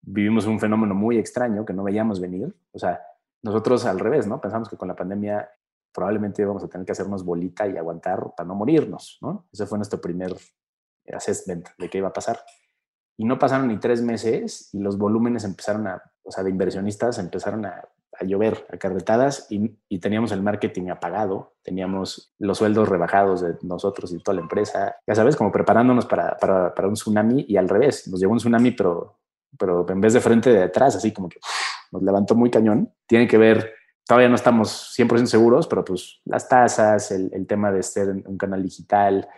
vivimos 0.00 0.46
un 0.46 0.58
fenómeno 0.58 0.94
muy 0.94 1.18
extraño 1.18 1.66
que 1.66 1.74
no 1.74 1.84
veíamos 1.84 2.18
venir. 2.18 2.56
O 2.72 2.78
sea, 2.78 3.02
nosotros 3.42 3.84
al 3.84 3.98
revés, 3.98 4.26
¿no? 4.26 4.40
Pensamos 4.40 4.70
que 4.70 4.76
con 4.78 4.88
la 4.88 4.96
pandemia 4.96 5.50
probablemente 5.92 6.40
íbamos 6.40 6.64
a 6.64 6.68
tener 6.68 6.86
que 6.86 6.92
hacernos 6.92 7.24
bolita 7.24 7.66
y 7.66 7.76
aguantar 7.76 8.34
para 8.34 8.46
no 8.46 8.54
morirnos, 8.54 9.18
¿no? 9.20 9.46
Ese 9.52 9.66
fue 9.66 9.76
nuestro 9.76 10.00
primer 10.00 10.34
assessment 11.12 11.68
de 11.76 11.90
qué 11.90 11.98
iba 11.98 12.08
a 12.08 12.12
pasar. 12.12 12.40
Y 13.18 13.26
no 13.26 13.38
pasaron 13.38 13.68
ni 13.68 13.78
tres 13.78 14.00
meses 14.00 14.70
y 14.72 14.78
los 14.78 14.96
volúmenes 14.96 15.44
empezaron 15.44 15.86
a, 15.88 16.02
o 16.22 16.30
sea, 16.30 16.42
de 16.42 16.50
inversionistas 16.50 17.18
empezaron 17.18 17.66
a 17.66 17.82
a 18.20 18.24
llover, 18.24 18.66
a 18.72 18.76
carretadas, 18.76 19.46
y, 19.50 19.76
y, 19.88 19.98
teníamos 20.00 20.32
el 20.32 20.42
marketing 20.42 20.88
apagado, 20.88 21.54
teníamos 21.62 22.34
los 22.38 22.58
sueldos 22.58 22.88
rebajados 22.88 23.42
de 23.42 23.54
nosotros 23.62 24.12
y 24.12 24.18
toda 24.18 24.36
la 24.36 24.40
empresa, 24.42 24.96
ya 25.06 25.14
sabes, 25.14 25.36
como 25.36 25.52
preparándonos 25.52 26.06
para, 26.06 26.36
para, 26.36 26.74
para 26.74 26.88
un 26.88 26.94
tsunami 26.94 27.44
y 27.48 27.56
al 27.56 27.68
revés, 27.68 28.08
nos 28.08 28.20
llegó 28.20 28.32
un 28.32 28.38
tsunami, 28.38 28.72
pero, 28.72 29.18
pero 29.58 29.86
en 29.88 30.00
vez 30.00 30.14
de 30.14 30.20
frente, 30.20 30.50
de 30.50 30.64
atrás, 30.64 30.96
así 30.96 31.12
como 31.12 31.28
que 31.28 31.38
nos 31.92 32.02
levantó 32.02 32.34
muy 32.34 32.50
cañón. 32.50 32.92
Tiene 33.06 33.28
que 33.28 33.38
ver, 33.38 33.72
todavía 34.04 34.28
no 34.28 34.34
estamos 34.34 34.94
100% 34.98 35.26
seguros, 35.26 35.66
pero 35.68 35.84
pues 35.84 36.20
las 36.24 36.48
tasas, 36.48 37.10
el, 37.12 37.30
el 37.32 37.46
tema 37.46 37.70
de 37.70 37.82
ser 37.82 38.08
un 38.08 38.36
canal 38.36 38.62
digital, 38.62 39.28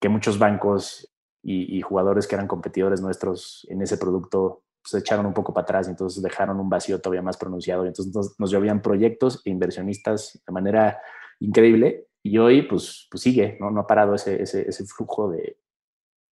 que 0.00 0.08
muchos 0.08 0.38
bancos 0.38 1.12
y, 1.42 1.80
jugadores 1.80 2.26
que 2.26 2.34
eran 2.34 2.46
competidores 2.46 3.00
nuestros 3.00 3.66
en 3.70 3.80
ese 3.82 3.96
producto 3.96 4.62
se 4.84 4.98
echaron 4.98 5.26
un 5.26 5.34
poco 5.34 5.52
para 5.52 5.62
atrás 5.62 5.86
y 5.86 5.90
entonces 5.90 6.22
dejaron 6.22 6.60
un 6.60 6.68
vacío 6.68 7.00
todavía 7.00 7.22
más 7.22 7.36
pronunciado 7.36 7.84
y 7.84 7.88
entonces 7.88 8.14
nos, 8.38 8.50
llovían 8.50 8.82
proyectos 8.82 9.42
e 9.44 9.50
inversionistas 9.50 10.40
de 10.46 10.52
manera 10.52 10.98
increíble 11.38 12.06
y 12.22 12.38
hoy 12.38 12.62
pues, 12.62 13.08
pues 13.10 13.22
sigue, 13.22 13.56
¿no? 13.60 13.70
no 13.70 13.80
ha 13.80 13.86
parado 13.86 14.14
ese, 14.14 14.42
ese, 14.42 14.68
ese 14.68 14.84
flujo 14.84 15.30
de, 15.30 15.56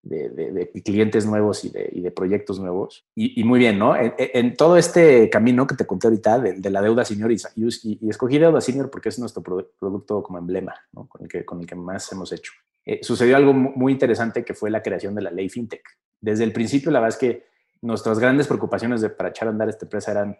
de, 0.02 0.82
clientes 0.84 1.26
nuevos 1.26 1.64
y 1.64 1.70
de, 1.70 2.10
proyectos 2.10 2.58
nuevos. 2.58 3.06
Y, 3.14 3.42
muy 3.44 3.58
bien, 3.58 3.78
¿no? 3.78 3.94
En, 3.96 4.56
todo 4.56 4.76
este 4.76 5.28
camino 5.30 5.66
que 5.66 5.74
te 5.74 5.86
conté 5.86 6.06
ahorita 6.06 6.38
de, 6.38 6.70
la 6.70 6.82
deuda 6.82 7.04
senior 7.04 7.32
y, 7.32 7.36
y, 7.56 8.08
escogí 8.08 8.38
deuda 8.38 8.60
senior 8.60 8.90
porque 8.90 9.08
es 9.08 9.18
nuestro 9.18 9.42
producto 9.42 10.22
como 10.22 10.38
emblema, 10.38 10.74
¿no? 10.92 11.08
Con 11.08 11.22
el, 11.22 11.28
que, 11.28 11.44
con 11.44 11.60
el 11.60 11.66
que 11.66 11.74
más 11.74 12.10
hemos 12.12 12.32
hecho. 12.32 12.52
Eh, 12.88 13.00
sucedió 13.02 13.36
algo 13.36 13.52
muy 13.52 13.92
interesante 13.92 14.46
que 14.46 14.54
fue 14.54 14.70
la 14.70 14.82
creación 14.82 15.14
de 15.14 15.20
la 15.20 15.30
ley 15.30 15.50
FinTech. 15.50 15.86
Desde 16.22 16.42
el 16.42 16.54
principio, 16.54 16.90
la 16.90 17.00
verdad 17.00 17.16
es 17.16 17.20
que 17.20 17.46
nuestras 17.82 18.18
grandes 18.18 18.46
preocupaciones 18.46 19.02
de, 19.02 19.10
para 19.10 19.28
echar 19.28 19.46
a 19.46 19.50
andar 19.50 19.68
esta 19.68 19.84
empresa 19.84 20.10
eran, 20.10 20.38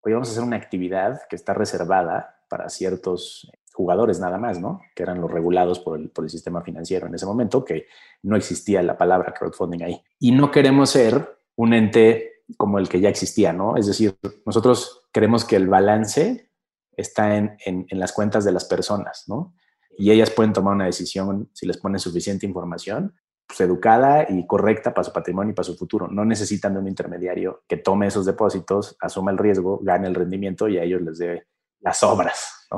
hoy 0.00 0.12
vamos 0.14 0.28
a 0.28 0.32
hacer 0.32 0.42
una 0.42 0.56
actividad 0.56 1.20
que 1.28 1.36
está 1.36 1.52
reservada 1.52 2.42
para 2.48 2.70
ciertos 2.70 3.52
jugadores 3.74 4.18
nada 4.18 4.38
más, 4.38 4.58
¿no? 4.58 4.80
Que 4.96 5.02
eran 5.02 5.20
los 5.20 5.30
regulados 5.30 5.78
por 5.78 6.00
el, 6.00 6.08
por 6.08 6.24
el 6.24 6.30
sistema 6.30 6.62
financiero 6.62 7.06
en 7.06 7.16
ese 7.16 7.26
momento, 7.26 7.62
que 7.62 7.86
no 8.22 8.34
existía 8.34 8.82
la 8.82 8.96
palabra 8.96 9.34
crowdfunding 9.34 9.82
ahí. 9.82 10.02
Y 10.18 10.32
no 10.32 10.50
queremos 10.50 10.88
ser 10.88 11.36
un 11.54 11.74
ente 11.74 12.44
como 12.56 12.78
el 12.78 12.88
que 12.88 13.00
ya 13.00 13.10
existía, 13.10 13.52
¿no? 13.52 13.76
Es 13.76 13.86
decir, 13.86 14.16
nosotros 14.46 15.06
queremos 15.12 15.44
que 15.44 15.56
el 15.56 15.68
balance 15.68 16.48
está 16.96 17.36
en, 17.36 17.58
en, 17.66 18.00
las 18.00 18.12
cuentas 18.12 18.42
de 18.46 18.52
las 18.52 18.64
personas, 18.64 19.24
¿no? 19.26 19.54
Y 19.96 20.10
ellas 20.10 20.30
pueden 20.30 20.52
tomar 20.52 20.74
una 20.74 20.86
decisión 20.86 21.48
si 21.52 21.66
les 21.66 21.78
ponen 21.78 21.98
suficiente 21.98 22.46
información, 22.46 23.14
pues 23.46 23.60
educada 23.60 24.26
y 24.28 24.46
correcta 24.46 24.92
para 24.94 25.04
su 25.04 25.12
patrimonio 25.12 25.52
y 25.52 25.54
para 25.54 25.64
su 25.64 25.76
futuro. 25.76 26.08
No 26.08 26.24
necesitan 26.24 26.74
de 26.74 26.80
un 26.80 26.88
intermediario 26.88 27.62
que 27.68 27.76
tome 27.76 28.06
esos 28.06 28.26
depósitos, 28.26 28.96
asuma 29.00 29.30
el 29.30 29.38
riesgo, 29.38 29.80
gane 29.82 30.08
el 30.08 30.14
rendimiento 30.14 30.68
y 30.68 30.78
a 30.78 30.82
ellos 30.82 31.02
les 31.02 31.18
dé 31.18 31.46
las 31.80 32.02
obras. 32.02 32.66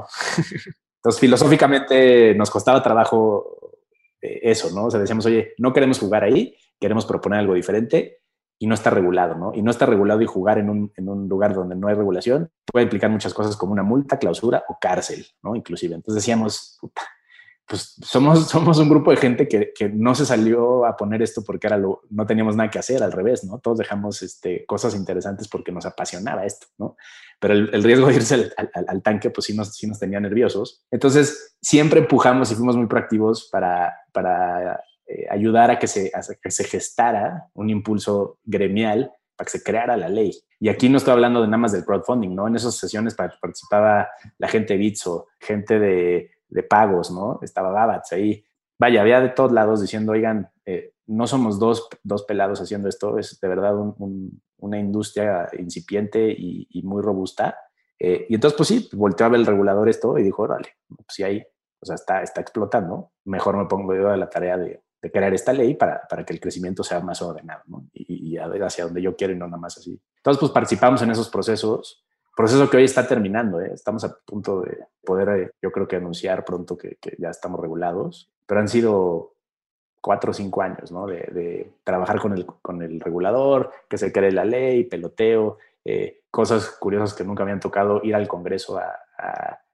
Entonces, 0.96 1.20
filosóficamente 1.20 2.34
nos 2.34 2.50
costaba 2.50 2.82
trabajo 2.82 3.74
eh, 4.20 4.40
eso, 4.42 4.74
¿no? 4.74 4.86
O 4.86 4.90
sea, 4.90 5.00
decíamos, 5.00 5.26
oye, 5.26 5.54
no 5.58 5.72
queremos 5.72 5.98
jugar 5.98 6.24
ahí, 6.24 6.56
queremos 6.80 7.06
proponer 7.06 7.40
algo 7.40 7.54
diferente 7.54 8.18
y 8.58 8.66
no 8.66 8.74
está 8.74 8.90
regulado, 8.90 9.34
¿no? 9.34 9.52
Y 9.54 9.62
no 9.62 9.70
está 9.70 9.86
regulado 9.86 10.22
y 10.22 10.26
jugar 10.26 10.58
en 10.58 10.70
un, 10.70 10.92
en 10.96 11.08
un 11.08 11.28
lugar 11.28 11.54
donde 11.54 11.76
no 11.76 11.88
hay 11.88 11.94
regulación 11.94 12.50
puede 12.64 12.84
implicar 12.84 13.10
muchas 13.10 13.34
cosas 13.34 13.56
como 13.56 13.72
una 13.72 13.82
multa, 13.82 14.18
clausura 14.18 14.64
o 14.68 14.78
cárcel, 14.80 15.26
¿no? 15.42 15.54
Inclusive. 15.56 15.94
Entonces 15.94 16.22
decíamos, 16.22 16.78
pues 17.66 17.96
somos, 18.02 18.46
somos 18.48 18.78
un 18.78 18.88
grupo 18.88 19.10
de 19.10 19.16
gente 19.16 19.48
que, 19.48 19.72
que, 19.74 19.88
no 19.88 20.14
se 20.14 20.24
salió 20.24 20.86
a 20.86 20.96
poner 20.96 21.22
esto 21.22 21.42
porque 21.44 21.66
era 21.66 21.78
no 21.78 22.26
teníamos 22.26 22.56
nada 22.56 22.70
que 22.70 22.78
hacer, 22.78 23.02
al 23.02 23.12
revés, 23.12 23.44
¿no? 23.44 23.58
Todos 23.58 23.78
dejamos 23.78 24.22
este, 24.22 24.64
cosas 24.66 24.94
interesantes 24.94 25.48
porque 25.48 25.72
nos 25.72 25.86
apasionaba 25.86 26.44
esto, 26.44 26.66
¿no? 26.78 26.96
Pero 27.38 27.54
el, 27.54 27.70
el 27.74 27.82
riesgo 27.82 28.06
de 28.06 28.14
irse 28.14 28.34
al, 28.34 28.52
al, 28.88 29.02
tanque, 29.02 29.30
pues 29.30 29.46
sí 29.46 29.54
nos, 29.54 29.74
sí 29.74 29.86
nos 29.86 29.98
tenía 29.98 30.20
nerviosos. 30.20 30.82
Entonces, 30.90 31.56
siempre 31.60 32.00
empujamos 32.00 32.50
y 32.50 32.54
fuimos 32.54 32.76
muy 32.76 32.86
proactivos 32.86 33.48
para, 33.52 33.94
para 34.12 34.82
eh, 35.06 35.26
ayudar 35.30 35.70
a 35.70 35.78
que, 35.78 35.86
se, 35.86 36.10
a 36.14 36.20
que 36.40 36.50
se 36.50 36.64
gestara 36.64 37.48
un 37.54 37.70
impulso 37.70 38.38
gremial 38.44 39.12
para 39.36 39.46
que 39.46 39.58
se 39.58 39.62
creara 39.62 39.96
la 39.96 40.08
ley. 40.08 40.32
Y 40.58 40.68
aquí 40.68 40.88
no 40.88 40.96
estoy 40.96 41.12
hablando 41.12 41.42
de 41.42 41.48
nada 41.48 41.58
más 41.58 41.72
del 41.72 41.84
crowdfunding, 41.84 42.34
¿no? 42.34 42.48
En 42.48 42.56
esas 42.56 42.74
sesiones 42.74 43.14
participaba 43.14 44.08
la 44.38 44.48
gente 44.48 44.74
de 44.74 44.78
Bitso, 44.78 45.26
gente 45.38 45.78
de 45.78 46.30
de 46.48 46.62
pagos, 46.62 47.10
¿no? 47.10 47.38
Estaba 47.42 47.70
Babatz 47.70 48.12
ahí. 48.12 48.44
Vaya, 48.78 49.00
había 49.00 49.20
de 49.20 49.30
todos 49.30 49.52
lados 49.52 49.80
diciendo, 49.80 50.12
oigan, 50.12 50.50
eh, 50.64 50.92
no 51.06 51.26
somos 51.26 51.58
dos, 51.58 51.88
dos, 52.02 52.24
pelados 52.24 52.60
haciendo 52.60 52.88
esto, 52.88 53.18
es 53.18 53.40
de 53.40 53.48
verdad 53.48 53.74
una 54.58 54.78
industria 54.78 55.48
incipiente 55.58 56.34
y, 56.36 56.82
muy 56.82 57.02
robusta. 57.02 57.56
Eh, 57.98 58.26
y 58.28 58.34
entonces, 58.34 58.56
pues 58.56 58.68
sí, 58.68 58.88
volteó 58.92 59.26
a 59.26 59.30
ver 59.30 59.40
el 59.40 59.46
regulador 59.46 59.88
esto 59.88 60.18
y 60.18 60.22
dijo, 60.22 60.42
órale, 60.42 60.68
pues 60.88 61.06
sí 61.08 61.22
hay, 61.22 61.42
o 61.80 61.86
sea, 61.86 61.94
está, 61.94 62.22
está 62.22 62.40
explotando, 62.40 63.12
mejor 63.24 63.56
me 63.56 63.66
pongo 63.66 63.94
yo 63.94 64.10
a 64.10 64.16
la 64.16 64.28
tarea 64.28 64.58
de, 64.58 64.82
de 65.00 65.10
crear 65.10 65.32
esta 65.34 65.52
ley 65.52 65.74
para, 65.74 66.02
para, 66.08 66.24
que 66.24 66.32
el 66.32 66.40
crecimiento 66.40 66.82
sea 66.82 67.00
más 67.00 67.20
ordenado, 67.22 67.62
¿no? 67.66 67.86
Y, 67.92 68.34
y, 68.34 68.38
a 68.38 68.46
hacia 68.46 68.84
donde 68.84 69.02
yo 69.02 69.14
quiero 69.14 69.32
y 69.32 69.36
no 69.36 69.46
nada 69.46 69.58
más 69.58 69.78
así. 69.78 70.00
Entonces, 70.16 70.40
pues 70.40 70.52
participamos 70.52 71.02
en 71.02 71.10
esos 71.10 71.28
procesos 71.28 72.06
proceso 72.36 72.68
que 72.68 72.76
hoy 72.76 72.84
está 72.84 73.08
terminando. 73.08 73.60
¿eh? 73.60 73.70
Estamos 73.72 74.04
a 74.04 74.14
punto 74.14 74.60
de 74.60 74.86
poder, 75.04 75.28
eh, 75.30 75.50
yo 75.60 75.72
creo 75.72 75.88
que 75.88 75.96
anunciar 75.96 76.44
pronto 76.44 76.76
que, 76.76 76.98
ya 77.18 77.30
estamos 77.30 77.58
regulados, 77.58 78.30
pero 78.44 78.60
han 78.60 78.68
sido 78.68 79.32
cuatro 80.00 80.30
o 80.30 80.34
cinco 80.34 80.62
años 80.62 80.92
¿no? 80.92 81.06
de, 81.06 81.72
trabajar 81.82 82.20
con 82.20 82.34
el, 82.34 82.46
con 82.46 82.82
el 82.82 83.00
regulador, 83.00 83.72
que 83.88 83.98
se 83.98 84.12
cree 84.12 84.30
la 84.30 84.44
ley, 84.44 84.84
peloteo, 84.84 85.56
eh, 85.84 86.20
cosas 86.30 86.76
curiosas 86.78 87.14
que 87.14 87.24
nunca 87.24 87.44
me 87.44 87.58
tocado, 87.58 88.02
ir 88.04 88.14
al 88.14 88.28
Congreso 88.28 88.78
a, 88.78 89.00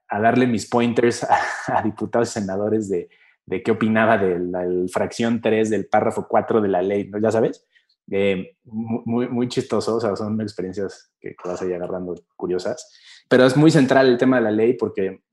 darle 0.09 0.47
mis 0.47 0.69
pointers 0.69 1.23
a, 1.67 1.81
diputados 1.83 2.29
y 2.29 2.39
senadores 2.39 2.87
de, 2.87 3.09
de 3.45 3.61
qué 3.61 3.71
opinaba 3.71 4.17
de 4.17 4.39
la 4.39 4.65
fracción 4.91 5.41
3 5.41 5.69
del 5.69 5.87
párrafo 5.87 6.27
4 6.27 6.61
de 6.61 6.67
la 6.67 6.81
ley, 6.81 7.09
¿no? 7.09 7.19
Ya 7.19 7.31
sabes, 7.31 7.65
eh, 8.11 8.57
muy, 8.65 9.27
muy 9.27 9.47
chistoso, 9.47 9.95
o 9.95 9.99
sea, 9.99 10.15
son 10.15 10.39
experiencias 10.41 11.11
que, 11.19 11.35
vas 11.43 11.61
a 11.61 11.65
ir 11.65 11.73
agarrando 11.73 12.15
curiosas, 12.35 12.91
pero 13.29 13.45
es 13.45 13.55
muy 13.55 13.71
central 13.71 14.07
el 14.07 14.17
tema 14.17 14.37
de 14.37 14.43
la 14.43 14.51
ley 14.51 14.73
porque 14.73 15.23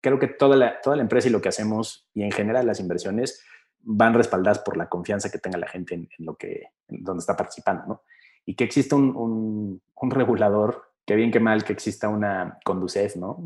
creo 0.00 0.18
que 0.18 0.28
toda 0.28 0.56
la, 0.56 0.80
toda 0.82 0.96
la 0.96 1.02
empresa 1.02 1.28
y 1.28 1.30
lo 1.30 1.40
que 1.40 1.48
hacemos 1.48 2.08
y 2.12 2.22
en 2.22 2.30
general 2.30 2.66
las 2.66 2.80
inversiones 2.80 3.42
van 3.80 4.14
respaldadas 4.14 4.58
por 4.58 4.76
la 4.76 4.88
confianza 4.88 5.30
que 5.30 5.38
tenga 5.38 5.58
la 5.58 5.68
gente 5.68 5.94
en, 5.94 6.08
lo 6.18 6.36
que, 6.36 6.64
donde 6.88 7.20
está 7.20 7.36
participando, 7.36 7.84
¿no? 7.86 8.02
Y 8.46 8.54
que 8.54 8.64
exista 8.64 8.96
un, 8.96 9.80
un, 9.94 10.10
regulador, 10.10 10.92
que 11.06 11.16
bien 11.16 11.30
que 11.30 11.40
mal 11.40 11.64
que 11.64 11.72
exista 11.72 12.08
una 12.08 12.58
Conducef, 12.64 13.16
¿no? 13.16 13.42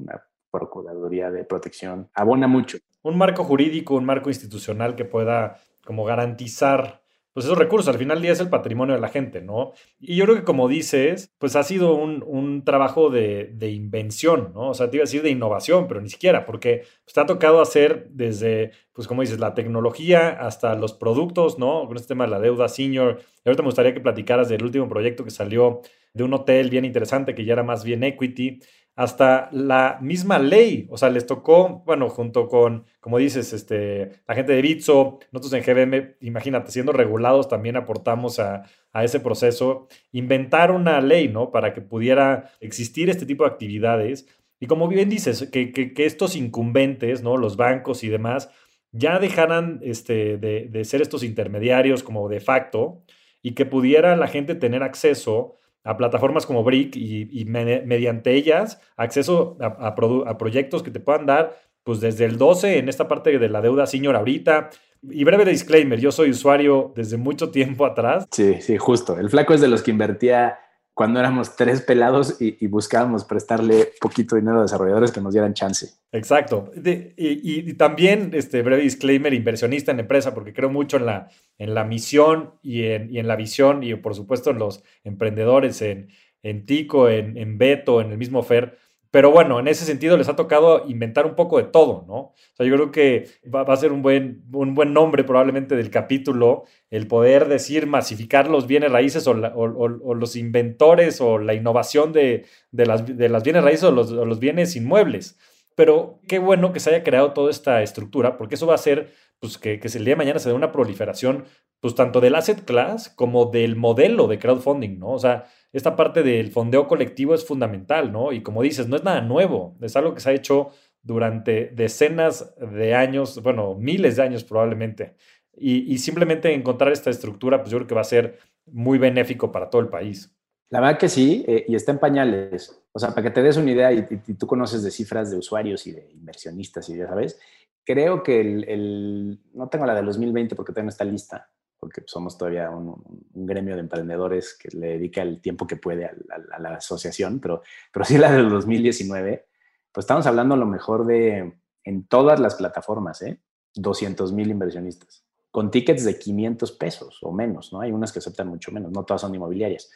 Procuraduría 0.50 1.30
de 1.30 1.44
Protección, 1.44 2.10
abona 2.14 2.48
mucho. 2.48 2.78
Un 3.02 3.16
marco 3.16 3.44
jurídico, 3.44 3.94
un 3.94 4.04
marco 4.04 4.30
institucional 4.30 4.96
que 4.96 5.04
pueda 5.04 5.60
como 5.84 6.04
garantizar 6.04 7.02
pues 7.38 7.46
esos 7.46 7.58
recursos, 7.58 7.86
al 7.86 7.98
final 7.98 8.16
del 8.16 8.22
día 8.22 8.32
es 8.32 8.40
el 8.40 8.48
patrimonio 8.48 8.96
de 8.96 9.00
la 9.00 9.10
gente, 9.10 9.40
¿no? 9.40 9.72
Y 10.00 10.16
yo 10.16 10.24
creo 10.24 10.36
que 10.38 10.42
como 10.42 10.66
dices, 10.66 11.32
pues 11.38 11.54
ha 11.54 11.62
sido 11.62 11.94
un, 11.94 12.64
trabajo 12.64 13.10
de, 13.10 13.54
invención, 13.60 14.50
¿no? 14.54 14.70
O 14.70 14.74
sea, 14.74 14.90
te 14.90 14.96
iba 14.96 15.02
a 15.02 15.06
decir 15.06 15.22
de 15.22 15.30
innovación, 15.30 15.86
pero 15.86 16.00
ni 16.00 16.08
siquiera, 16.08 16.44
porque 16.44 16.82
pues, 17.04 17.14
te 17.14 17.20
ha 17.20 17.26
tocado 17.26 17.60
hacer 17.60 18.08
desde, 18.10 18.72
pues 18.92 19.06
como 19.06 19.20
dices, 19.20 19.38
la 19.38 19.54
tecnología 19.54 20.30
hasta 20.30 20.74
los 20.74 20.94
productos, 20.94 21.60
¿no? 21.60 21.86
Con 21.86 21.96
este 21.96 22.08
tema 22.08 22.24
de 22.24 22.30
la 22.32 22.40
deuda 22.40 22.68
senior. 22.68 23.20
Y 23.44 23.48
ahorita 23.48 23.62
me 23.62 23.68
gustaría 23.68 23.94
que 23.94 24.00
platicaras 24.00 24.48
del 24.48 24.64
último 24.64 24.88
proyecto 24.88 25.22
que 25.22 25.30
salió 25.30 25.82
de 26.14 26.24
un 26.24 26.34
hotel 26.34 26.70
bien 26.70 26.84
interesante 26.84 27.36
que 27.36 27.44
ya 27.44 27.52
era 27.52 27.62
más 27.62 27.84
bien 27.84 28.02
equity 28.02 28.58
hasta 28.98 29.48
la 29.52 29.96
misma 30.02 30.40
ley, 30.40 30.88
o 30.90 30.98
sea, 30.98 31.08
les 31.08 31.24
tocó, 31.24 31.84
bueno, 31.86 32.08
junto 32.08 32.48
con, 32.48 32.84
como 32.98 33.18
dices, 33.18 33.52
este, 33.52 34.10
la 34.26 34.34
gente 34.34 34.54
de 34.54 34.60
Bitso, 34.60 35.20
nosotros 35.30 35.52
en 35.52 35.62
GBM, 35.62 36.16
imagínate, 36.20 36.72
siendo 36.72 36.90
regulados 36.90 37.46
también 37.46 37.76
aportamos 37.76 38.40
a, 38.40 38.64
ese 38.94 39.20
proceso, 39.20 39.86
inventar 40.10 40.72
una 40.72 41.00
ley, 41.00 41.28
¿no? 41.28 41.52
Para 41.52 41.72
que 41.72 41.80
pudiera 41.80 42.50
existir 42.58 43.08
este 43.08 43.24
tipo 43.24 43.44
de 43.44 43.50
actividades. 43.50 44.26
Y 44.58 44.66
como 44.66 44.88
bien 44.88 45.08
dices, 45.08 45.48
que, 45.52 45.70
que, 45.70 46.04
estos 46.04 46.34
incumbentes, 46.34 47.22
¿no? 47.22 47.36
Los 47.36 47.56
bancos 47.56 48.02
y 48.02 48.08
demás, 48.08 48.50
ya 48.90 49.20
dejaran 49.20 49.78
este, 49.84 50.38
de, 50.38 50.66
de 50.68 50.84
ser 50.84 51.02
estos 51.02 51.22
intermediarios 51.22 52.02
como 52.02 52.28
de 52.28 52.40
facto 52.40 53.04
y 53.42 53.52
que 53.52 53.64
pudiera 53.64 54.16
la 54.16 54.26
gente 54.26 54.56
tener 54.56 54.82
acceso 54.82 55.54
a 55.84 55.96
plataformas 55.96 56.46
como 56.46 56.64
Brick 56.64 56.96
y, 56.96 57.44
mediante 57.44 58.34
ellas 58.34 58.80
acceso 58.96 59.56
a, 59.60 59.94
proyectos 60.38 60.82
que 60.82 60.90
te 60.90 61.00
puedan 61.00 61.26
dar 61.26 61.56
pues 61.82 62.00
desde 62.00 62.26
el 62.26 62.36
12 62.36 62.78
en 62.78 62.88
esta 62.88 63.08
parte 63.08 63.38
de 63.38 63.48
la 63.48 63.62
deuda 63.62 63.86
senior 63.86 64.14
ahorita. 64.14 64.70
Y 65.02 65.24
breve 65.24 65.44
disclaimer, 65.44 65.98
yo 65.98 66.12
soy 66.12 66.30
usuario 66.30 66.92
desde 66.94 67.16
mucho 67.16 67.50
tiempo 67.50 67.86
atrás. 67.86 68.26
Sí, 68.32 68.60
sí, 68.60 68.76
justo. 68.76 69.18
El 69.18 69.30
flaco 69.30 69.54
es 69.54 69.60
de 69.60 69.68
los 69.68 69.82
que 69.82 69.92
invertía 69.92 70.58
cuando 70.98 71.20
éramos 71.20 71.54
tres 71.54 71.80
pelados 71.80 72.38
y, 72.40 72.66
buscábamos 72.66 73.24
prestarle 73.24 73.92
poquito 74.00 74.34
dinero 74.34 74.58
a 74.58 74.62
desarrolladores 74.62 75.12
que 75.12 75.20
nos 75.20 75.32
dieran 75.32 75.54
chance. 75.54 75.90
Exacto. 76.10 76.72
y, 76.84 77.72
también, 77.74 78.32
este 78.32 78.62
breve 78.62 78.82
disclaimer, 78.82 79.32
inversionista 79.32 79.92
en 79.92 80.00
empresa, 80.00 80.34
porque 80.34 80.52
creo 80.52 80.70
mucho 80.70 80.96
en 80.96 81.06
la, 81.06 81.28
en 81.56 81.72
la 81.72 81.84
misión 81.84 82.54
y 82.64 82.82
en, 82.82 83.14
y 83.14 83.20
en 83.20 83.28
la 83.28 83.36
visión 83.36 83.84
y 83.84 83.94
por 83.94 84.16
supuesto 84.16 84.50
en 84.50 84.58
los 84.58 84.82
emprendedores, 85.04 85.82
en, 85.82 86.08
en 86.42 86.66
Tico, 86.66 87.08
en, 87.08 87.38
en 87.38 87.58
Beto, 87.58 88.00
en 88.00 88.10
el 88.10 88.18
mismo 88.18 88.42
Fer. 88.42 88.76
Pero 89.10 89.30
bueno, 89.30 89.58
en 89.58 89.68
ese 89.68 89.86
sentido 89.86 90.18
les 90.18 90.28
ha 90.28 90.36
tocado 90.36 90.84
inventar 90.86 91.24
un 91.24 91.34
poco 91.34 91.56
de 91.56 91.64
todo, 91.64 92.04
¿no? 92.06 92.14
O 92.14 92.34
sea, 92.54 92.66
yo 92.66 92.74
creo 92.74 92.90
que 92.90 93.28
va, 93.52 93.62
a 93.62 93.76
ser 93.76 93.90
un 93.90 94.02
buen, 94.02 94.44
un 94.52 94.74
buen 94.74 94.92
nombre 94.92 95.24
probablemente 95.24 95.76
del 95.76 95.90
capítulo, 95.90 96.64
el 96.90 97.06
poder 97.06 97.48
decir 97.48 97.86
masificar 97.86 98.50
los 98.50 98.66
bienes 98.66 98.92
raíces 98.92 99.26
o, 99.26 99.34
los 99.34 100.36
inventores 100.36 101.20
o 101.22 101.38
la 101.38 101.54
innovación 101.54 102.12
de, 102.12 102.44
las, 102.72 103.06
de 103.06 103.28
las, 103.30 103.42
bienes 103.42 103.64
raíces 103.64 103.84
o 103.84 103.92
los, 103.92 104.38
bienes 104.40 104.76
inmuebles. 104.76 105.38
Pero 105.74 106.20
qué 106.28 106.38
bueno 106.38 106.72
que 106.72 106.80
se 106.80 106.90
haya 106.90 107.04
creado 107.04 107.32
toda 107.32 107.50
esta 107.50 107.82
estructura, 107.82 108.36
porque 108.36 108.56
eso 108.56 108.66
va 108.66 108.74
a 108.74 108.78
ser 108.78 109.14
pues 109.38 109.56
que, 109.56 109.78
que 109.78 109.88
el 109.88 110.04
día 110.04 110.14
de 110.14 110.18
mañana 110.18 110.40
se 110.40 110.48
dé 110.48 110.54
una 110.54 110.72
proliferación, 110.72 111.44
pues 111.80 111.94
tanto 111.94 112.20
del 112.20 112.34
asset 112.34 112.64
class 112.64 113.08
como 113.08 113.46
del 113.46 113.76
modelo 113.76 114.26
de 114.26 114.38
crowdfunding, 114.38 114.98
¿no? 114.98 115.12
O 115.12 115.18
sea, 115.18 115.46
esta 115.72 115.96
parte 115.96 116.22
del 116.22 116.50
fondeo 116.50 116.88
colectivo 116.88 117.34
es 117.34 117.44
fundamental, 117.44 118.12
¿no? 118.12 118.32
Y 118.32 118.42
como 118.42 118.62
dices, 118.62 118.88
no 118.88 118.96
es 118.96 119.04
nada 119.04 119.20
nuevo, 119.20 119.76
es 119.80 119.96
algo 119.96 120.14
que 120.14 120.20
se 120.20 120.30
ha 120.30 120.34
hecho 120.34 120.70
durante 121.02 121.70
decenas 121.74 122.54
de 122.58 122.94
años, 122.94 123.42
bueno, 123.42 123.74
miles 123.74 124.16
de 124.16 124.22
años 124.22 124.44
probablemente. 124.44 125.14
Y, 125.60 125.98
simplemente 125.98 126.54
encontrar 126.54 126.92
esta 126.92 127.10
estructura, 127.10 127.58
pues 127.58 127.70
yo 127.70 127.78
creo 127.78 127.88
que 127.88 127.94
va 127.94 128.02
a 128.02 128.04
ser 128.04 128.38
muy 128.66 128.96
benéfico 128.98 129.50
para 129.50 129.68
todo 129.68 129.82
el 129.82 129.88
país. 129.88 130.32
La 130.70 130.80
verdad 130.80 130.98
que 130.98 131.08
sí, 131.08 131.44
eh, 131.48 131.64
y 131.66 131.74
está 131.74 131.90
en 131.90 131.98
pañales. 131.98 132.80
O 132.92 132.98
sea, 132.98 133.10
para 133.10 133.22
que 133.22 133.30
te 133.30 133.42
des 133.42 133.56
una 133.56 133.72
idea, 133.72 133.92
y, 133.92 134.02
tú 134.34 134.46
conoces 134.46 134.84
de 134.84 134.90
cifras 134.92 135.30
de 135.30 135.38
usuarios 135.38 135.84
y 135.88 135.92
de 135.92 136.10
inversionistas, 136.12 136.88
y 136.88 136.96
ya 136.96 137.08
sabes, 137.08 137.40
creo 137.84 138.22
que 138.22 138.40
el, 138.40 139.40
no 139.52 139.68
tengo 139.68 139.86
la 139.86 139.94
de 139.94 140.02
2020 140.02 140.54
porque 140.54 140.72
todavía 140.72 140.86
no 140.86 140.90
está 140.90 141.04
lista, 141.04 141.50
porque 141.78 142.02
somos 142.06 142.36
todavía 142.36 142.70
un, 142.70 143.02
gremio 143.32 143.74
de 143.74 143.80
emprendedores 143.80 144.54
que 144.54 144.76
le 144.76 144.88
dedica 144.88 145.22
el 145.22 145.40
tiempo 145.40 145.66
que 145.66 145.76
puede 145.76 146.06
a, 146.06 146.58
la 146.58 146.74
asociación, 146.74 147.40
pero, 147.40 147.62
pero 147.92 148.04
sí 148.04 148.18
la 148.18 148.32
del 148.32 148.48
2019, 148.50 149.46
pues 149.92 150.04
estamos 150.04 150.26
hablando 150.26 150.54
a 150.54 150.58
lo 150.58 150.66
mejor 150.66 151.06
de, 151.06 151.54
en 151.84 152.06
todas 152.06 152.40
las 152.40 152.56
plataformas, 152.56 153.22
¿eh? 153.22 153.40
200 153.74 154.32
mil 154.32 154.50
inversionistas, 154.50 155.24
con 155.50 155.70
tickets 155.70 156.04
de 156.04 156.18
500 156.18 156.72
pesos 156.72 157.18
o 157.22 157.32
menos, 157.32 157.72
¿no? 157.72 157.80
Hay 157.80 157.92
unas 157.92 158.12
que 158.12 158.18
aceptan 158.18 158.48
mucho 158.48 158.72
menos, 158.72 158.90
no 158.90 159.04
todas 159.04 159.20
son 159.20 159.34
inmobiliarias. 159.34 159.90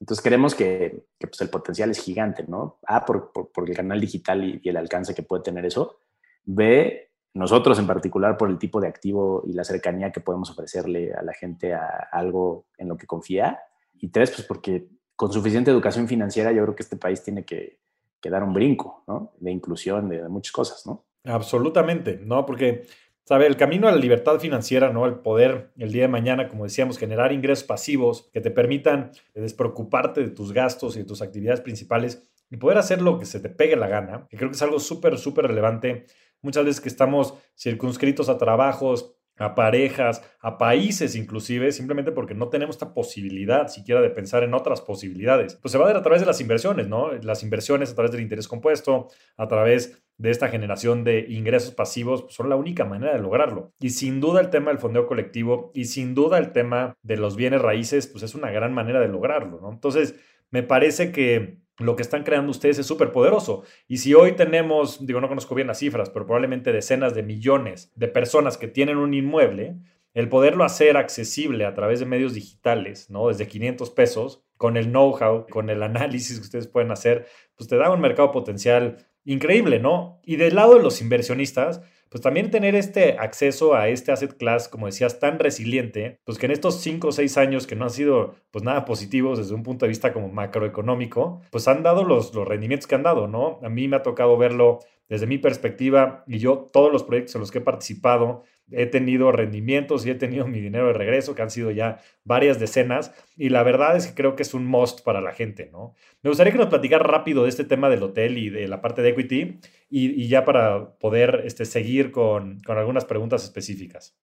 Entonces 0.00 0.22
creemos 0.22 0.54
que, 0.54 1.06
pues 1.18 1.40
el 1.40 1.50
potencial 1.50 1.90
es 1.90 1.98
gigante, 1.98 2.44
¿no? 2.46 2.78
A, 2.86 3.04
por, 3.04 3.32
por, 3.32 3.68
el 3.68 3.76
canal 3.76 4.00
digital 4.00 4.44
y, 4.44 4.60
y, 4.62 4.68
el 4.68 4.76
alcance 4.76 5.14
que 5.14 5.22
puede 5.22 5.42
tener 5.42 5.64
eso. 5.66 5.98
B, 6.44 7.13
nosotros 7.34 7.78
en 7.80 7.86
particular 7.86 8.36
por 8.36 8.48
el 8.48 8.58
tipo 8.58 8.80
de 8.80 8.86
activo 8.86 9.42
y 9.44 9.52
la 9.52 9.64
cercanía 9.64 10.12
que 10.12 10.20
podemos 10.20 10.50
ofrecerle 10.50 11.12
a 11.12 11.22
la 11.22 11.34
gente 11.34 11.74
a 11.74 12.08
algo 12.12 12.66
en 12.78 12.88
lo 12.88 12.96
que 12.96 13.06
confía. 13.06 13.58
Y 13.98 14.08
tres, 14.08 14.30
pues 14.30 14.46
porque 14.46 14.88
con 15.16 15.32
suficiente 15.32 15.70
educación 15.70 16.06
financiera 16.06 16.52
yo 16.52 16.62
creo 16.62 16.76
que 16.76 16.84
este 16.84 16.96
país 16.96 17.22
tiene 17.22 17.44
que, 17.44 17.80
dar 18.22 18.42
un 18.42 18.54
brinco, 18.54 19.04
¿no? 19.06 19.34
De 19.38 19.50
inclusión, 19.50 20.08
de, 20.08 20.26
muchas 20.30 20.52
cosas, 20.52 20.86
¿no? 20.86 21.04
Absolutamente, 21.24 22.18
¿no? 22.22 22.46
Porque, 22.46 22.86
¿sabe? 23.24 23.46
El 23.46 23.58
camino 23.58 23.86
a 23.86 23.92
la 23.92 23.98
libertad 23.98 24.38
financiera, 24.38 24.90
¿no? 24.90 25.04
El 25.04 25.16
poder 25.16 25.72
el 25.76 25.92
día 25.92 26.02
de 26.02 26.08
mañana, 26.08 26.48
como 26.48 26.64
decíamos, 26.64 26.96
generar 26.96 27.32
ingresos 27.32 27.64
pasivos 27.64 28.30
que 28.32 28.40
te 28.40 28.50
permitan 28.50 29.10
despreocuparte 29.34 30.22
de 30.22 30.30
tus 30.30 30.54
gastos 30.54 30.96
y 30.96 31.00
de 31.00 31.04
tus 31.04 31.20
actividades 31.20 31.60
principales 31.60 32.30
y 32.50 32.56
poder 32.56 32.78
hacer 32.78 33.02
lo 33.02 33.18
que 33.18 33.26
se 33.26 33.40
te 33.40 33.50
pegue 33.50 33.76
la 33.76 33.88
gana, 33.88 34.26
que 34.30 34.38
creo 34.38 34.48
que 34.48 34.56
es 34.56 34.62
algo 34.62 34.78
súper, 34.78 35.18
súper 35.18 35.46
relevante 35.46 36.06
muchas 36.44 36.64
veces 36.64 36.80
que 36.80 36.88
estamos 36.88 37.34
circunscritos 37.56 38.28
a 38.28 38.38
trabajos, 38.38 39.14
a 39.36 39.54
parejas, 39.54 40.22
a 40.40 40.58
países 40.58 41.16
inclusive, 41.16 41.72
simplemente 41.72 42.12
porque 42.12 42.34
no 42.34 42.48
tenemos 42.48 42.76
esta 42.76 42.94
posibilidad 42.94 43.68
siquiera 43.68 44.00
de 44.00 44.10
pensar 44.10 44.44
en 44.44 44.54
otras 44.54 44.80
posibilidades. 44.80 45.56
Pues 45.56 45.72
se 45.72 45.78
va 45.78 45.84
a 45.84 45.88
dar 45.88 45.96
a 45.96 46.02
través 46.02 46.20
de 46.20 46.26
las 46.26 46.40
inversiones, 46.40 46.88
¿no? 46.88 47.12
Las 47.12 47.42
inversiones 47.42 47.90
a 47.90 47.94
través 47.94 48.12
del 48.12 48.20
interés 48.20 48.46
compuesto, 48.46 49.08
a 49.36 49.48
través 49.48 50.04
de 50.16 50.30
esta 50.30 50.48
generación 50.48 51.02
de 51.02 51.26
ingresos 51.28 51.74
pasivos, 51.74 52.22
pues 52.22 52.34
son 52.34 52.48
la 52.48 52.54
única 52.54 52.84
manera 52.84 53.14
de 53.14 53.18
lograrlo. 53.18 53.72
Y 53.80 53.90
sin 53.90 54.20
duda 54.20 54.40
el 54.40 54.50
tema 54.50 54.70
del 54.70 54.78
fondeo 54.78 55.06
colectivo 55.06 55.72
y 55.74 55.86
sin 55.86 56.14
duda 56.14 56.38
el 56.38 56.52
tema 56.52 56.96
de 57.02 57.16
los 57.16 57.34
bienes 57.34 57.60
raíces, 57.60 58.06
pues 58.06 58.22
es 58.22 58.36
una 58.36 58.52
gran 58.52 58.72
manera 58.72 59.00
de 59.00 59.08
lograrlo, 59.08 59.60
¿no? 59.60 59.72
Entonces, 59.72 60.14
me 60.50 60.62
parece 60.62 61.10
que 61.10 61.63
lo 61.78 61.96
que 61.96 62.02
están 62.02 62.22
creando 62.22 62.50
ustedes 62.50 62.78
es 62.78 62.86
súper 62.86 63.12
poderoso. 63.12 63.64
Y 63.88 63.98
si 63.98 64.14
hoy 64.14 64.32
tenemos, 64.32 65.04
digo, 65.06 65.20
no 65.20 65.28
conozco 65.28 65.54
bien 65.54 65.68
las 65.68 65.78
cifras, 65.78 66.10
pero 66.10 66.26
probablemente 66.26 66.72
decenas 66.72 67.14
de 67.14 67.22
millones 67.22 67.92
de 67.96 68.08
personas 68.08 68.56
que 68.56 68.68
tienen 68.68 68.96
un 68.96 69.14
inmueble, 69.14 69.76
el 70.14 70.28
poderlo 70.28 70.62
hacer 70.64 70.96
accesible 70.96 71.64
a 71.66 71.74
través 71.74 71.98
de 71.98 72.06
medios 72.06 72.34
digitales, 72.34 73.10
¿no? 73.10 73.28
Desde 73.28 73.48
500 73.48 73.90
pesos, 73.90 74.44
con 74.56 74.76
el 74.76 74.86
know-how, 74.86 75.46
con 75.50 75.68
el 75.68 75.82
análisis 75.82 76.38
que 76.38 76.44
ustedes 76.44 76.68
pueden 76.68 76.92
hacer, 76.92 77.26
pues 77.56 77.68
te 77.68 77.76
da 77.76 77.90
un 77.90 78.00
mercado 78.00 78.30
potencial 78.30 79.08
increíble, 79.24 79.80
¿no? 79.80 80.20
Y 80.22 80.36
del 80.36 80.54
lado 80.54 80.76
de 80.76 80.82
los 80.82 81.00
inversionistas, 81.00 81.80
pues 82.14 82.22
también 82.22 82.52
tener 82.52 82.76
este 82.76 83.16
acceso 83.18 83.74
a 83.74 83.88
este 83.88 84.12
asset 84.12 84.36
class, 84.36 84.68
como 84.68 84.86
decías, 84.86 85.18
tan 85.18 85.40
resiliente, 85.40 86.20
pues 86.22 86.38
que 86.38 86.46
en 86.46 86.52
estos 86.52 86.80
5 86.80 87.08
o 87.08 87.10
6 87.10 87.36
años 87.38 87.66
que 87.66 87.74
no 87.74 87.86
han 87.86 87.90
sido 87.90 88.36
pues 88.52 88.62
nada 88.62 88.84
positivos 88.84 89.36
desde 89.36 89.52
un 89.52 89.64
punto 89.64 89.84
de 89.84 89.88
vista 89.88 90.12
como 90.12 90.28
macroeconómico, 90.28 91.42
pues 91.50 91.66
han 91.66 91.82
dado 91.82 92.04
los, 92.04 92.32
los 92.32 92.46
rendimientos 92.46 92.86
que 92.86 92.94
han 92.94 93.02
dado, 93.02 93.26
¿no? 93.26 93.58
A 93.64 93.68
mí 93.68 93.88
me 93.88 93.96
ha 93.96 94.04
tocado 94.04 94.36
verlo 94.36 94.78
desde 95.08 95.26
mi 95.26 95.38
perspectiva 95.38 96.22
y 96.28 96.38
yo 96.38 96.68
todos 96.72 96.92
los 96.92 97.02
proyectos 97.02 97.34
en 97.34 97.40
los 97.40 97.50
que 97.50 97.58
he 97.58 97.62
participado, 97.62 98.44
he 98.70 98.86
tenido 98.86 99.30
rendimientos 99.32 100.06
y 100.06 100.10
he 100.10 100.14
tenido 100.14 100.46
mi 100.46 100.60
dinero 100.60 100.88
de 100.88 100.92
regreso, 100.94 101.34
que 101.34 101.42
han 101.42 101.50
sido 101.50 101.70
ya 101.70 102.00
varias 102.24 102.58
decenas, 102.58 103.12
y 103.36 103.50
la 103.50 103.62
verdad 103.62 103.96
es 103.96 104.06
que 104.06 104.14
creo 104.14 104.36
que 104.36 104.42
es 104.42 104.54
un 104.54 104.66
must 104.66 105.02
para 105.02 105.20
la 105.20 105.32
gente, 105.32 105.68
¿no? 105.70 105.94
Me 106.22 106.30
gustaría 106.30 106.52
que 106.52 106.58
nos 106.58 106.68
platicara 106.68 107.04
rápido 107.04 107.44
de 107.44 107.50
este 107.50 107.64
tema 107.64 107.90
del 107.90 108.02
hotel 108.02 108.38
y 108.38 108.50
de 108.50 108.66
la 108.68 108.80
parte 108.80 109.02
de 109.02 109.10
equity, 109.10 109.60
y, 109.90 110.28
ya 110.28 110.44
para 110.44 110.96
poder 110.98 111.42
este, 111.44 111.64
seguir 111.64 112.10
con, 112.10 112.60
algunas 112.66 113.04
preguntas 113.04 113.44
específicas. 113.44 114.16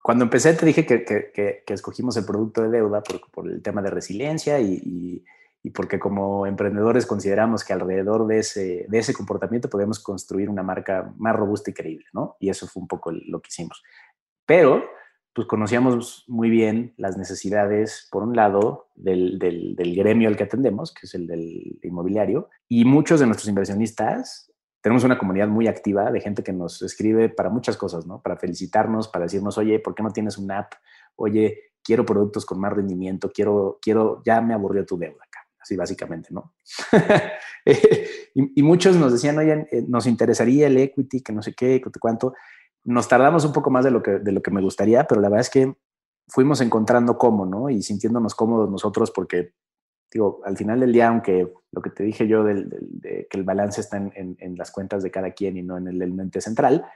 Cuando 0.00 0.24
empecé 0.24 0.54
te 0.54 0.64
dije 0.64 0.86
que, 0.86 1.64
escogimos 1.66 2.16
el 2.16 2.24
producto 2.24 2.62
de 2.62 2.70
deuda 2.70 3.02
por, 3.02 3.50
el 3.50 3.60
tema 3.62 3.82
de 3.82 3.90
resiliencia 3.90 4.60
y, 4.60 5.24
porque 5.70 5.98
como 5.98 6.46
emprendedores 6.46 7.06
consideramos 7.06 7.64
que 7.64 7.72
alrededor 7.72 8.26
de 8.26 8.38
ese, 8.38 8.86
de 8.88 8.98
ese 8.98 9.14
comportamiento 9.14 9.68
podemos 9.68 9.98
construir 9.98 10.48
una 10.48 10.62
marca 10.62 11.12
más 11.18 11.36
robusta 11.36 11.70
y 11.70 11.74
creíble, 11.74 12.06
¿no? 12.12 12.36
Y 12.40 12.48
eso 12.48 12.66
fue 12.66 12.80
un 12.80 12.88
poco 12.88 13.10
lo 13.10 13.40
que 13.40 13.48
hicimos. 13.48 13.82
Pero, 14.46 14.84
pues 15.34 15.46
conocíamos 15.46 16.24
muy 16.28 16.48
bien 16.48 16.94
las 16.96 17.18
necesidades, 17.18 18.08
por 18.10 18.22
un 18.22 18.34
lado, 18.34 18.88
del, 18.94 19.38
del, 19.38 19.76
del 19.76 19.94
gremio 19.94 20.28
al 20.28 20.36
que 20.36 20.44
atendemos, 20.44 20.92
que 20.94 21.06
es 21.06 21.14
el 21.14 21.26
del 21.26 21.78
inmobiliario, 21.82 22.48
y 22.68 22.84
muchos 22.84 23.20
de 23.20 23.26
nuestros 23.26 23.48
inversionistas 23.48 24.52
tenemos 24.80 25.04
una 25.04 25.18
comunidad 25.18 25.48
muy 25.48 25.66
activa 25.66 26.10
de 26.10 26.20
gente 26.20 26.42
que 26.42 26.52
nos 26.52 26.82
escribe 26.82 27.28
para 27.28 27.50
muchas 27.50 27.76
cosas, 27.76 28.06
¿no? 28.06 28.22
Para 28.22 28.36
felicitarnos, 28.36 29.08
para 29.08 29.24
decirnos, 29.24 29.58
oye, 29.58 29.80
¿por 29.80 29.94
qué 29.94 30.02
no 30.02 30.12
tienes 30.12 30.38
una 30.38 30.60
app? 30.60 30.72
Oye, 31.16 31.72
quiero 31.82 32.04
productos 32.04 32.46
con 32.46 32.60
más 32.60 32.72
rendimiento, 32.72 33.30
quiero, 33.32 33.78
quiero, 33.82 34.22
ya 34.24 34.40
me 34.40 34.54
aburrió 34.54 34.86
tu 34.86 34.98
deuda 34.98 35.24
así 35.60 35.76
básicamente, 35.76 36.28
¿no? 36.30 36.54
y, 38.34 38.62
muchos 38.62 38.96
nos 38.96 39.12
decían, 39.12 39.38
oye, 39.38 39.66
eh, 39.70 39.84
nos 39.86 40.06
interesaría 40.06 40.66
el 40.66 40.76
equity, 40.78 41.22
que 41.22 41.32
no 41.32 41.42
sé 41.42 41.54
qué, 41.54 41.82
cuánto. 42.00 42.34
Nos 42.84 43.08
tardamos 43.08 43.44
un 43.44 43.52
poco 43.52 43.70
más 43.70 43.84
de 43.84 43.90
lo 43.90 44.02
que, 44.02 44.12
de 44.18 44.32
lo 44.32 44.42
que 44.42 44.50
me 44.50 44.62
gustaría, 44.62 45.06
pero 45.06 45.20
la 45.20 45.28
verdad 45.28 45.42
es 45.42 45.50
que 45.50 45.74
fuimos 46.28 46.60
encontrando 46.60 47.18
cómo, 47.18 47.46
¿no? 47.46 47.70
Y 47.70 47.82
sintiéndonos 47.82 48.34
cómodos 48.34 48.70
nosotros 48.70 49.10
porque 49.10 49.54
digo, 50.10 50.40
al 50.44 50.56
final 50.56 50.80
del 50.80 50.92
día, 50.92 51.08
aunque 51.08 51.52
lo 51.70 51.82
que 51.82 51.90
te 51.90 52.02
dije 52.02 52.26
yo 52.26 52.44
de 52.44 53.26
que 53.28 53.36
el 53.36 53.44
balance 53.44 53.80
está 53.80 53.96
en, 53.98 54.56
las 54.56 54.70
cuentas 54.70 55.02
de 55.02 55.10
cada 55.10 55.32
quien 55.32 55.56
y 55.56 55.62
no 55.62 55.76
en 55.76 55.88
el 55.88 56.02
ente 56.02 56.40
central, 56.40 56.86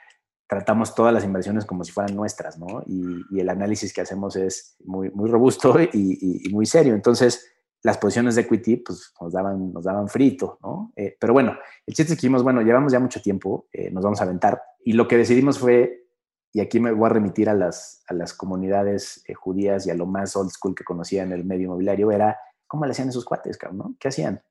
tratamos 0.48 0.94
todas 0.94 1.14
las 1.14 1.24
inversiones 1.24 1.64
como 1.64 1.84
si 1.84 1.92
fueran 1.92 2.14
nuestras, 2.14 2.58
¿no? 2.58 2.82
Y, 2.86 3.40
el 3.40 3.48
análisis 3.48 3.92
que 3.92 4.02
hacemos 4.02 4.36
es 4.36 4.76
muy, 4.84 5.10
muy 5.10 5.30
robusto 5.30 5.74
y, 5.80 6.48
muy 6.52 6.66
serio. 6.66 6.94
Entonces, 6.94 7.51
las 7.82 7.98
posiciones 7.98 8.36
de 8.36 8.42
equity, 8.42 8.76
pues 8.76 9.12
nos 9.20 9.32
daban, 9.32 9.72
nos 9.72 9.84
daban 9.84 10.08
frito, 10.08 10.58
¿no? 10.62 10.92
Eh, 10.94 11.16
pero 11.18 11.32
bueno, 11.32 11.56
el 11.86 11.94
chiste 11.94 12.12
es 12.12 12.18
que 12.18 12.26
dijimos, 12.26 12.42
bueno, 12.42 12.62
llevamos 12.62 12.92
ya 12.92 13.00
mucho 13.00 13.20
tiempo, 13.20 13.66
eh, 13.72 13.90
nos 13.90 14.04
vamos 14.04 14.20
a 14.20 14.24
aventar. 14.24 14.62
Y 14.84 14.92
lo 14.92 15.08
que 15.08 15.16
decidimos 15.16 15.58
fue, 15.58 16.06
y 16.52 16.60
aquí 16.60 16.78
me 16.78 16.92
voy 16.92 17.06
a 17.06 17.12
remitir 17.12 17.48
a 17.48 17.54
las, 17.54 18.04
a 18.06 18.14
las 18.14 18.34
comunidades 18.34 19.24
eh, 19.26 19.34
judías 19.34 19.86
y 19.86 19.90
a 19.90 19.94
lo 19.94 20.06
más 20.06 20.36
old 20.36 20.50
school 20.50 20.74
que 20.74 20.84
conocía 20.84 21.22
en 21.22 21.32
el 21.32 21.44
medio 21.44 21.64
inmobiliario, 21.64 22.12
era 22.12 22.38
¿Cómo 22.72 22.86
le 22.86 22.92
hacían 22.92 23.10
esos 23.10 23.26
cuates, 23.26 23.58
cabrón? 23.58 23.76
¿no? 23.76 23.96
¿Qué 24.00 24.08
hacían? 24.08 24.42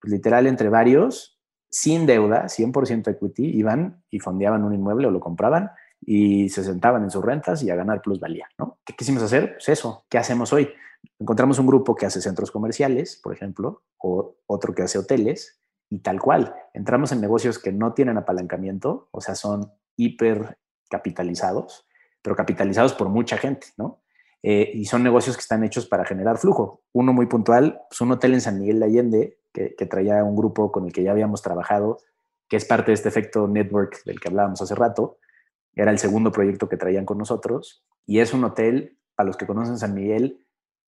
Pues 0.00 0.12
literal, 0.12 0.48
entre 0.48 0.68
varios, 0.68 1.38
sin 1.70 2.04
deuda, 2.04 2.48
100% 2.48 3.06
equity, 3.06 3.46
iban 3.46 4.02
y 4.10 4.18
fondeaban 4.18 4.64
un 4.64 4.74
inmueble 4.74 5.06
o 5.06 5.12
lo 5.12 5.20
compraban 5.20 5.70
y 6.00 6.48
se 6.48 6.64
sentaban 6.64 7.02
en 7.04 7.10
sus 7.10 7.24
rentas 7.24 7.62
y 7.62 7.70
a 7.70 7.76
ganar 7.76 8.02
plusvalía, 8.02 8.48
¿no? 8.58 8.78
¿Qué 8.84 8.94
quisimos 8.94 9.22
hacer? 9.22 9.54
Pues 9.54 9.68
eso, 9.68 10.04
¿qué 10.08 10.18
hacemos 10.18 10.52
hoy? 10.52 10.70
Encontramos 11.18 11.58
un 11.58 11.66
grupo 11.66 11.94
que 11.94 12.06
hace 12.06 12.20
centros 12.20 12.50
comerciales, 12.50 13.20
por 13.22 13.32
ejemplo, 13.32 13.82
o 13.98 14.36
otro 14.46 14.74
que 14.74 14.82
hace 14.82 14.98
hoteles, 14.98 15.60
y 15.90 15.98
tal 15.98 16.20
cual. 16.20 16.54
Entramos 16.72 17.12
en 17.12 17.20
negocios 17.20 17.58
que 17.58 17.72
no 17.72 17.92
tienen 17.92 18.16
apalancamiento, 18.16 19.08
o 19.10 19.20
sea, 19.20 19.34
son 19.34 19.72
hiper 19.96 20.58
capitalizados, 20.88 21.86
pero 22.22 22.36
capitalizados 22.36 22.94
por 22.94 23.08
mucha 23.08 23.36
gente, 23.36 23.68
¿no? 23.76 24.00
Eh, 24.42 24.70
y 24.72 24.86
son 24.86 25.02
negocios 25.02 25.36
que 25.36 25.42
están 25.42 25.64
hechos 25.64 25.86
para 25.86 26.04
generar 26.04 26.38
flujo. 26.38 26.82
Uno 26.92 27.12
muy 27.12 27.26
puntual, 27.26 27.82
pues 27.88 28.00
un 28.00 28.12
hotel 28.12 28.34
en 28.34 28.40
San 28.40 28.58
Miguel 28.58 28.80
de 28.80 28.86
Allende, 28.86 29.38
que, 29.52 29.86
traía 29.86 30.22
un 30.24 30.36
grupo 30.36 30.70
con 30.70 30.86
el 30.86 30.92
que 30.92 31.02
ya 31.02 31.10
habíamos 31.10 31.42
trabajado, 31.42 31.98
que 32.48 32.56
es 32.56 32.64
parte 32.64 32.90
de 32.90 32.94
este 32.94 33.08
efecto 33.08 33.48
network 33.48 34.02
del 34.04 34.20
que 34.20 34.28
hablábamos 34.28 34.62
hace 34.62 34.74
rato. 34.74 35.18
Era 35.74 35.90
el 35.90 35.98
segundo 35.98 36.32
proyecto 36.32 36.68
que 36.68 36.76
traían 36.76 37.04
con 37.04 37.18
nosotros. 37.18 37.84
Y 38.06 38.20
es 38.20 38.32
un 38.32 38.44
hotel, 38.44 38.98
para 39.14 39.26
los 39.26 39.36
que 39.36 39.46
conocen 39.46 39.78
San 39.78 39.94
Miguel, 39.94 40.44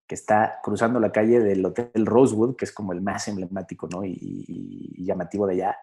que 0.06 0.14
está 0.14 0.60
cruzando 0.62 1.00
la 1.00 1.12
calle 1.12 1.40
del 1.40 1.64
Hotel 1.64 2.06
Rosewood, 2.06 2.56
que 2.56 2.64
es 2.64 2.72
como 2.72 2.92
el 2.92 3.00
más 3.00 3.28
emblemático 3.28 3.88
¿no? 3.88 4.04
y, 4.04 5.04
llamativo 5.04 5.46
de 5.46 5.54
allá. 5.54 5.76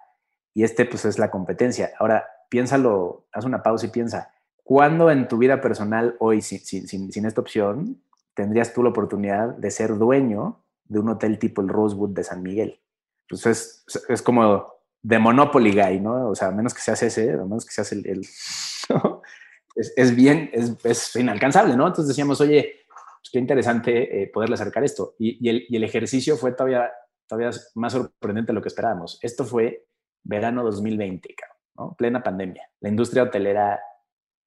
Y 0.53 0.63
este, 0.63 0.85
pues, 0.85 1.05
es 1.05 1.17
la 1.17 1.31
competencia. 1.31 1.91
Ahora, 1.99 2.25
piénsalo, 2.49 3.27
haz 3.31 3.45
una 3.45 3.63
pausa 3.63 3.85
y 3.85 3.89
piensa, 3.89 4.31
¿cuándo 4.63 5.09
en 5.11 5.27
tu 5.27 5.37
vida 5.37 5.61
personal 5.61 6.15
hoy, 6.19 6.41
sin, 6.41 6.59
sin, 6.59 7.11
sin, 7.11 7.25
esta 7.25 7.41
opción, 7.41 8.01
tendrías 8.33 8.73
tú 8.73 8.83
la 8.83 8.89
oportunidad 8.89 9.55
de 9.55 9.71
ser 9.71 9.97
dueño 9.97 10.63
de 10.85 10.99
un 10.99 11.09
hotel 11.09 11.39
tipo 11.39 11.61
el 11.61 11.69
Rosewood 11.69 12.09
de 12.09 12.23
San 12.23 12.43
Miguel? 12.43 12.79
Pues 13.27 13.45
es, 13.45 13.85
es 14.09 14.21
como 14.21 14.78
de 15.01 15.19
Monopoly 15.19 15.71
Guy, 15.71 15.99
¿no? 15.99 16.29
O 16.29 16.35
sea, 16.35 16.49
a 16.49 16.51
menos 16.51 16.73
que 16.73 16.81
seas 16.81 17.01
ese, 17.03 17.31
a 17.33 17.37
menos 17.37 17.65
que 17.65 17.73
seas 17.73 17.91
el... 17.91 18.05
el 18.07 18.19
es, 19.75 19.93
es, 19.95 20.15
bien, 20.15 20.49
es, 20.53 20.75
es, 20.83 21.15
inalcanzable, 21.15 21.75
¿no? 21.75 21.87
Entonces 21.87 22.09
decíamos, 22.09 22.41
oye, 22.41 22.81
pues 23.21 23.29
qué 23.31 23.39
interesante 23.39 24.23
eh, 24.23 24.27
poderle 24.27 24.55
acercar 24.55 24.83
esto. 24.83 25.15
Y, 25.19 25.45
y, 25.45 25.49
el, 25.49 25.65
y, 25.69 25.75
el, 25.75 25.83
ejercicio 25.83 26.35
fue 26.37 26.51
todavía, 26.51 26.91
todavía 27.27 27.51
más 27.75 27.93
sorprendente 27.93 28.51
de 28.51 28.55
lo 28.55 28.61
que 28.61 28.69
esperábamos. 28.69 29.19
Esto 29.21 29.45
fue 29.45 29.85
verano 30.23 30.63
2020, 30.63 31.35
¿no? 31.77 31.95
Plena 31.97 32.21
pandemia. 32.21 32.69
La 32.81 32.89
industria 32.89 33.23
hotelera 33.23 33.79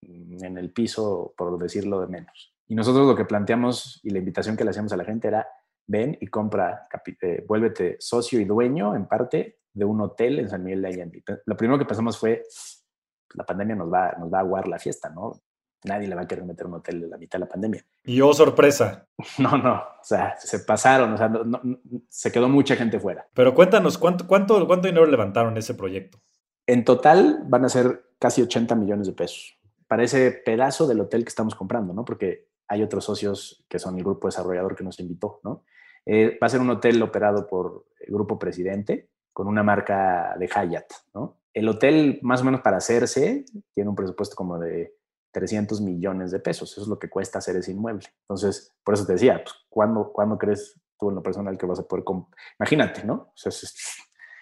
mm, 0.02 0.44
en 0.44 0.58
el 0.58 0.72
piso, 0.72 1.32
por 1.36 1.58
decirlo 1.58 2.00
de 2.00 2.08
menos. 2.08 2.54
Y 2.66 2.74
nosotros 2.74 3.06
lo 3.06 3.16
que 3.16 3.24
planteamos 3.24 4.00
y 4.02 4.10
la 4.10 4.18
invitación 4.18 4.56
que 4.56 4.64
le 4.64 4.70
hacíamos 4.70 4.92
a 4.92 4.96
la 4.96 5.04
gente 5.04 5.28
era, 5.28 5.46
ven 5.86 6.16
y 6.20 6.26
compra, 6.28 6.88
eh, 7.22 7.44
vuélvete 7.46 7.96
socio 7.98 8.40
y 8.40 8.44
dueño 8.44 8.94
en 8.94 9.06
parte 9.06 9.59
de 9.72 9.84
un 9.84 10.00
hotel 10.00 10.38
en 10.38 10.48
San 10.48 10.64
Miguel 10.64 10.82
de 10.82 10.88
Allende. 10.88 11.22
Lo 11.46 11.56
primero 11.56 11.78
que 11.78 11.84
pensamos 11.84 12.18
fue, 12.18 12.42
pues, 12.42 12.84
la 13.34 13.44
pandemia 13.44 13.76
nos 13.76 13.92
va, 13.92 14.12
nos 14.18 14.32
va 14.32 14.38
a 14.38 14.40
aguar 14.40 14.68
la 14.68 14.78
fiesta, 14.78 15.10
¿no? 15.10 15.40
Nadie 15.84 16.08
le 16.08 16.14
va 16.14 16.22
a 16.22 16.26
querer 16.26 16.44
meter 16.44 16.66
un 16.66 16.74
hotel 16.74 17.04
en 17.04 17.10
la 17.10 17.16
mitad 17.16 17.38
de 17.38 17.46
la 17.46 17.48
pandemia. 17.48 17.84
Y 18.04 18.20
oh, 18.20 18.32
sorpresa. 18.32 19.06
No, 19.38 19.56
no, 19.56 19.74
o 19.74 20.02
sea, 20.04 20.34
se 20.38 20.60
pasaron, 20.60 21.12
o 21.12 21.16
sea, 21.16 21.28
no, 21.28 21.60
se 22.08 22.32
quedó 22.32 22.48
mucha 22.48 22.74
gente 22.74 22.98
fuera. 22.98 23.28
Pero 23.34 23.54
cuéntanos, 23.54 23.98
¿cuánto, 23.98 24.26
cuánto, 24.26 24.66
¿cuánto 24.66 24.88
dinero 24.88 25.06
levantaron 25.06 25.56
ese 25.56 25.74
proyecto? 25.74 26.18
En 26.66 26.84
total 26.84 27.42
van 27.46 27.64
a 27.64 27.68
ser 27.68 28.14
casi 28.18 28.42
80 28.42 28.74
millones 28.76 29.06
de 29.06 29.12
pesos 29.12 29.58
para 29.86 30.04
ese 30.04 30.30
pedazo 30.30 30.86
del 30.86 31.00
hotel 31.00 31.24
que 31.24 31.30
estamos 31.30 31.54
comprando, 31.54 31.92
¿no? 31.92 32.04
Porque 32.04 32.48
hay 32.68 32.82
otros 32.82 33.04
socios 33.04 33.64
que 33.68 33.78
son 33.78 33.96
el 33.96 34.04
grupo 34.04 34.28
desarrollador 34.28 34.76
que 34.76 34.84
nos 34.84 35.00
invitó, 35.00 35.40
¿no? 35.42 35.64
Eh, 36.06 36.38
va 36.42 36.46
a 36.46 36.50
ser 36.50 36.60
un 36.60 36.70
hotel 36.70 37.02
operado 37.02 37.46
por 37.46 37.86
el 37.98 38.14
Grupo 38.14 38.38
Presidente 38.38 39.10
con 39.40 39.48
una 39.48 39.62
marca 39.62 40.36
de 40.38 40.46
Hyatt, 40.46 40.92
¿no? 41.14 41.38
El 41.54 41.66
hotel, 41.66 42.18
más 42.20 42.42
o 42.42 42.44
menos 42.44 42.60
para 42.60 42.76
hacerse, 42.76 43.46
tiene 43.72 43.88
un 43.88 43.96
presupuesto 43.96 44.36
como 44.36 44.58
de 44.58 44.98
300 45.30 45.80
millones 45.80 46.30
de 46.30 46.40
pesos. 46.40 46.70
Eso 46.72 46.82
es 46.82 46.88
lo 46.88 46.98
que 46.98 47.08
cuesta 47.08 47.38
hacer 47.38 47.56
ese 47.56 47.72
inmueble. 47.72 48.06
Entonces, 48.20 48.70
por 48.84 48.92
eso 48.92 49.06
te 49.06 49.14
decía, 49.14 49.42
pues, 49.42 49.56
¿cuándo, 49.70 50.12
¿cuándo 50.12 50.36
crees 50.36 50.78
tú 50.98 51.08
en 51.08 51.14
lo 51.14 51.22
personal 51.22 51.56
que 51.56 51.64
vas 51.64 51.78
a 51.78 51.84
poder 51.84 52.04
Imagínate, 52.58 53.02
¿no? 53.04 53.32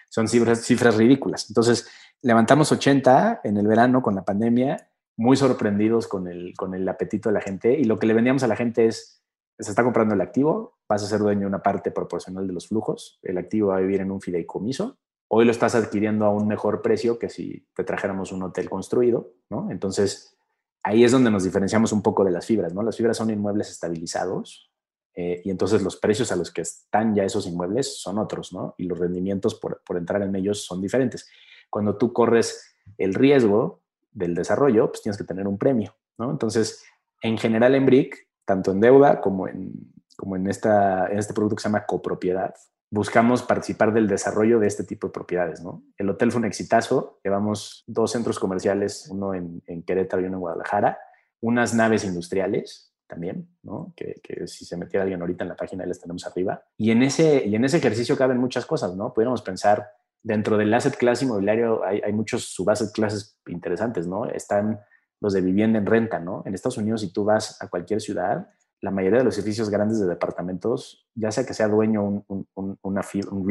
Son 0.09 0.27
cifras, 0.27 0.65
cifras 0.65 0.97
ridículas. 0.97 1.49
Entonces, 1.49 1.89
levantamos 2.21 2.69
80 2.69 3.39
en 3.45 3.55
el 3.55 3.67
verano 3.67 4.01
con 4.01 4.15
la 4.15 4.25
pandemia, 4.25 4.89
muy 5.15 5.37
sorprendidos 5.37 6.09
con 6.09 6.27
el, 6.27 6.53
con 6.57 6.73
el 6.73 6.85
apetito 6.89 7.29
de 7.29 7.35
la 7.35 7.41
gente. 7.41 7.71
Y 7.71 7.85
lo 7.85 7.99
que 7.99 8.07
le 8.07 8.13
vendíamos 8.13 8.43
a 8.43 8.47
la 8.47 8.57
gente 8.57 8.85
es, 8.85 9.18
se 9.59 9.71
está 9.71 9.83
comprando 9.83 10.15
el 10.15 10.21
activo, 10.21 10.77
vas 10.87 11.03
a 11.03 11.07
ser 11.07 11.19
dueño 11.19 11.41
de 11.41 11.47
una 11.47 11.61
parte 11.61 11.91
proporcional 11.91 12.47
de 12.47 12.53
los 12.53 12.67
flujos, 12.67 13.19
el 13.23 13.37
activo 13.37 13.69
va 13.69 13.77
a 13.77 13.81
vivir 13.81 14.01
en 14.01 14.11
un 14.11 14.21
fideicomiso, 14.21 14.97
hoy 15.27 15.45
lo 15.45 15.51
estás 15.51 15.75
adquiriendo 15.75 16.25
a 16.25 16.29
un 16.29 16.47
mejor 16.47 16.81
precio 16.81 17.19
que 17.19 17.29
si 17.29 17.67
te 17.75 17.83
trajéramos 17.83 18.31
un 18.31 18.43
hotel 18.43 18.69
construido, 18.69 19.33
¿no? 19.49 19.69
Entonces, 19.69 20.35
ahí 20.81 21.03
es 21.03 21.11
donde 21.11 21.29
nos 21.29 21.43
diferenciamos 21.43 21.91
un 21.91 22.01
poco 22.01 22.23
de 22.23 22.31
las 22.31 22.45
fibras, 22.45 22.73
¿no? 22.73 22.81
Las 22.83 22.97
fibras 22.97 23.17
son 23.17 23.29
inmuebles 23.29 23.69
estabilizados 23.69 24.71
eh, 25.13 25.41
y 25.43 25.51
entonces 25.51 25.83
los 25.83 25.97
precios 25.97 26.31
a 26.31 26.37
los 26.37 26.51
que 26.51 26.61
están 26.61 27.13
ya 27.13 27.25
esos 27.25 27.45
inmuebles 27.45 28.01
son 28.01 28.17
otros, 28.17 28.53
¿no? 28.53 28.75
Y 28.77 28.85
los 28.85 28.97
rendimientos 28.97 29.55
por, 29.55 29.81
por 29.85 29.97
entrar 29.97 30.21
en 30.21 30.35
ellos 30.35 30.63
son 30.65 30.81
diferentes. 30.81 31.29
Cuando 31.69 31.97
tú 31.97 32.13
corres 32.13 32.75
el 32.97 33.13
riesgo 33.13 33.81
del 34.11 34.33
desarrollo, 34.33 34.87
pues 34.89 35.01
tienes 35.01 35.17
que 35.17 35.25
tener 35.25 35.47
un 35.47 35.57
premio, 35.57 35.95
¿no? 36.17 36.31
Entonces, 36.31 36.83
en 37.21 37.37
general 37.37 37.75
en 37.75 37.85
BRIC, 37.85 38.28
tanto 38.49 38.71
en 38.71 38.79
deuda 38.79 39.21
como 39.21 39.47
en, 39.47 39.93
como 40.17 40.35
en, 40.35 40.47
esta, 40.47 41.05
en 41.05 41.19
este 41.19 41.35
producto 41.35 41.55
que 41.55 41.61
se 41.61 41.69
llama 41.69 41.85
copropiedad, 41.85 42.55
buscamos 42.89 43.43
participar 43.43 43.93
del 43.93 44.07
desarrollo 44.07 44.57
de 44.57 44.65
este 44.65 44.83
tipo 44.83 45.05
de 45.05 45.13
propiedades. 45.13 45.61
¿no? 45.61 45.83
El 45.99 46.09
hotel 46.09 46.31
fue 46.31 46.39
un 46.39 46.45
exitazo, 46.45 47.19
llevamos 47.23 47.83
dos 47.85 48.11
centros 48.11 48.39
comerciales, 48.39 49.07
uno 49.11 49.35
en, 49.35 49.61
en 49.67 49.83
Querétaro 49.83 50.23
y 50.23 50.25
uno 50.25 50.37
en 50.37 50.39
Guadalajara, 50.39 50.97
unas 51.41 51.75
naves 51.75 52.03
industriales 52.03 52.91
también, 53.05 53.47
¿no? 53.61 53.93
que, 53.95 54.15
que, 54.23 54.47
si 54.47 54.65
se 54.65 54.77
metiera 54.77 55.03
alguien 55.03 55.21
ahorita 55.21 55.43
en 55.43 55.49
la 55.49 55.55
página, 55.55 55.85
les 55.85 56.01
tenemos 56.01 56.25
arriba. 56.25 56.63
Y 56.75 56.89
en, 56.89 57.03
ese, 57.03 57.45
y 57.45 57.53
en 57.53 57.65
ese 57.65 57.77
ejercicio 57.77 58.17
caben 58.17 58.39
muchas 58.39 58.65
cosas, 58.65 58.95
¿no? 58.95 59.13
Pudiéramos 59.13 59.43
pensar, 59.43 59.91
dentro 60.23 60.57
del 60.57 60.73
asset 60.73 60.97
class 60.97 61.21
inmobiliario 61.21 61.83
hay, 61.85 62.01
hay 62.03 62.13
muchos 62.13 62.45
subasset 62.45 62.91
classes 62.91 63.37
interesantes, 63.45 64.07
¿no? 64.07 64.25
Están 64.25 64.79
los 65.21 65.33
de 65.33 65.41
vivienda 65.41 65.79
en 65.79 65.85
renta, 65.85 66.19
¿no? 66.19 66.43
En 66.45 66.53
Estados 66.53 66.77
Unidos, 66.77 67.01
si 67.01 67.11
tú 67.11 67.25
vas 67.25 67.61
a 67.61 67.67
cualquier 67.67 68.01
ciudad, 68.01 68.47
la 68.81 68.91
mayoría 68.91 69.19
de 69.19 69.25
los 69.25 69.37
edificios 69.37 69.69
grandes 69.69 69.99
de 69.99 70.07
departamentos, 70.07 71.07
ya 71.15 71.31
sea 71.31 71.45
que 71.45 71.53
sea 71.53 71.67
dueño 71.67 72.03
un, 72.03 72.47
un, 72.55 72.77
una, 72.81 73.01
un 73.31 73.47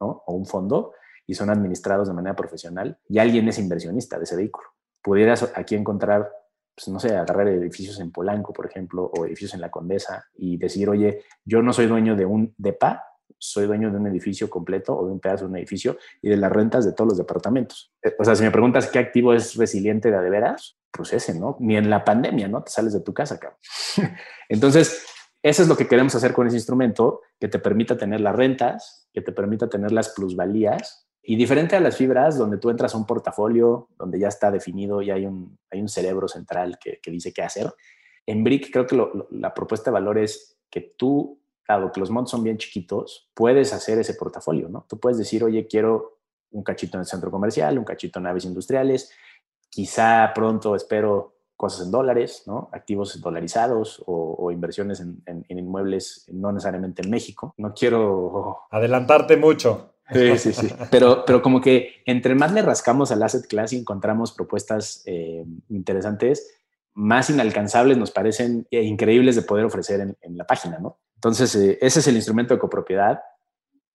¿no? 0.00 0.22
o 0.26 0.34
un 0.34 0.46
fondo, 0.46 0.92
y 1.26 1.34
son 1.34 1.50
administrados 1.50 2.08
de 2.08 2.14
manera 2.14 2.34
profesional, 2.34 2.98
y 3.08 3.18
alguien 3.18 3.48
es 3.48 3.58
inversionista 3.58 4.18
de 4.18 4.24
ese 4.24 4.36
vehículo. 4.36 4.68
Pudieras 5.02 5.52
aquí 5.54 5.74
encontrar, 5.74 6.30
pues, 6.74 6.88
no 6.88 6.98
sé, 6.98 7.16
agarrar 7.16 7.48
edificios 7.48 8.00
en 8.00 8.10
Polanco, 8.10 8.52
por 8.52 8.66
ejemplo, 8.66 9.10
o 9.16 9.24
edificios 9.24 9.54
en 9.54 9.60
La 9.60 9.70
Condesa, 9.70 10.26
y 10.34 10.56
decir, 10.56 10.88
oye, 10.90 11.22
yo 11.44 11.62
no 11.62 11.72
soy 11.72 11.86
dueño 11.86 12.16
de 12.16 12.26
un 12.26 12.54
DEPA, 12.58 13.04
soy 13.38 13.66
dueño 13.66 13.90
de 13.90 13.96
un 13.96 14.06
edificio 14.06 14.50
completo 14.50 14.96
o 14.96 15.06
de 15.06 15.12
un 15.12 15.20
pedazo 15.20 15.44
de 15.44 15.50
un 15.50 15.56
edificio 15.56 15.98
y 16.22 16.30
de 16.30 16.36
las 16.36 16.50
rentas 16.50 16.84
de 16.84 16.92
todos 16.92 17.10
los 17.10 17.18
departamentos. 17.18 17.92
Eh, 18.02 18.14
o 18.18 18.24
sea, 18.24 18.34
si 18.34 18.42
me 18.42 18.50
preguntas 18.50 18.88
qué 18.90 18.98
activo 18.98 19.34
es 19.34 19.54
resiliente 19.56 20.10
de, 20.10 20.18
de 20.18 20.30
veras, 20.30 20.78
pues 20.94 21.34
¿no? 21.38 21.56
Ni 21.60 21.76
en 21.76 21.90
la 21.90 22.04
pandemia, 22.04 22.48
¿no? 22.48 22.62
Te 22.62 22.70
sales 22.70 22.92
de 22.92 23.00
tu 23.00 23.12
casa, 23.12 23.38
cabrón. 23.38 23.58
Entonces, 24.48 25.04
eso 25.42 25.62
es 25.62 25.68
lo 25.68 25.76
que 25.76 25.88
queremos 25.88 26.14
hacer 26.14 26.32
con 26.32 26.46
ese 26.46 26.56
instrumento, 26.56 27.20
que 27.40 27.48
te 27.48 27.58
permita 27.58 27.98
tener 27.98 28.20
las 28.20 28.36
rentas, 28.36 29.08
que 29.12 29.20
te 29.20 29.32
permita 29.32 29.68
tener 29.68 29.92
las 29.92 30.10
plusvalías. 30.10 31.06
Y 31.22 31.36
diferente 31.36 31.74
a 31.74 31.80
las 31.80 31.96
fibras, 31.96 32.38
donde 32.38 32.58
tú 32.58 32.70
entras 32.70 32.94
a 32.94 32.98
un 32.98 33.06
portafolio, 33.06 33.88
donde 33.98 34.18
ya 34.18 34.28
está 34.28 34.50
definido 34.50 35.02
y 35.02 35.10
hay 35.10 35.26
un, 35.26 35.58
hay 35.70 35.80
un 35.80 35.88
cerebro 35.88 36.28
central 36.28 36.78
que, 36.78 37.00
que 37.02 37.10
dice 37.10 37.32
qué 37.32 37.42
hacer. 37.42 37.72
En 38.26 38.44
Brick 38.44 38.70
creo 38.70 38.86
que 38.86 38.96
la 39.30 39.52
propuesta 39.52 39.90
de 39.90 39.94
valor 39.94 40.18
es 40.18 40.58
que 40.70 40.94
tú, 40.96 41.40
dado 41.66 41.92
que 41.92 42.00
los 42.00 42.10
montos 42.10 42.30
son 42.30 42.44
bien 42.44 42.58
chiquitos, 42.58 43.30
puedes 43.34 43.72
hacer 43.72 43.98
ese 43.98 44.14
portafolio, 44.14 44.68
¿no? 44.68 44.86
Tú 44.88 45.00
puedes 45.00 45.18
decir, 45.18 45.42
oye, 45.44 45.66
quiero 45.66 46.20
un 46.50 46.62
cachito 46.62 46.96
en 46.96 47.00
el 47.00 47.06
centro 47.06 47.30
comercial, 47.30 47.78
un 47.78 47.84
cachito 47.84 48.18
en 48.18 48.24
naves 48.24 48.44
industriales, 48.44 49.10
Quizá 49.74 50.30
pronto 50.32 50.76
espero 50.76 51.34
cosas 51.56 51.86
en 51.86 51.90
dólares, 51.90 52.44
¿no? 52.46 52.68
activos 52.72 53.20
dolarizados 53.20 54.00
o, 54.06 54.52
inversiones 54.52 55.00
en, 55.00 55.44
inmuebles 55.48 56.26
no 56.32 56.52
necesariamente 56.52 57.02
en 57.02 57.10
México. 57.10 57.54
No 57.56 57.74
quiero... 57.74 58.60
Adelantarte 58.70 59.36
mucho. 59.36 59.94
Sí, 60.12 60.38
sí, 60.38 60.52
sí. 60.52 60.68
Pero, 60.92 61.24
pero 61.24 61.42
como 61.42 61.60
que 61.60 62.02
entre 62.06 62.36
más 62.36 62.52
le 62.52 62.62
rascamos 62.62 63.10
al 63.10 63.22
asset 63.24 63.48
class 63.48 63.72
y 63.72 63.78
encontramos 63.78 64.30
propuestas 64.30 65.02
eh, 65.06 65.44
interesantes, 65.70 66.54
más 66.92 67.30
inalcanzables 67.30 67.98
nos 67.98 68.12
parecen 68.12 68.68
e 68.70 68.82
increíbles 68.82 69.34
de 69.34 69.42
poder 69.42 69.64
ofrecer 69.64 70.14
en, 70.20 70.38
la 70.38 70.46
página, 70.46 70.78
¿no? 70.78 70.98
Entonces, 71.16 71.56
eh, 71.56 71.78
ese 71.80 71.98
es 71.98 72.06
el 72.06 72.14
instrumento 72.14 72.54
de 72.54 72.60
copropiedad. 72.60 73.22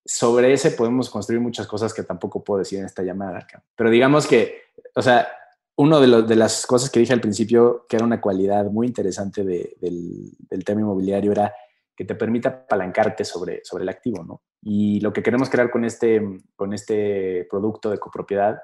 Sobre 0.04 0.52
ese 0.52 0.72
podemos 0.72 1.08
construir 1.08 1.40
muchas 1.40 1.66
cosas 1.66 1.94
que 1.94 2.02
tampoco 2.02 2.44
puedo 2.44 2.58
decir 2.58 2.80
en 2.80 2.84
esta 2.84 3.02
llamada. 3.02 3.46
Pero 3.76 3.88
digamos 3.88 4.26
que, 4.26 4.64
o 4.94 5.00
sea, 5.00 5.28
una 5.80 5.98
de, 5.98 6.36
las 6.36 6.66
cosas 6.66 6.90
que 6.90 7.00
dije 7.00 7.14
al 7.14 7.22
principio, 7.22 7.86
que 7.88 7.96
era 7.96 8.04
una 8.04 8.20
cualidad 8.20 8.66
muy 8.66 8.86
interesante 8.86 9.44
del, 9.44 10.36
tema 10.62 10.82
inmobiliario, 10.82 11.32
era 11.32 11.54
que 11.96 12.04
te 12.04 12.14
permita 12.14 12.50
apalancarte 12.50 13.24
sobre, 13.24 13.62
sobre 13.64 13.84
el 13.84 13.88
activo, 13.88 14.22
¿no? 14.22 14.42
Y 14.60 15.00
lo 15.00 15.10
que 15.10 15.22
queremos 15.22 15.48
crear 15.48 15.70
con 15.70 15.86
este, 15.86 16.20
con 16.54 16.74
este 16.74 17.46
producto 17.50 17.88
de 17.88 17.96
copropiedad 17.96 18.58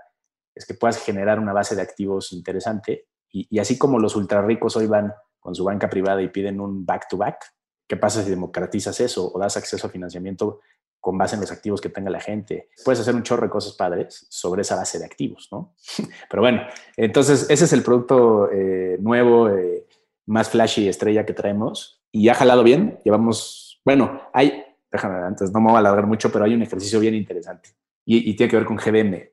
es 0.54 0.66
que 0.66 0.74
puedas 0.74 1.02
generar 1.02 1.40
una 1.40 1.54
base 1.54 1.74
de 1.74 1.80
activos 1.80 2.32
interesante 2.32 3.06
y, 3.32 3.58
así 3.58 3.78
como 3.78 3.98
los 3.98 4.14
ultra 4.14 4.42
ricos 4.42 4.76
hoy 4.76 4.86
van 4.86 5.10
con 5.40 5.54
su 5.54 5.64
banca 5.64 5.88
privada 5.88 6.20
y 6.20 6.28
piden 6.28 6.60
un 6.60 6.84
back-to-back, 6.84 7.36
-back, 7.36 7.52
¿qué 7.88 7.96
pasa 7.96 8.22
si 8.22 8.28
democratizas 8.28 9.00
eso 9.00 9.32
o 9.32 9.38
das 9.38 9.56
acceso 9.56 9.86
a 9.86 9.90
financiamiento 9.90 10.60
con 11.06 11.16
base 11.16 11.36
en 11.36 11.40
los 11.40 11.52
activos 11.52 11.80
que 11.80 11.88
tenga 11.88 12.10
la 12.10 12.18
gente. 12.18 12.68
Puedes 12.84 12.98
hacer 12.98 13.14
un 13.14 13.22
chorro 13.22 13.44
de 13.44 13.48
cosas 13.48 13.74
padres 13.74 14.26
sobre 14.28 14.62
esa 14.62 14.74
base 14.74 14.98
de 14.98 15.04
activos, 15.04 15.46
¿no? 15.52 15.76
Pero 16.28 16.42
bueno, 16.42 16.62
entonces 16.96 17.46
ese 17.48 17.64
es 17.64 17.72
el 17.72 17.84
producto 17.84 18.50
eh, 18.50 18.98
nuevo, 18.98 19.48
eh, 19.48 19.86
más 20.26 20.50
flashy 20.50 20.88
estrella 20.88 21.24
que 21.24 21.32
traemos 21.32 22.02
y 22.10 22.28
ha 22.28 22.34
jalado 22.34 22.64
bien. 22.64 22.98
Llevamos, 23.04 23.80
bueno, 23.84 24.20
hay, 24.32 24.64
déjame, 24.90 25.24
antes 25.24 25.52
no 25.52 25.60
me 25.60 25.68
voy 25.68 25.76
a 25.76 25.78
alargar 25.78 26.08
mucho, 26.08 26.32
pero 26.32 26.44
hay 26.44 26.54
un 26.54 26.62
ejercicio 26.62 26.98
bien 26.98 27.14
interesante 27.14 27.68
y, 28.04 28.28
y 28.28 28.34
tiene 28.34 28.50
que 28.50 28.56
ver 28.56 28.66
con 28.66 28.76
GBM. 28.76 29.30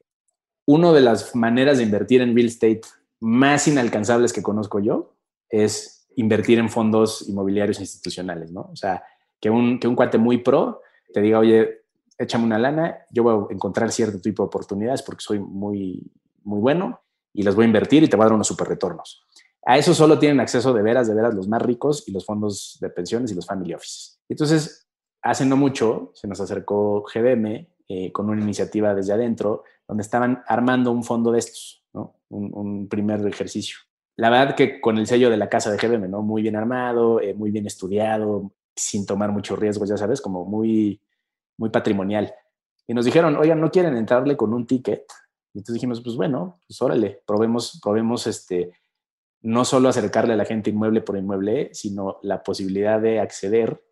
Una 0.68 0.92
de 0.92 1.02
las 1.02 1.36
maneras 1.36 1.80
de 1.80 1.86
invertir 1.86 2.22
en 2.22 2.36
real 2.36 2.50
estate 2.50 2.82
más 3.20 3.68
inalcanzables 3.68 4.32
que 4.32 4.44
conozco 4.44 4.80
yo 4.80 5.16
es 5.50 6.08
invertir 6.18 6.60
en 6.60 6.70
fondos 6.70 7.28
inmobiliarios 7.28 7.80
institucionales, 7.80 8.52
¿no? 8.52 8.70
O 8.72 8.76
sea, 8.76 9.04
que 9.42 9.50
un, 9.50 9.80
que 9.80 9.88
un 9.88 9.96
cuate 9.96 10.20
muy 10.20 10.38
pro 10.38 10.84
te 11.14 11.22
diga, 11.22 11.40
oye, 11.40 11.84
échame 12.18 12.46
una 12.46 12.60
lana, 12.60 12.98
yo 13.10 13.24
voy 13.24 13.48
a 13.50 13.54
encontrar 13.54 13.92
cierto 13.92 14.20
tipo 14.20 14.44
de 14.44 14.48
oportunidades 14.48 15.02
porque 15.02 15.22
soy 15.24 15.40
muy, 15.40 16.12
muy 16.44 16.60
bueno 16.60 17.02
y 17.34 17.44
las 17.44 17.56
voy 17.56 17.64
a 17.64 17.68
invertir 17.68 18.04
y 18.04 18.08
te 18.08 18.16
voy 18.16 18.24
a 18.24 18.28
dar 18.28 18.36
unos 18.36 18.48
super 18.48 18.68
retornos. 18.68 19.26
A 19.66 19.78
eso 19.78 19.94
solo 19.94 20.20
tienen 20.20 20.40
acceso 20.40 20.74
de 20.74 20.82
veras, 20.82 21.08
de 21.08 21.14
veras 21.14 21.34
los 21.34 21.48
más 21.48 21.62
ricos 21.62 22.04
y 22.08 22.12
los 22.12 22.26
fondos 22.26 22.78
de 22.82 22.90
pensiones 22.90 23.32
y 23.32 23.36
los 23.36 23.46
family 23.46 23.74
offices. 23.74 24.20
Entonces, 24.28 24.88
hace 25.22 25.46
no 25.46 25.56
mucho 25.56 26.12
se 26.14 26.28
nos 26.28 26.42
acercó 26.42 27.04
GBM 27.04 27.70
eh, 27.88 28.12
con 28.12 28.30
una 28.30 28.42
iniciativa 28.42 28.94
desde 28.94 29.14
adentro 29.14 29.64
donde 29.88 30.04
estaban 30.04 30.44
armando 30.48 30.92
un 30.92 31.04
fondo 31.04 31.32
de 31.32 31.40
estos, 31.40 31.86
¿no? 31.94 32.20
un, 32.30 32.88
primer 32.88 33.26
ejercicio. 33.26 33.78
La 34.16 34.30
verdad 34.30 34.56
que 34.56 34.80
con 34.80 34.98
el 34.98 35.08
sello 35.08 35.30
de 35.30 35.38
la 35.38 35.50
casa 35.50 35.72
de 35.72 35.78
GBM, 35.78 36.10
¿no? 36.10 36.22
Muy 36.22 36.42
bien 36.42 36.56
armado, 36.56 37.20
eh, 37.20 37.34
muy 37.34 37.52
bien 37.52 37.66
estudiado, 37.66 38.52
sin 38.76 39.06
tomar 39.06 39.32
muchos 39.32 39.58
riesgos, 39.60 39.90
ya 39.90 39.98
sabes, 39.98 40.22
como 40.22 40.46
muy, 40.46 41.02
muy 41.58 41.70
patrimonial. 41.70 42.34
Y 42.88 42.94
nos 42.94 43.06
dijeron, 43.06 43.36
oigan, 43.36 43.62
¿no 43.62 43.72
quieren 43.72 43.96
entrarle 43.96 44.36
con 44.36 44.54
un 44.54 44.68
ticket? 44.68 45.04
Y 45.54 45.60
entonces 45.60 45.76
dijimos, 45.76 46.02
pues 46.02 46.16
bueno, 46.16 46.60
pues 46.68 46.82
órale, 46.82 47.22
probemos, 47.26 47.80
probemos 47.82 48.28
este, 48.28 48.72
no 49.42 49.66
solo 49.66 49.90
acercarle 49.90 50.34
a 50.34 50.38
la 50.38 50.46
gente 50.46 50.70
inmueble 50.70 51.02
por 51.02 51.18
inmueble, 51.18 51.70
sino 51.74 52.20
la 52.24 52.42
posibilidad 52.42 53.00
de 53.00 53.20
acceder 53.20 53.84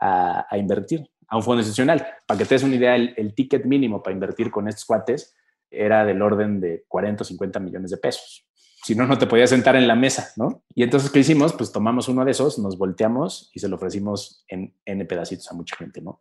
a, 0.00 0.46
invertir 0.56 1.10
a 1.28 1.36
un 1.36 1.42
fondo 1.42 1.60
institucional. 1.60 2.06
Para 2.26 2.38
que 2.38 2.46
te 2.46 2.54
des 2.54 2.62
una 2.62 2.76
idea, 2.76 2.96
el, 2.96 3.34
ticket 3.34 3.64
mínimo 3.66 4.02
para 4.02 4.14
invertir 4.14 4.50
con 4.50 4.66
estos 4.66 4.84
cuates 4.84 5.36
era 5.70 6.04
del 6.04 6.22
orden 6.22 6.60
de 6.60 6.84
40 6.88 7.22
o 7.22 7.24
50 7.24 7.60
millones 7.60 7.90
de 7.90 7.98
pesos. 7.98 8.46
Si 8.82 8.94
no, 8.94 9.06
no 9.06 9.18
te 9.18 9.26
podías 9.26 9.50
sentar 9.50 9.76
en 9.76 9.86
la 9.86 9.94
mesa, 9.94 10.32
¿no? 10.36 10.64
Y 10.74 10.82
entonces, 10.82 11.10
¿qué 11.10 11.20
hicimos? 11.20 11.52
Pues 11.52 11.70
tomamos 11.70 12.08
uno 12.08 12.24
de 12.24 12.30
esos, 12.30 12.58
nos 12.58 12.78
volteamos 12.78 13.50
y 13.52 13.60
se 13.60 13.68
lo 13.68 13.76
ofrecimos 13.76 14.44
en 14.48 14.74
N 14.84 15.04
pedacitos 15.04 15.50
a 15.50 15.54
mucha 15.54 15.76
gente, 15.76 16.00
¿no? 16.00 16.20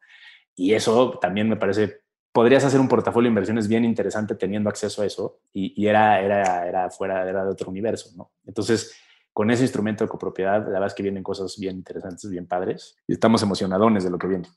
Y 0.55 0.73
eso 0.73 1.17
también 1.19 1.47
me 1.47 1.55
parece 1.55 2.01
podrías 2.31 2.63
hacer 2.63 2.79
un 2.79 2.87
portafolio 2.87 3.27
de 3.27 3.31
inversiones 3.31 3.67
bien 3.67 3.83
interesante 3.85 4.35
teniendo 4.35 4.69
acceso 4.69 5.01
a 5.01 5.05
eso 5.05 5.41
y, 5.51 5.85
era, 5.87 6.21
era, 6.21 6.67
era 6.67 6.89
fuera, 6.89 7.27
era 7.27 7.43
de 7.43 7.51
otro 7.51 7.69
universo, 7.69 8.11
¿no? 8.15 8.31
Entonces, 8.45 8.95
con 9.33 9.49
ese 9.51 9.63
instrumento 9.63 10.03
de 10.03 10.09
copropiedad, 10.09 10.63
la 10.63 10.71
verdad 10.71 10.87
es 10.87 10.93
que 10.93 11.03
vienen 11.03 11.23
cosas 11.23 11.57
bien 11.57 11.77
interesantes, 11.77 12.29
bien 12.29 12.47
padres 12.47 12.97
y 13.07 13.13
estamos 13.13 13.41
emocionadones 13.41 14.03
de 14.03 14.09
lo 14.09 14.17
que 14.17 14.27
viene. 14.27 14.47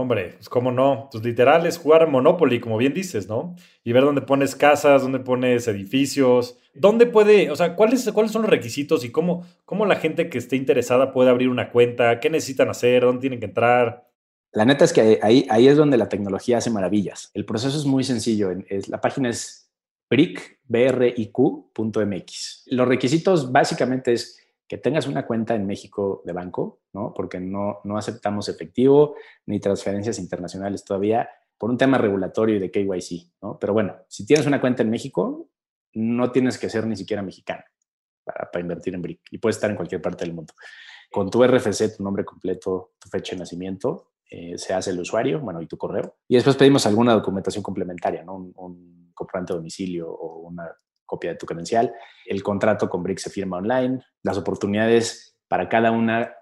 Hombre, 0.00 0.34
pues 0.34 0.48
cómo 0.48 0.70
no. 0.72 1.08
Pues 1.10 1.24
literal 1.24 1.66
es 1.66 1.78
jugar 1.78 2.08
Monopoly, 2.08 2.60
como 2.60 2.76
bien 2.76 2.94
dices, 2.94 3.28
¿no? 3.28 3.54
Y 3.82 3.92
ver 3.92 4.04
dónde 4.04 4.22
pones 4.22 4.54
casas, 4.54 5.02
dónde 5.02 5.20
pones 5.20 5.68
edificios, 5.68 6.58
dónde 6.74 7.06
puede, 7.06 7.50
o 7.50 7.56
sea, 7.56 7.76
cuáles, 7.76 8.10
cuáles 8.12 8.32
son 8.32 8.42
los 8.42 8.50
requisitos 8.50 9.04
y 9.04 9.10
cómo, 9.10 9.46
cómo 9.64 9.86
la 9.86 9.96
gente 9.96 10.28
que 10.28 10.38
esté 10.38 10.56
interesada 10.56 11.12
puede 11.12 11.30
abrir 11.30 11.48
una 11.48 11.70
cuenta, 11.70 12.20
qué 12.20 12.30
necesitan 12.30 12.68
hacer, 12.68 13.02
dónde 13.02 13.20
tienen 13.20 13.40
que 13.40 13.46
entrar. 13.46 14.08
La 14.52 14.64
neta 14.64 14.84
es 14.84 14.92
que 14.92 15.18
ahí, 15.22 15.46
ahí 15.50 15.66
es 15.66 15.76
donde 15.76 15.96
la 15.96 16.08
tecnología 16.08 16.58
hace 16.58 16.70
maravillas. 16.70 17.30
El 17.34 17.44
proceso 17.44 17.76
es 17.76 17.84
muy 17.84 18.04
sencillo. 18.04 18.52
Es, 18.68 18.88
la 18.88 19.00
página 19.00 19.28
es 19.28 19.68
bric.mx. 20.08 21.02
Los 22.66 22.88
requisitos 22.88 23.50
básicamente 23.50 24.12
es 24.12 24.43
que 24.66 24.78
tengas 24.78 25.06
una 25.06 25.26
cuenta 25.26 25.54
en 25.54 25.66
México 25.66 26.22
de 26.24 26.32
banco, 26.32 26.80
¿no? 26.92 27.12
Porque 27.14 27.40
no, 27.40 27.80
no 27.84 27.98
aceptamos 27.98 28.48
efectivo 28.48 29.14
ni 29.46 29.60
transferencias 29.60 30.18
internacionales 30.18 30.84
todavía 30.84 31.28
por 31.58 31.70
un 31.70 31.78
tema 31.78 31.98
regulatorio 31.98 32.56
y 32.56 32.58
de 32.58 32.70
KYC, 32.70 33.32
¿no? 33.42 33.58
Pero 33.58 33.72
bueno, 33.72 33.96
si 34.08 34.26
tienes 34.26 34.46
una 34.46 34.60
cuenta 34.60 34.82
en 34.82 34.90
México, 34.90 35.48
no 35.94 36.32
tienes 36.32 36.58
que 36.58 36.68
ser 36.68 36.86
ni 36.86 36.96
siquiera 36.96 37.22
mexicano 37.22 37.62
para, 38.24 38.50
para 38.50 38.60
invertir 38.60 38.94
en 38.94 39.02
BRIC 39.02 39.20
y 39.30 39.38
puedes 39.38 39.56
estar 39.56 39.70
en 39.70 39.76
cualquier 39.76 40.02
parte 40.02 40.24
del 40.24 40.34
mundo. 40.34 40.54
Con 41.10 41.30
tu 41.30 41.44
RFC, 41.44 41.96
tu 41.96 42.02
nombre 42.02 42.24
completo, 42.24 42.94
tu 42.98 43.08
fecha 43.08 43.36
de 43.36 43.40
nacimiento, 43.40 44.14
eh, 44.28 44.58
se 44.58 44.74
hace 44.74 44.90
el 44.90 44.98
usuario, 44.98 45.40
bueno, 45.40 45.62
y 45.62 45.66
tu 45.66 45.76
correo. 45.76 46.16
Y 46.26 46.34
después 46.34 46.56
pedimos 46.56 46.86
alguna 46.86 47.12
documentación 47.12 47.62
complementaria, 47.62 48.24
¿no? 48.24 48.34
Un, 48.34 48.52
un 48.56 49.12
comprobante 49.14 49.52
de 49.52 49.58
domicilio 49.58 50.10
o 50.10 50.40
una 50.40 50.74
copia 51.06 51.32
de 51.32 51.36
tu 51.36 51.46
credencial. 51.46 51.92
El 52.26 52.42
contrato 52.42 52.88
con 52.88 53.02
BRIC 53.02 53.18
se 53.18 53.30
firma 53.30 53.58
online. 53.58 54.00
Las 54.22 54.38
oportunidades 54.38 55.36
para 55.48 55.68
cada 55.68 55.90
una, 55.90 56.34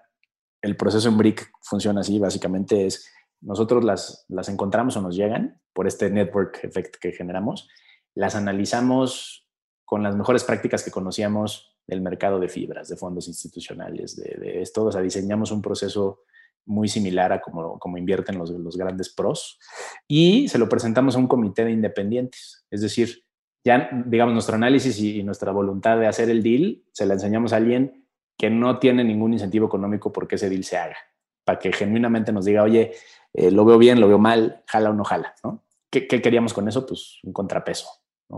el 0.61 0.75
proceso 0.75 1.09
en 1.09 1.17
BRIC 1.17 1.51
funciona 1.61 2.01
así, 2.01 2.19
básicamente 2.19 2.85
es 2.85 3.09
nosotros 3.41 3.83
las, 3.83 4.25
las 4.29 4.47
encontramos 4.49 4.95
o 4.95 5.01
nos 5.01 5.15
llegan 5.15 5.61
por 5.73 5.87
este 5.87 6.09
network 6.09 6.63
effect 6.63 6.95
que 6.95 7.11
generamos, 7.11 7.67
las 8.15 8.35
analizamos 8.35 9.47
con 9.85 10.01
las 10.01 10.15
mejores 10.15 10.43
prácticas 10.43 10.83
que 10.83 10.91
conocíamos 10.91 11.75
del 11.85 12.01
mercado 12.01 12.39
de 12.39 12.47
fibras, 12.47 12.87
de 12.87 12.95
fondos 12.95 13.27
institucionales, 13.27 14.15
de, 14.15 14.37
de 14.39 14.61
esto, 14.61 14.85
o 14.85 14.91
sea, 14.91 15.01
diseñamos 15.01 15.51
un 15.51 15.61
proceso 15.61 16.21
muy 16.65 16.87
similar 16.87 17.33
a 17.33 17.41
como, 17.41 17.77
como 17.79 17.97
invierten 17.97 18.37
los, 18.37 18.49
los 18.49 18.77
grandes 18.77 19.13
pros, 19.13 19.59
y 20.07 20.47
se 20.47 20.57
lo 20.57 20.69
presentamos 20.69 21.15
a 21.15 21.19
un 21.19 21.27
comité 21.27 21.65
de 21.65 21.71
independientes. 21.71 22.65
Es 22.71 22.81
decir, 22.81 23.22
ya, 23.63 23.89
digamos, 24.05 24.33
nuestro 24.33 24.55
análisis 24.55 24.99
y, 24.99 25.23
nuestra 25.23 25.51
voluntad 25.51 25.97
de 25.97 26.07
hacer 26.07 26.29
el 26.29 26.43
deal, 26.43 26.83
se 26.91 27.05
la 27.05 27.13
enseñamos 27.13 27.53
a 27.53 27.57
alguien 27.57 28.05
que 28.37 28.49
no 28.49 28.79
tiene 28.79 29.03
ningún 29.03 29.33
incentivo 29.33 29.67
económico 29.67 30.11
porque 30.11 30.35
ese 30.35 30.49
deal 30.49 30.63
se 30.63 30.77
haga, 30.77 30.97
para 31.45 31.59
que 31.59 31.71
genuinamente 31.71 32.31
nos 32.31 32.45
diga, 32.45 32.63
oye, 32.63 32.93
eh, 33.33 33.51
lo 33.51 33.63
veo 33.63 33.77
bien, 33.77 33.99
lo 33.99 34.07
veo 34.07 34.19
mal, 34.19 34.63
jala 34.67 34.89
o 34.89 34.93
no 34.93 35.03
jala, 35.03 35.33
¿no? 35.43 35.63
¿Qué, 35.89 36.07
queríamos 36.07 36.53
con 36.53 36.67
eso? 36.67 36.85
Pues 36.85 37.19
un 37.23 37.33
contrapeso, 37.33 37.87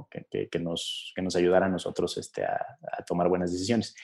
que, 0.10 0.50
que, 0.50 0.60
nos, 0.60 1.14
que 1.16 1.22
nos 1.22 1.36
ayudara 1.38 1.68
a 1.68 1.70
nosotros 1.70 2.18
este, 2.18 2.44
a, 2.44 2.78
a 2.92 3.04
tomar 3.06 3.30
buenas 3.30 3.52
decisiones. 3.52 3.96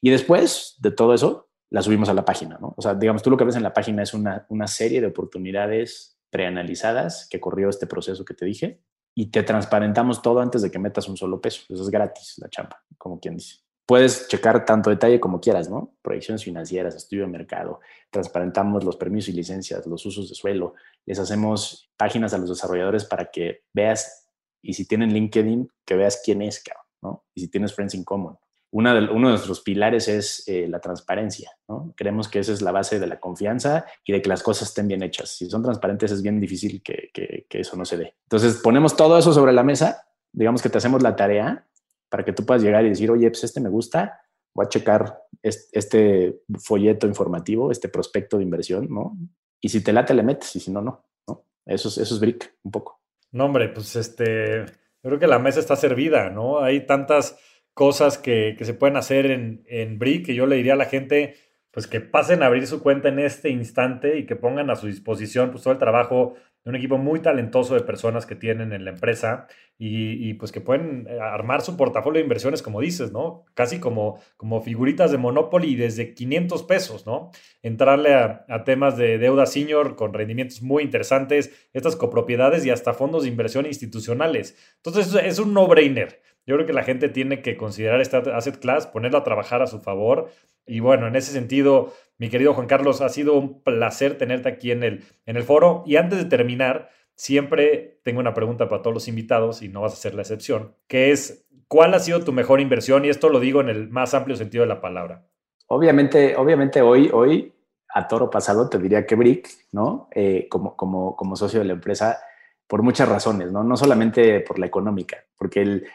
Y 0.00 0.10
después 0.10 0.76
de 0.78 0.92
todo 0.92 1.12
eso, 1.12 1.48
la 1.70 1.82
subimos 1.82 2.08
a 2.08 2.14
la 2.14 2.24
página, 2.24 2.56
¿no? 2.60 2.72
O 2.76 2.82
sea, 2.82 2.94
digamos, 2.94 3.22
tú 3.22 3.30
lo 3.30 3.36
que 3.36 3.44
ves 3.44 3.56
en 3.56 3.64
la 3.64 3.72
página 3.72 4.02
es 4.02 4.14
una, 4.14 4.46
una 4.48 4.68
serie 4.68 5.00
de 5.00 5.08
oportunidades 5.08 6.20
preanalizadas 6.30 7.26
que 7.28 7.40
corrió 7.40 7.68
este 7.68 7.88
proceso 7.88 8.24
que 8.24 8.34
te 8.34 8.44
dije 8.44 8.80
y 9.14 9.26
te 9.26 9.42
transparentamos 9.42 10.22
todo 10.22 10.40
antes 10.40 10.62
de 10.62 10.70
que 10.70 10.78
metas 10.78 11.08
un 11.08 11.16
solo 11.16 11.40
peso. 11.40 11.62
Eso 11.68 11.82
es 11.82 11.90
gratis, 11.90 12.34
la 12.38 12.48
chamba, 12.48 12.82
como 12.96 13.18
quien 13.18 13.36
dice. 13.36 13.56
Puedes 13.86 14.28
checar 14.28 14.64
tanto 14.64 14.90
detalle 14.90 15.18
como 15.18 15.40
quieras, 15.40 15.68
¿no? 15.68 15.94
Proyecciones 16.00 16.44
financieras, 16.44 16.94
estudio 16.94 17.22
de 17.22 17.28
mercado, 17.28 17.80
transparentamos 18.10 18.84
los 18.84 18.96
permisos 18.96 19.30
y 19.30 19.32
licencias, 19.32 19.84
los 19.86 20.06
usos 20.06 20.28
de 20.28 20.34
suelo, 20.34 20.74
les 21.06 21.18
hacemos 21.18 21.90
páginas 21.96 22.32
a 22.32 22.38
los 22.38 22.50
desarrolladores 22.50 23.04
para 23.04 23.30
que 23.30 23.64
veas, 23.72 24.28
y 24.62 24.74
si 24.74 24.86
tienen 24.86 25.12
LinkedIn, 25.12 25.68
que 25.84 25.96
veas 25.96 26.20
quién 26.24 26.42
es, 26.42 26.62
¿no? 27.02 27.24
Y 27.34 27.40
si 27.40 27.48
tienes 27.48 27.74
Friends 27.74 27.94
in 27.94 28.04
Common 28.04 28.38
uno 28.72 28.94
de 28.94 29.06
nuestros 29.12 29.60
pilares 29.60 30.08
es 30.08 30.46
eh, 30.46 30.68
la 30.68 30.80
transparencia. 30.80 31.50
¿no? 31.68 31.92
Creemos 31.96 32.28
que 32.28 32.38
esa 32.38 32.52
es 32.52 32.62
la 32.62 32.72
base 32.72 33.00
de 33.00 33.06
la 33.06 33.18
confianza 33.18 33.84
y 34.04 34.12
de 34.12 34.22
que 34.22 34.28
las 34.28 34.42
cosas 34.42 34.68
estén 34.68 34.86
bien 34.88 35.02
hechas. 35.02 35.30
Si 35.30 35.50
son 35.50 35.62
transparentes 35.62 36.12
es 36.12 36.22
bien 36.22 36.40
difícil 36.40 36.82
que, 36.82 37.10
eso 37.50 37.76
no 37.76 37.84
se 37.84 37.96
dé. 37.96 38.14
Entonces 38.24 38.60
ponemos 38.62 38.96
todo 38.96 39.18
eso 39.18 39.32
sobre 39.32 39.52
la 39.52 39.62
mesa, 39.62 40.06
digamos 40.32 40.62
que 40.62 40.68
te 40.68 40.78
hacemos 40.78 41.02
la 41.02 41.16
tarea 41.16 41.66
para 42.08 42.24
que 42.24 42.32
tú 42.32 42.44
puedas 42.46 42.62
llegar 42.62 42.84
y 42.84 42.90
decir, 42.90 43.10
oye, 43.10 43.28
pues 43.28 43.44
este 43.44 43.60
me 43.60 43.68
gusta, 43.68 44.20
voy 44.54 44.66
a 44.66 44.68
checar 44.68 45.20
este 45.42 46.42
folleto 46.58 47.06
informativo, 47.06 47.70
este 47.70 47.88
prospecto 47.88 48.36
de 48.36 48.44
inversión, 48.44 48.88
¿no? 48.90 49.16
Y 49.60 49.68
si 49.68 49.82
te 49.82 49.92
late, 49.92 50.14
le 50.14 50.22
metes, 50.22 50.56
y 50.56 50.60
si 50.60 50.70
no, 50.70 50.80
no. 50.80 51.04
¿no? 51.28 51.44
Eso, 51.66 51.88
es, 51.88 51.98
eso 51.98 52.14
es 52.14 52.20
brick, 52.20 52.56
un 52.62 52.70
poco. 52.70 53.00
No, 53.32 53.44
hombre, 53.44 53.68
pues 53.68 53.94
este, 53.94 54.64
creo 55.02 55.18
que 55.18 55.26
la 55.26 55.38
mesa 55.38 55.60
está 55.60 55.76
servida, 55.76 56.30
¿no? 56.30 56.60
Hay 56.60 56.86
tantas 56.86 57.38
cosas 57.80 58.18
que, 58.18 58.54
se 58.60 58.74
pueden 58.74 58.98
hacer 58.98 59.30
en, 59.30 59.64
en 59.66 59.98
Brick, 59.98 60.26
que 60.26 60.34
yo 60.34 60.44
le 60.44 60.56
diría 60.56 60.74
a 60.74 60.76
la 60.76 60.84
gente, 60.84 61.36
pues 61.70 61.86
que 61.86 62.02
pasen 62.02 62.42
a 62.42 62.46
abrir 62.46 62.66
su 62.66 62.82
cuenta 62.82 63.08
en 63.08 63.18
este 63.18 63.48
instante 63.48 64.18
y 64.18 64.26
que 64.26 64.36
pongan 64.36 64.68
a 64.68 64.76
su 64.76 64.86
disposición 64.86 65.50
pues, 65.50 65.62
todo 65.62 65.72
el 65.72 65.78
trabajo 65.78 66.34
de 66.62 66.68
un 66.68 66.76
equipo 66.76 66.98
muy 66.98 67.20
talentoso 67.20 67.72
de 67.74 67.80
personas 67.80 68.26
que 68.26 68.34
tienen 68.34 68.74
en 68.74 68.84
la 68.84 68.90
empresa 68.90 69.46
y, 69.78 70.34
pues 70.34 70.52
que 70.52 70.60
pueden 70.60 71.06
eh, 71.08 71.18
armar 71.18 71.62
su 71.62 71.78
portafolio 71.78 72.18
de 72.18 72.24
inversiones, 72.24 72.60
como 72.60 72.82
dices, 72.82 73.12
¿no? 73.12 73.46
Casi 73.54 73.80
como, 73.80 74.20
como 74.36 74.60
figuritas 74.60 75.10
de 75.10 75.16
Monopoly 75.16 75.74
desde 75.74 76.12
500 76.12 76.62
pesos, 76.64 77.06
¿no? 77.06 77.30
Entrarle 77.62 78.12
a, 78.12 78.44
a 78.50 78.64
temas 78.64 78.98
de 78.98 79.16
deuda 79.16 79.46
senior 79.46 79.96
con 79.96 80.12
rendimientos 80.12 80.60
muy 80.60 80.82
interesantes, 80.82 81.50
estas 81.72 81.96
copropiedades 81.96 82.66
y 82.66 82.70
hasta 82.70 82.92
fondos 82.92 83.22
de 83.22 83.30
inversión 83.30 83.64
institucionales. 83.64 84.54
Entonces 84.84 85.14
es 85.24 85.38
un 85.38 85.54
no-brainer. 85.54 86.20
Yo 86.50 86.56
creo 86.56 86.66
que 86.66 86.72
la 86.72 86.82
gente 86.82 87.08
tiene 87.08 87.42
que 87.42 87.56
considerar 87.56 88.00
esta 88.00 88.18
asset 88.36 88.58
class, 88.58 88.88
ponerla 88.88 89.20
a 89.20 89.22
trabajar 89.22 89.62
a 89.62 89.68
su 89.68 89.78
favor. 89.78 90.30
Y 90.66 90.80
bueno, 90.80 91.06
en 91.06 91.14
ese 91.14 91.30
sentido, 91.30 91.94
mi 92.18 92.28
querido 92.28 92.54
Juan 92.54 92.66
Carlos, 92.66 93.00
ha 93.02 93.08
sido 93.08 93.34
un 93.34 93.62
placer 93.62 94.18
tenerte 94.18 94.48
aquí 94.48 94.72
en 94.72 94.82
el, 94.82 95.04
en 95.26 95.36
el 95.36 95.44
foro. 95.44 95.84
Y 95.86 95.94
antes 95.94 96.18
de 96.18 96.24
terminar, 96.24 96.90
siempre 97.14 98.00
tengo 98.02 98.18
una 98.18 98.34
pregunta 98.34 98.68
para 98.68 98.82
todos 98.82 98.94
los 98.94 99.06
invitados 99.06 99.62
y 99.62 99.68
no 99.68 99.82
vas 99.82 99.92
a 99.92 99.96
ser 99.96 100.14
la 100.14 100.22
excepción, 100.22 100.74
que 100.88 101.12
es, 101.12 101.46
¿cuál 101.68 101.94
ha 101.94 102.00
sido 102.00 102.24
tu 102.24 102.32
mejor 102.32 102.60
inversión? 102.60 103.04
Y 103.04 103.10
esto 103.10 103.28
lo 103.28 103.38
digo 103.38 103.60
en 103.60 103.68
el 103.68 103.88
más 103.88 104.12
amplio 104.12 104.34
sentido 104.34 104.62
de 104.62 104.68
la 104.70 104.80
palabra. 104.80 105.24
Obviamente, 105.68 106.34
obviamente 106.34 106.82
hoy, 106.82 107.10
hoy 107.12 107.52
a 107.94 108.08
toro 108.08 108.28
pasado 108.28 108.68
te 108.68 108.78
diría 108.78 109.06
que 109.06 109.14
Brick, 109.14 109.48
¿no? 109.70 110.08
Eh, 110.16 110.48
como, 110.50 110.74
como, 110.74 111.14
como 111.14 111.36
socio 111.36 111.60
de 111.60 111.66
la 111.66 111.74
empresa, 111.74 112.18
por 112.66 112.82
muchas 112.82 113.08
razones, 113.08 113.52
¿no? 113.52 113.62
No 113.62 113.76
solamente 113.76 114.40
por 114.40 114.58
la 114.58 114.66
económica, 114.66 115.18
porque 115.38 115.62
el, 115.62 115.86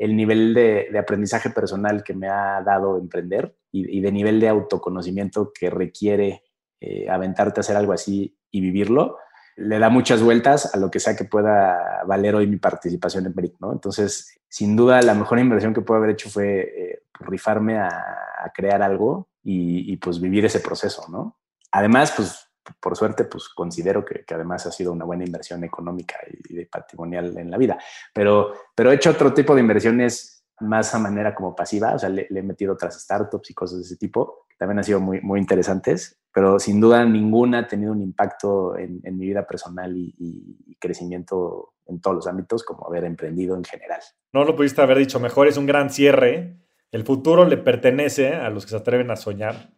el 0.00 0.16
nivel 0.16 0.54
de, 0.54 0.98
aprendizaje 0.98 1.50
personal 1.50 2.02
que 2.02 2.14
me 2.14 2.26
ha 2.26 2.62
dado 2.62 2.98
emprender 2.98 3.54
y, 3.70 4.00
de 4.00 4.10
nivel 4.10 4.40
de 4.40 4.48
autoconocimiento 4.48 5.52
que 5.52 5.68
requiere 5.68 6.42
eh, 6.80 7.08
aventarte 7.08 7.60
a 7.60 7.62
hacer 7.62 7.76
algo 7.76 7.92
así 7.92 8.34
y 8.50 8.62
vivirlo, 8.62 9.18
le 9.56 9.78
da 9.78 9.90
muchas 9.90 10.22
vueltas 10.22 10.74
a 10.74 10.78
lo 10.78 10.90
que 10.90 11.00
sea 11.00 11.14
que 11.14 11.26
pueda 11.26 12.02
valer 12.06 12.34
hoy 12.34 12.46
mi 12.46 12.56
participación 12.56 13.26
en 13.26 13.34
Brick, 13.34 13.56
¿no? 13.60 13.72
Entonces, 13.72 14.40
sin 14.48 14.74
duda, 14.74 15.02
la 15.02 15.12
mejor 15.12 15.38
inversión 15.38 15.74
que 15.74 15.82
puedo 15.82 15.98
haber 15.98 16.12
hecho 16.12 16.30
fue 16.30 16.60
eh, 16.60 17.02
rifarme 17.20 17.78
a, 17.78 18.16
crear 18.54 18.80
algo 18.80 19.28
y, 19.42 19.94
pues 19.98 20.18
vivir 20.18 20.46
ese 20.46 20.60
proceso, 20.60 21.04
¿no? 21.10 21.38
Además, 21.72 22.14
pues 22.16 22.49
por 22.80 22.96
suerte, 22.96 23.24
pues 23.24 23.48
considero 23.48 24.04
que, 24.04 24.24
además 24.34 24.66
ha 24.66 24.72
sido 24.72 24.92
una 24.92 25.04
buena 25.04 25.24
inversión 25.24 25.64
económica 25.64 26.16
y, 26.48 26.54
de 26.54 26.66
patrimonial 26.66 27.36
en 27.38 27.50
la 27.50 27.58
vida. 27.58 27.78
Pero, 28.12 28.52
pero 28.74 28.92
he 28.92 28.96
hecho 28.96 29.10
otro 29.10 29.32
tipo 29.32 29.54
de 29.54 29.60
inversiones 29.60 30.44
más 30.60 30.94
a 30.94 30.98
manera 30.98 31.34
como 31.34 31.56
pasiva, 31.56 31.94
o 31.94 31.98
sea, 31.98 32.10
le, 32.10 32.26
he 32.28 32.42
metido 32.42 32.74
otras 32.74 33.00
startups 33.00 33.50
y 33.50 33.54
cosas 33.54 33.78
de 33.78 33.84
ese 33.84 33.96
tipo, 33.96 34.44
que 34.48 34.56
también 34.56 34.78
han 34.78 34.84
sido 34.84 35.00
muy, 35.00 35.20
muy 35.22 35.40
interesantes, 35.40 36.20
pero 36.32 36.58
sin 36.58 36.80
duda 36.80 37.04
ninguna 37.04 37.60
ha 37.60 37.66
tenido 37.66 37.92
un 37.92 38.02
impacto 38.02 38.76
en, 38.76 39.00
mi 39.02 39.26
vida 39.26 39.46
personal 39.46 39.96
y, 39.96 40.14
y, 40.18 40.76
crecimiento 40.76 41.74
en 41.86 42.00
todos 42.00 42.16
los 42.16 42.26
ámbitos 42.26 42.62
como 42.62 42.86
haber 42.86 43.04
emprendido 43.04 43.56
en 43.56 43.64
general. 43.64 44.00
No 44.32 44.44
lo 44.44 44.54
pudiste 44.54 44.80
haber 44.80 44.98
dicho 44.98 45.18
mejor, 45.18 45.48
es 45.48 45.56
un 45.56 45.66
gran 45.66 45.90
cierre. 45.90 46.56
El 46.92 47.04
futuro 47.04 47.44
le 47.46 47.56
pertenece 47.56 48.34
a 48.34 48.48
los 48.50 48.64
que 48.64 48.70
se 48.70 48.76
atreven 48.76 49.10
a 49.10 49.16
soñar 49.16 49.70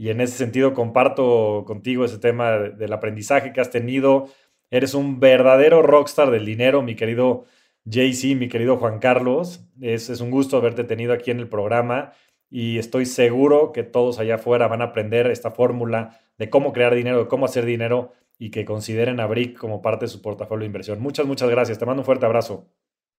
y 0.00 0.08
en 0.08 0.22
ese 0.22 0.38
sentido 0.38 0.72
comparto 0.72 1.64
contigo 1.66 2.06
ese 2.06 2.16
tema 2.16 2.52
del 2.52 2.90
aprendizaje 2.94 3.52
que 3.52 3.60
has 3.60 3.68
tenido. 3.68 4.30
Eres 4.70 4.94
un 4.94 5.20
verdadero 5.20 5.82
rockstar 5.82 6.30
del 6.30 6.46
dinero, 6.46 6.80
mi 6.80 6.94
querido 6.94 7.44
JC, 7.84 8.34
mi 8.34 8.48
querido 8.48 8.78
Juan 8.78 8.98
Carlos. 8.98 9.62
Es, 9.78 10.08
un 10.22 10.30
gusto 10.30 10.56
haberte 10.56 10.84
tenido 10.84 11.12
aquí 11.12 11.30
en 11.30 11.38
el 11.38 11.50
programa 11.50 12.14
y 12.48 12.78
estoy 12.78 13.04
seguro 13.04 13.72
que 13.72 13.82
todos 13.82 14.18
allá 14.18 14.36
afuera 14.36 14.68
van 14.68 14.80
a 14.80 14.86
aprender 14.86 15.26
esta 15.26 15.50
fórmula 15.50 16.18
de 16.38 16.48
cómo 16.48 16.72
crear 16.72 16.94
dinero, 16.94 17.18
de 17.18 17.28
cómo 17.28 17.44
hacer 17.44 17.66
dinero 17.66 18.12
y 18.38 18.50
que 18.50 18.64
consideren 18.64 19.20
a 19.20 19.26
Brick 19.26 19.58
como 19.58 19.82
parte 19.82 20.06
de 20.06 20.08
su 20.08 20.22
portafolio 20.22 20.60
de 20.60 20.68
inversión. 20.68 20.98
Muchas, 21.02 21.26
muchas 21.26 21.50
gracias. 21.50 21.78
Te 21.78 21.84
mando 21.84 22.00
un 22.00 22.06
fuerte 22.06 22.24
abrazo. 22.24 22.70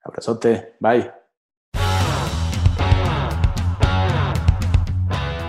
Abrazote. 0.03 0.73
Bye. 0.79 1.11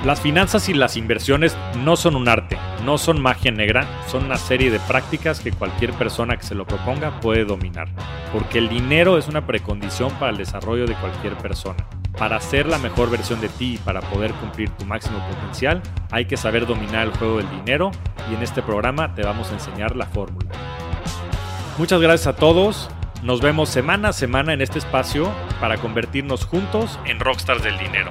Las 0.05 0.21
finanzas 0.21 0.69
y 0.69 0.75
las 0.75 0.97
inversiones 0.97 1.57
no 1.85 1.95
son 1.95 2.17
un 2.17 2.29
arte, 2.29 2.59
no 2.85 2.99
son 2.99 3.23
magia 3.23 3.53
negra, 3.53 3.87
son 4.09 4.25
una 4.25 4.37
serie 4.37 4.69
de 4.69 4.81
prácticas 4.81 5.39
que 5.39 5.53
cualquier 5.53 5.93
persona 5.93 6.37
que 6.37 6.43
se 6.43 6.57
lo 6.57 6.67
proponga 6.67 7.21
puede 7.21 7.45
dominar, 7.45 7.87
porque 8.33 8.59
el 8.59 8.69
dinero 8.69 9.17
es 9.17 9.29
una 9.29 9.47
precondición 9.47 10.11
para 10.19 10.33
el 10.33 10.39
desarrollo 10.39 10.87
de 10.87 10.97
cualquier 10.97 11.37
persona. 11.39 11.87
Para 12.19 12.41
ser 12.41 12.67
la 12.67 12.79
mejor 12.79 13.11
versión 13.11 13.41
de 13.41 13.49
ti 13.49 13.75
y 13.75 13.79
para 13.79 14.01
poder 14.01 14.33
cumplir 14.33 14.71
tu 14.71 14.85
máximo 14.87 15.25
potencial, 15.29 15.81
hay 16.11 16.25
que 16.25 16.37
saber 16.37 16.67
dominar 16.67 17.07
el 17.07 17.17
juego 17.17 17.37
del 17.37 17.51
dinero 17.51 17.93
y 18.29 18.35
en 18.35 18.43
este 18.43 18.61
programa 18.61 19.15
te 19.15 19.23
vamos 19.23 19.51
a 19.51 19.55
enseñar 19.55 19.95
la 19.95 20.07
fórmula. 20.07 20.51
Muchas 21.79 22.01
gracias 22.01 22.27
a 22.27 22.35
todos, 22.35 22.91
nos 23.23 23.41
vemos 23.41 23.69
semana 23.69 24.09
a 24.09 24.13
semana 24.13 24.53
en 24.53 24.63
este 24.63 24.81
espacio 24.81 25.31
para 25.61 25.79
convertirnos 25.79 26.45
juntos 26.45 26.99
en 27.07 27.21
rockstars 27.21 27.63
del 27.63 27.79
dinero. 27.79 28.11